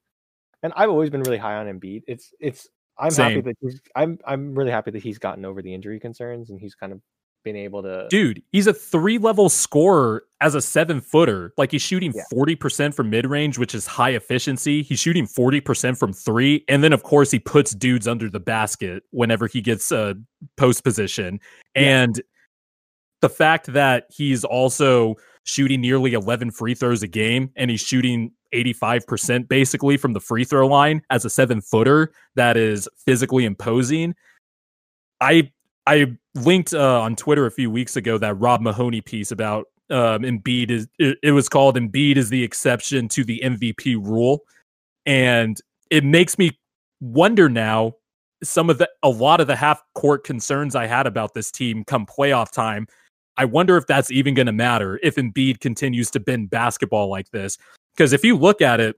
[0.63, 2.03] and I've always been really high on Embiid.
[2.07, 2.67] It's it's
[2.97, 6.49] I'm happy that he's I'm I'm really happy that he's gotten over the injury concerns
[6.49, 7.01] and he's kind of
[7.43, 8.07] been able to.
[8.09, 11.53] Dude, he's a three level scorer as a seven footer.
[11.57, 12.23] Like he's shooting Yeah.
[12.33, 14.83] 40% from mid range, which is high efficiency.
[14.83, 16.63] He's shooting 40% from three.
[16.67, 20.15] And then, of course, he puts dudes under the basket whenever he gets a
[20.57, 21.39] post position.
[21.75, 21.81] Yeah.
[21.81, 22.21] And
[23.21, 28.31] the fact that he's also shooting nearly 11 free throws a game and he's shooting
[28.53, 34.15] 85% basically from the free throw line as a seven footer that is physically imposing.
[35.21, 35.51] I
[35.87, 40.21] I linked uh, on Twitter a few weeks ago that Rob Mahoney piece about um,
[40.21, 44.41] Embiid is it, it was called Embiid is the exception to the MVP rule,
[45.05, 46.51] and it makes me
[47.01, 47.95] wonder now
[48.43, 51.83] some of the a lot of the half court concerns I had about this team
[51.83, 52.87] come playoff time.
[53.37, 57.31] I wonder if that's even going to matter if Embiid continues to bend basketball like
[57.31, 57.57] this.
[57.95, 58.97] Because if you look at it,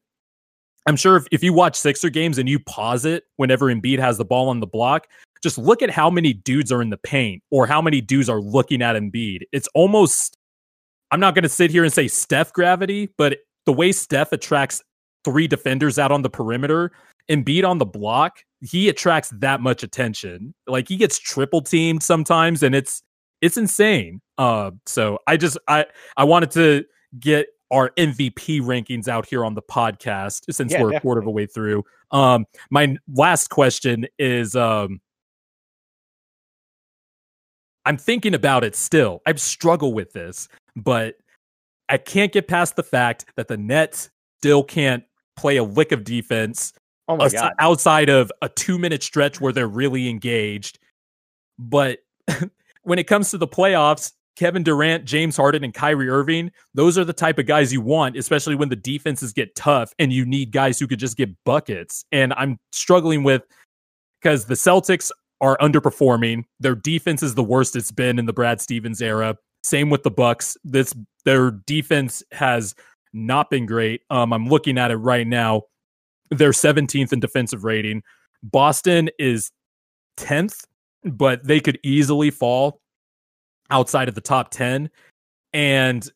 [0.88, 4.18] I'm sure if, if you watch Sixer games and you pause it whenever Embiid has
[4.18, 5.08] the ball on the block,
[5.42, 8.42] just look at how many dudes are in the paint or how many dudes are
[8.42, 9.42] looking at Embiid.
[9.52, 10.38] It's almost,
[11.12, 14.82] I'm not going to sit here and say Steph gravity, but the way Steph attracts
[15.24, 16.92] three defenders out on the perimeter,
[17.30, 20.54] Embiid on the block, he attracts that much attention.
[20.68, 23.02] Like he gets triple teamed sometimes and it's,
[23.42, 24.22] it's insane.
[24.38, 25.86] Uh, so I just, I,
[26.18, 26.86] I wanted to
[27.20, 31.28] get our MVP rankings out here on the podcast since Yeah, we're a quarter of
[31.28, 31.84] a way through.
[32.12, 35.00] Um, my last question is, um,
[37.86, 39.22] I'm thinking about it still.
[39.26, 41.16] I struggle with this, but
[41.90, 44.10] I can't get past the fact that the Nets
[44.40, 45.04] still can't
[45.36, 46.74] play a lick of defense
[47.08, 50.80] oh my god, outside of a two minute stretch where they're really engaged.
[51.60, 52.00] But
[52.84, 57.04] when it comes to the playoffs, Kevin Durant, James Harden, and Kyrie Irving, those are
[57.04, 60.52] the type of guys you want, especially when the defenses get tough and you need
[60.52, 62.06] guys who could just get buckets.
[62.12, 63.44] And I'm struggling with
[64.22, 65.12] because the Celtics
[65.42, 66.44] are underperforming.
[66.60, 69.36] Their defense is the worst it's been in the Brad Stevens era.
[69.64, 70.56] Same with the Bucks.
[70.64, 70.96] This
[71.26, 72.74] their defense has
[73.14, 74.02] not been great.
[74.10, 75.64] Um, I'm looking at it right now.
[76.30, 78.04] They're 17th in defensive rating.
[78.44, 79.52] Boston is
[80.18, 80.64] 10th,
[81.04, 82.80] but they could easily fall
[83.70, 84.90] outside of the top 10.
[85.54, 86.10] And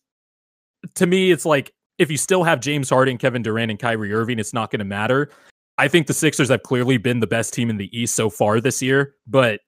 [0.95, 4.39] to me, it's like if you still have James Harden, Kevin Durant, and Kyrie Irving,
[4.39, 5.29] it's not going to matter.
[5.77, 8.61] I think the Sixers have clearly been the best team in the East so far
[8.61, 9.59] this year, but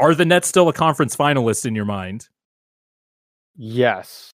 [0.00, 2.28] are the Nets still a conference finalist in your mind?
[3.56, 4.30] yes.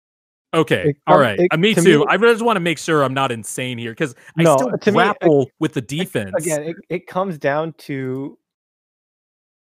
[0.54, 1.38] Okay, It all right.
[1.38, 1.98] it- Uh, me to too.
[2.00, 4.78] me- I just want to make sure I'm not insane here because I No, still
[4.78, 6.32] to me, uh, grapple with the defense.
[6.38, 8.38] Again, it, it comes down to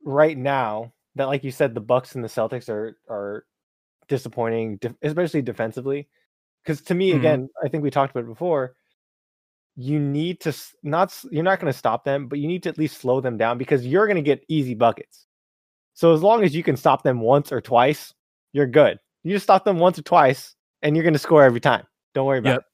[0.04, 3.46] right now that, like you said, the Bucks and the Celtics are are
[4.08, 6.08] disappointing, especially defensively.
[6.64, 7.16] Because to me, Mhm.
[7.18, 8.76] again, I think we talked about it before.
[9.76, 10.54] You need to
[10.84, 13.38] not you're not going to stop them, but you need to at least slow them
[13.38, 15.28] down because you're going to get easy buckets.
[15.94, 18.14] So as long as you can stop them once or twice,
[18.54, 19.00] you're good.
[19.24, 21.86] You just stop them once or twice, and you're going to score every time.
[22.14, 22.60] Don't worry about Yep.
[22.60, 22.66] it.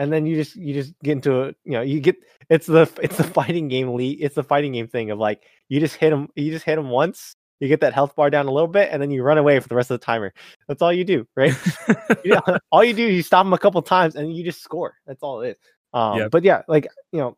[0.00, 2.16] And then you just you just get into a you know you get
[2.50, 5.80] it's the it's the fighting game lead it's the fighting game thing of like you
[5.80, 8.50] just hit them you just hit them once you get that health bar down a
[8.50, 10.32] little bit and then you run away for the rest of the timer.
[10.68, 11.52] That's all you do, right?
[12.24, 14.62] you know, all you do is you stop them a couple times and you just
[14.62, 14.94] score.
[15.06, 15.56] That's all it is.
[15.92, 16.30] Um, Yep.
[16.30, 17.36] But yeah, like you know,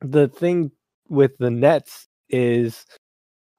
[0.00, 0.70] the thing
[1.08, 2.84] with the Nets is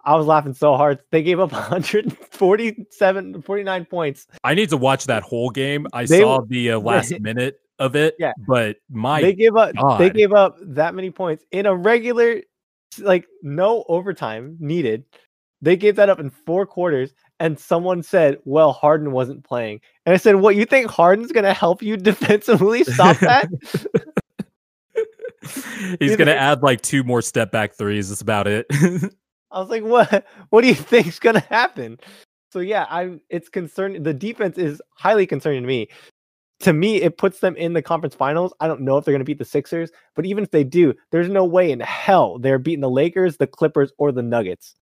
[0.05, 0.99] I was laughing so hard.
[1.11, 1.51] They gave up
[2.41, 4.27] 147, 49 points.
[4.43, 5.87] I need to watch that whole game.
[5.93, 8.33] I They- saw the uh, last minute of it, Yeah.
[8.47, 9.71] but my they gave up.
[9.99, 12.41] They gave up that many points in a regular,
[12.99, 15.05] like no overtime needed.
[15.61, 20.14] They gave that up in four quarters, and someone said, "Well, Harden wasn't playing." And
[20.14, 23.47] I said, "What you think Harden's going to help you defensively stop that?"
[25.99, 28.09] he's gonna add like two more step back threes.
[28.09, 28.65] That's about it.
[29.51, 30.26] I was like, "What?
[30.49, 31.99] What do you think's going to happen?"
[32.51, 33.22] So yeah, I'm.
[33.30, 34.03] It's concerning.
[34.03, 35.88] The defense is highly concerning to me.
[36.61, 38.51] To me, it puts them in the conference finals.
[38.59, 40.95] I don't know if they're going to beat the Sixers, but even if they do,
[41.11, 44.76] there's no way in hell they're beating the Lakers, the Clippers, or the Nuggets.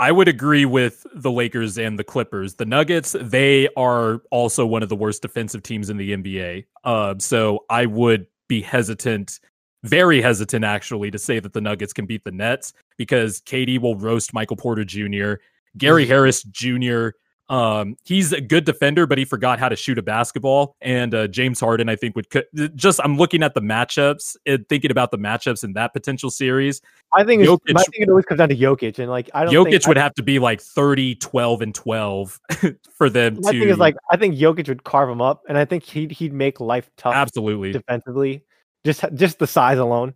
[0.00, 2.54] I would agree with the Lakers and the Clippers.
[2.54, 6.64] The Nuggets, they are also one of the worst defensive teams in the NBA.
[6.82, 9.38] Uh, so I would be hesitant,
[9.84, 13.96] very hesitant actually, to say that the Nuggets can beat the Nets because KD will
[13.96, 15.34] roast Michael Porter Jr.,
[15.76, 17.10] Gary Harris Jr.
[17.48, 20.76] Um, he's a good defender, but he forgot how to shoot a basketball.
[20.80, 22.42] And uh, James Harden, I think, would co-
[22.74, 23.00] just.
[23.04, 26.80] I'm looking at the matchups and thinking about the matchups in that potential series.
[27.12, 29.52] I think Jokic- I think it always comes down to Jokic, and like I don't.
[29.54, 32.40] Jokic think, would I, have to be like 30, 12, and 12
[32.96, 33.60] for them My to.
[33.60, 36.32] thing is like I think Jokic would carve him up, and I think he'd he'd
[36.32, 38.42] make life tough absolutely, defensively.
[38.84, 40.14] Just just the size alone.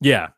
[0.00, 0.28] yeah.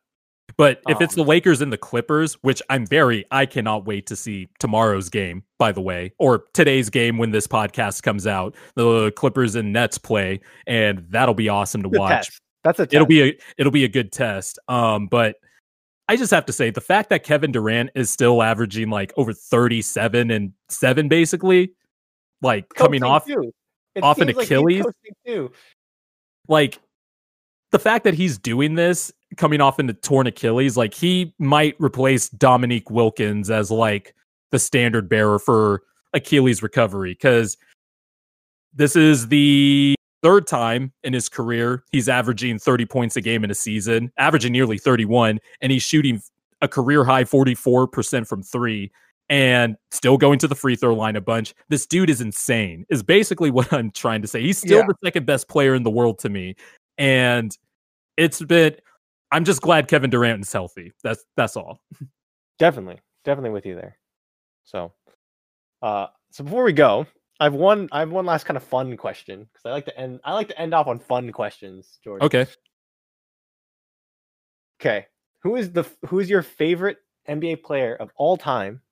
[0.57, 4.07] But if it's Um, the Lakers and the Clippers, which I'm very, I cannot wait
[4.07, 8.55] to see tomorrow's game, by the way, or today's game when this podcast comes out.
[8.77, 12.27] The Clippers and Nets play, and that'll be awesome to watch.
[12.27, 12.41] test.
[12.63, 12.95] That's a test.
[12.95, 14.59] it'll be a it'll be a good test.
[14.69, 15.37] Um, but
[16.09, 19.33] I just have to say the fact that Kevin Durant is still averaging like over
[19.33, 21.73] 37 and 7 basically,
[22.43, 23.29] like coming off.
[24.03, 24.85] Off an like Achilles?
[26.49, 26.81] like
[27.71, 32.29] the fact that he's doing this coming off into torn Achilles, like he might replace
[32.29, 34.15] Dominique Wilkins as like
[34.51, 35.83] the standard bearer for
[36.13, 37.57] Achilles recovery because
[38.73, 43.51] this is the third time in his career he's averaging 30 points a game in
[43.51, 46.21] a season, averaging nearly 31, and he's shooting
[46.63, 48.91] a career high 44% from three
[49.31, 51.55] and still going to the free throw line a bunch.
[51.69, 54.41] This dude is insane, is basically what I'm trying to say.
[54.43, 54.87] He's still Yeah.
[54.89, 56.57] the second best player in the world to me.
[56.99, 57.57] And
[58.17, 58.77] it's been
[59.35, 60.93] I'm just glad Kevin Durant is healthy.
[61.03, 61.81] That's that's all.
[62.61, 63.99] Definitely, definitely with you there.
[64.63, 64.93] So,
[65.83, 67.05] uh, so before we go,
[67.41, 70.35] I've one I've one last kind of fun question because I like to end I
[70.35, 72.23] like to end off on fun questions, George.
[72.23, 72.47] Okay.
[74.81, 75.07] Okay.
[75.43, 76.99] Who is the who is your favorite
[77.29, 78.83] NBA player of all time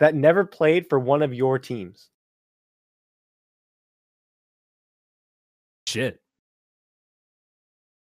[0.00, 2.08] that never played for one of your teams?
[5.86, 6.18] Shit.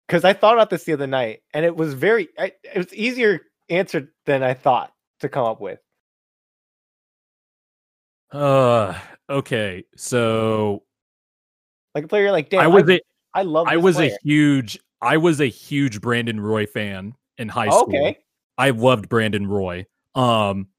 [0.09, 2.91] Because I thought about this the other night, and it was very I, it was
[2.95, 5.79] easier answered than I thought to come up with.
[8.31, 8.97] Uh
[9.29, 9.83] okay.
[9.95, 10.81] So
[11.93, 12.99] Like a player like damn, I was I, a
[13.35, 13.67] I love.
[13.69, 14.11] I was player.
[14.11, 17.83] a huge I was a huge Brandon Roy fan in high school.
[17.83, 18.17] okay.
[18.57, 19.85] I loved Brandon Roy.
[20.15, 20.69] Um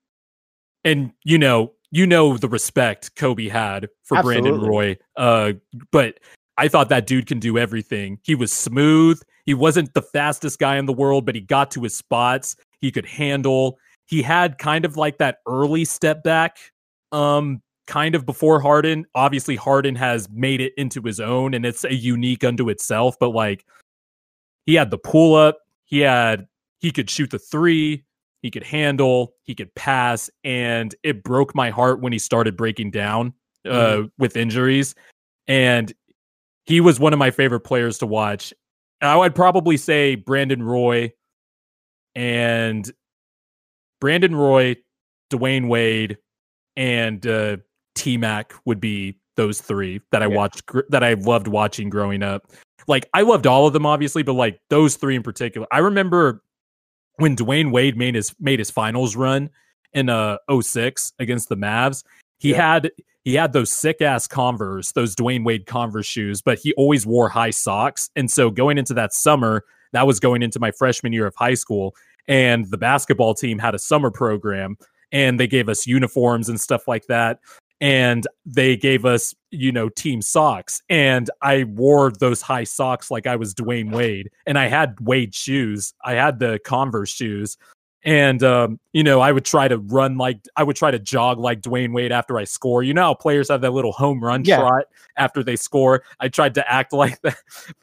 [0.85, 4.97] and you know, you know the respect Kobe had for Brandon Roy.
[5.17, 5.53] Uh
[5.93, 6.19] but
[6.61, 8.19] I thought that dude can do everything.
[8.23, 9.21] He was smooth.
[9.47, 12.55] He wasn't the fastest guy in the world, but he got to his spots.
[12.83, 13.79] He could handle.
[14.05, 16.59] He had kind of like that early step back
[17.13, 19.07] um kind of before Harden.
[19.15, 23.31] Obviously Harden has made it into his own and it's a unique unto itself, but
[23.31, 23.65] like
[24.67, 26.47] he had the pull up, he had
[26.81, 28.05] he could shoot the 3,
[28.43, 32.91] he could handle, he could pass and it broke my heart when he started breaking
[32.91, 33.33] down
[33.65, 34.11] uh Mhm.
[34.19, 34.95] with injuries
[35.49, 35.93] and
[36.67, 38.53] he was one of my favorite players to watch.
[39.03, 41.13] I would probably say Brandon Roy
[42.15, 42.91] and
[44.01, 44.77] Brandon Roy,
[45.33, 46.19] Dwyane Wade,
[46.77, 47.59] and uh,
[47.95, 50.37] T Mac would be those three that I Yeah.
[50.37, 52.51] watched gr- that I loved watching growing up.
[52.87, 55.67] Like I loved all of them, obviously, but like those three in particular.
[55.71, 56.43] I remember
[57.17, 59.51] when Dwyane Wade made his made his finals run
[59.93, 62.05] in uh 06 against the Mavs.
[62.39, 62.73] He Yeah.
[62.75, 62.91] had
[63.25, 67.29] he had those sick ass Converse, those Dwyane Wade Converse shoes, but he always wore
[67.29, 68.11] high socks.
[68.17, 71.55] And so going into that summer, that was going into my freshman year of high
[71.55, 71.95] school,
[72.29, 74.77] and the basketball team had a summer program
[75.13, 77.41] and they gave us uniforms and stuff like that.
[77.81, 80.83] And they gave us, you know, team socks.
[80.89, 84.29] And I wore those high socks like I was Dwyane Wade.
[84.47, 85.95] And I had Wade shoes.
[86.05, 87.57] I had the Converse shoes.
[88.03, 91.39] And um, you know, I would try to run like I would try to jog
[91.39, 92.83] like Dwyane Wade after I score.
[92.83, 94.57] You know how players have that little home run Yeah.
[94.61, 94.85] trot
[95.17, 96.03] after they score.
[96.19, 97.37] I tried to act like that,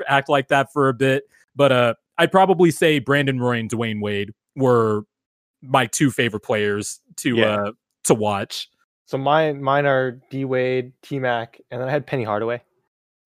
[0.07, 1.23] act like that for a bit.
[1.55, 5.03] But uh, I'd probably say Brandon Roy and Dwyane Wade were
[5.61, 7.55] my two favorite players to Yeah.
[7.55, 7.71] uh
[8.05, 8.69] to watch.
[9.05, 12.61] So mine mine are D Wade, T Mac, and then I had Penny Hardaway.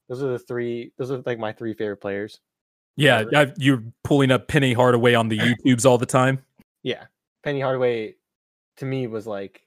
[0.10, 0.92] Those are the three.
[0.98, 2.42] Those are like my three favorite players.
[2.98, 6.44] Yeah, I, you're pulling up Penny Hardaway on the YouTubes all the time.
[6.84, 7.06] Yeah,
[7.44, 8.16] Penny Hardaway
[8.78, 9.62] to me was like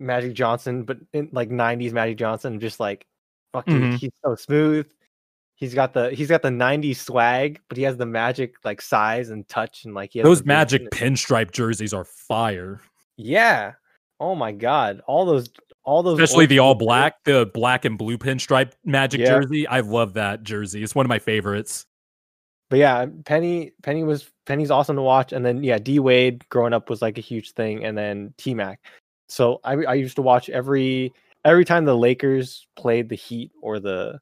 [0.00, 3.06] Magic Johnson, but in like '90s Magic Johnson, just like
[3.52, 3.98] fuck, dude, Mhm.
[3.98, 4.86] he's so smooth.
[5.56, 9.30] He's got the he's got the '90s swag, but he has the magic like size
[9.30, 12.80] and touch, and like he has Those magic pinstripe jerseys are fire.
[13.16, 13.72] Yeah.
[14.20, 15.48] Oh my god, all those
[15.84, 19.40] all those Especially the all black, the black and blue pinstripe magic Yeah.
[19.40, 19.66] jersey.
[19.66, 20.82] I love that jersey.
[20.84, 21.86] It's one of my favorites.
[22.70, 26.72] But yeah, Penny Penny was Penny's awesome to watch, and then yeah, D Wade growing
[26.72, 28.80] up was like a huge thing, and then T Mac.
[29.28, 31.12] So I I used to watch every
[31.44, 34.20] every time the Lakers played the Heat or the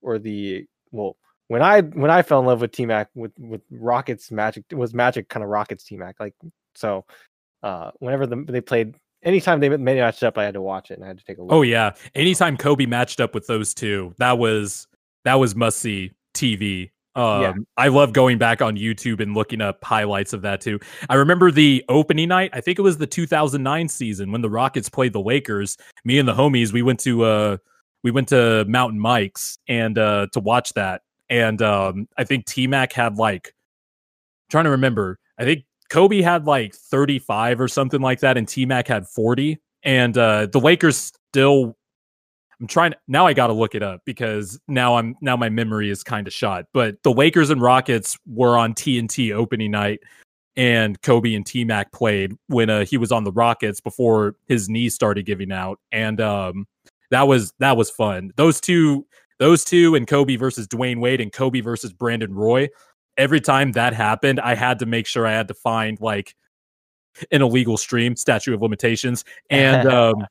[0.00, 1.16] or the well
[1.48, 4.74] when I when I fell in love with T Mac with with Rockets Magic it
[4.74, 6.34] was Magic kind of Rockets T Mac like
[6.74, 7.04] so
[7.62, 10.94] uh whenever the, they played anytime they made matched up, I had to watch it
[10.94, 11.52] and I had to take a look.
[11.52, 14.86] Oh yeah, anytime Kobe matched up with those two, that was
[15.24, 16.90] that was must see TV.
[17.14, 17.54] Um, Yeah.
[17.76, 20.78] I love going back on YouTube and looking up highlights of that too.
[21.08, 22.50] I remember the opening night.
[22.52, 25.76] I think it was the 2009 season when the Rockets played the Lakers.
[26.04, 27.56] Me and the homies, we went to uh,
[28.02, 31.02] we went to Mountain Mike's and uh, to watch that.
[31.28, 33.54] And um, I think T Mac had like,
[34.50, 35.18] trying to remember.
[35.38, 39.58] I think Kobe had like 35 or something like that, and T Mac had 40.
[39.82, 41.76] And uh, the Lakers still
[42.62, 45.90] I'm trying now I got to look it up because now I'm now my memory
[45.90, 46.66] is kind of shot.
[46.72, 49.98] But the Lakers and Rockets were on TNT opening night
[50.54, 54.88] and Kobe and T-Mac played when uh, he was on the Rockets before his knee
[54.90, 56.68] started giving out and um
[57.10, 58.30] that was that was fun.
[58.36, 59.08] Those two
[59.40, 62.68] those two and Kobe versus Dwyane Wade and Kobe versus Brandon Roy.
[63.16, 66.36] Every time that happened, I had to make sure I had to find like
[67.32, 70.26] an illegal stream, statute of limitations, and um,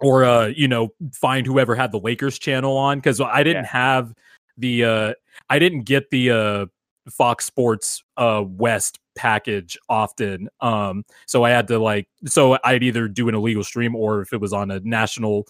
[0.00, 4.12] or uh, you know, find whoever had the Lakers channel on because I didn't have
[4.56, 5.14] the uh,
[5.48, 6.66] I didn't get the uh
[7.10, 10.48] Fox Sports uh West package often.
[10.60, 14.32] Um, so I had to like, so I'd either do an illegal stream or if
[14.32, 15.46] it was on a national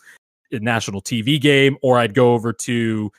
[0.52, 3.10] a national TV game, or I'd go over to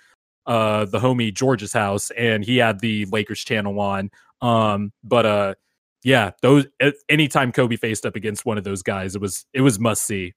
[0.45, 4.09] uh the homie George's house and he had the Lakers channel on.
[4.41, 5.55] Um, but uh,
[6.03, 6.67] yeah, those
[7.09, 10.33] anytime Kobe faced up against one of those guys, it was it was must see.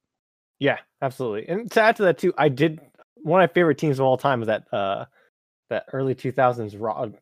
[0.60, 1.48] Yeah, absolutely.
[1.48, 2.80] And to add to that too, I did
[3.16, 5.06] one of my favorite teams of all time was that uh
[5.70, 7.12] that early 2000s Ro-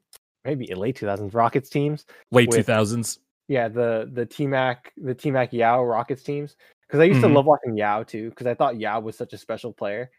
[0.45, 2.05] maybe late 2000s Rockets teams.
[2.31, 3.21] Late two thousands.
[3.47, 6.57] Yeah, the the T Mac the T Mac Yao Rockets teams
[6.87, 7.29] because I used Mhm.
[7.29, 10.11] to love watching Yao too because I thought Yao was such a special player.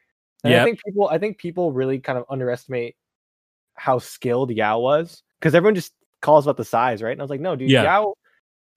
[0.44, 2.96] And I think people I think people really kind of underestimate
[3.76, 7.12] how skilled Yao was because everyone just calls about the size, right?
[7.12, 7.84] And I was like, no, dude, Yeah.
[7.84, 8.14] Yao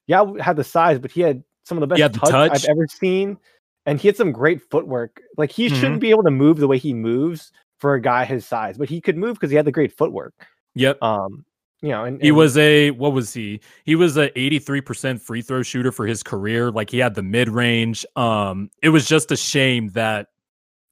[0.09, 2.51] Yao had the size, but he had some of the best the touch, touch.
[2.65, 3.39] I've ever seen,
[3.87, 5.21] and he had some great footwork.
[5.37, 5.75] Like he Mhm.
[5.81, 8.89] shouldn't be able to move the way he moves for a guy his size, but
[8.89, 10.35] he could move because he had the great footwork.
[10.75, 11.03] Yep.
[11.03, 11.45] Um,
[11.83, 13.61] you know, and, He was a what was he?
[13.85, 16.71] He was a 83% free throw shooter for his career.
[16.71, 18.07] Like he had the mid range.
[18.15, 20.29] Um, it was just a shame that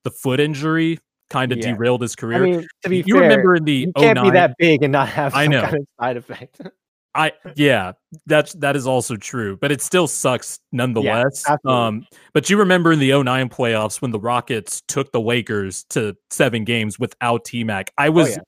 [0.02, 0.98] the foot injury
[1.28, 1.72] kind of Yeah.
[1.74, 2.42] derailed his I career.
[2.42, 4.90] mean, to be you fair, remember in the you can't 09 be that big and
[4.90, 5.62] not have I know.
[5.62, 6.60] kind of side effect.
[7.14, 7.92] I yeah,
[8.26, 11.44] that's that is also true, but it still sucks nonetheless.
[11.48, 11.82] absolutely.
[11.82, 16.16] um, but you remember in the 09 playoffs when the Rockets took the Lakers to
[16.30, 17.92] seven games without T Mac.
[17.98, 18.38] I was Oh, yeah.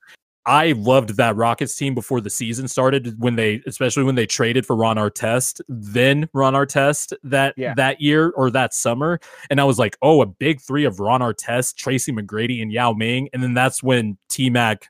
[0.44, 4.66] I loved that Rockets team before the season started when they especially when they traded
[4.66, 7.74] for Ron Artest, then Ron Artest that Yeah.
[7.76, 9.20] that year or that summer.
[9.50, 12.92] And I was like, oh, a big three of Ron Artest, Tracy McGrady, and Yao
[12.92, 13.28] Ming.
[13.32, 14.88] And then that's when T Mac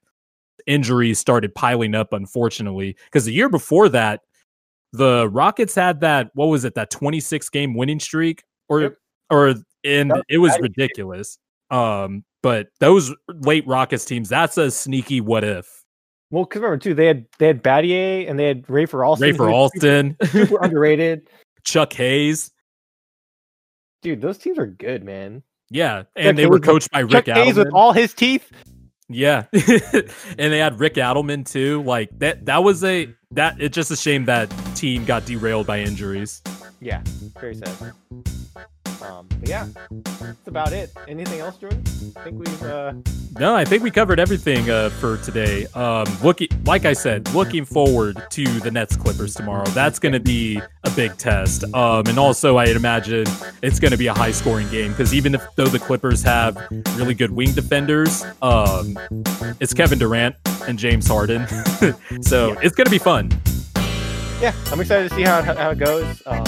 [0.67, 2.97] injuries started piling up, unfortunately.
[3.07, 4.21] Because the year before that,
[4.93, 8.43] the Rockets had that, what was it, that 26 game winning streak?
[8.69, 8.95] Or Yep.
[9.31, 11.39] or and it was ridiculous.
[11.71, 15.67] Um, but those late Rockets teams, that's a sneaky what if.
[16.31, 19.27] well, because remember too, they had they had Battier and they had Rafer Alston.
[19.27, 21.29] Ray for super- Alston, super underrated.
[21.65, 22.51] Chuck Hayes.
[24.03, 25.43] Dude, those teams are good, man.
[25.71, 26.03] Yeah.
[26.17, 28.51] And Chuck they were Hayes with- coached by Rick Chuck Hayes with all his teeth.
[29.13, 29.45] Yeah.
[29.53, 31.83] and they had Rick Adelman too.
[31.83, 35.81] Like that that was a that it's just a shame that team got derailed by
[35.81, 36.43] injuries.
[36.81, 37.03] Yeah,
[37.39, 37.93] very sad.
[39.01, 39.69] Um, but yeah,
[40.21, 40.93] that's about it.
[41.09, 41.83] Anything else, Jordan?
[42.17, 42.93] I think we've uh,
[43.39, 45.67] No, I think we covered everything uh, for today.
[45.75, 49.65] Um, looking, like I said, looking forward to the Nets Clippers tomorrow.
[49.67, 51.65] That's going to be a big test.
[51.75, 53.25] Um, and also, I'd imagine
[53.63, 56.57] it's going to be a high scoring game because even if though the Clippers have
[56.97, 58.97] really good wing defenders, um,
[59.61, 60.37] it's Kevin Durant
[60.69, 61.47] and James Harden,
[62.23, 63.31] so it's going to be fun.
[64.41, 66.23] yeah, I'm excited to see how how it goes.
[66.27, 66.45] Um,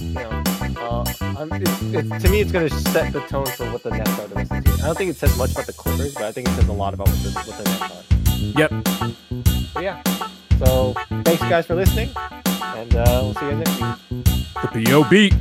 [0.00, 0.42] you know,
[0.80, 1.04] uh,
[1.38, 4.28] it's, it's, to me, it's going to set the tone for what the Nets are
[4.28, 4.84] the rest of the season.
[4.84, 6.72] I don't think it says much about the Clippers, but I think it says a
[6.72, 8.60] lot about what the, what the Nets are.
[8.60, 9.74] Yep.
[9.74, 10.02] But yeah,
[10.58, 10.94] so
[11.24, 14.24] thanks guys for listening, and uh, we'll see you guys next week.
[14.54, 15.34] The PO beat.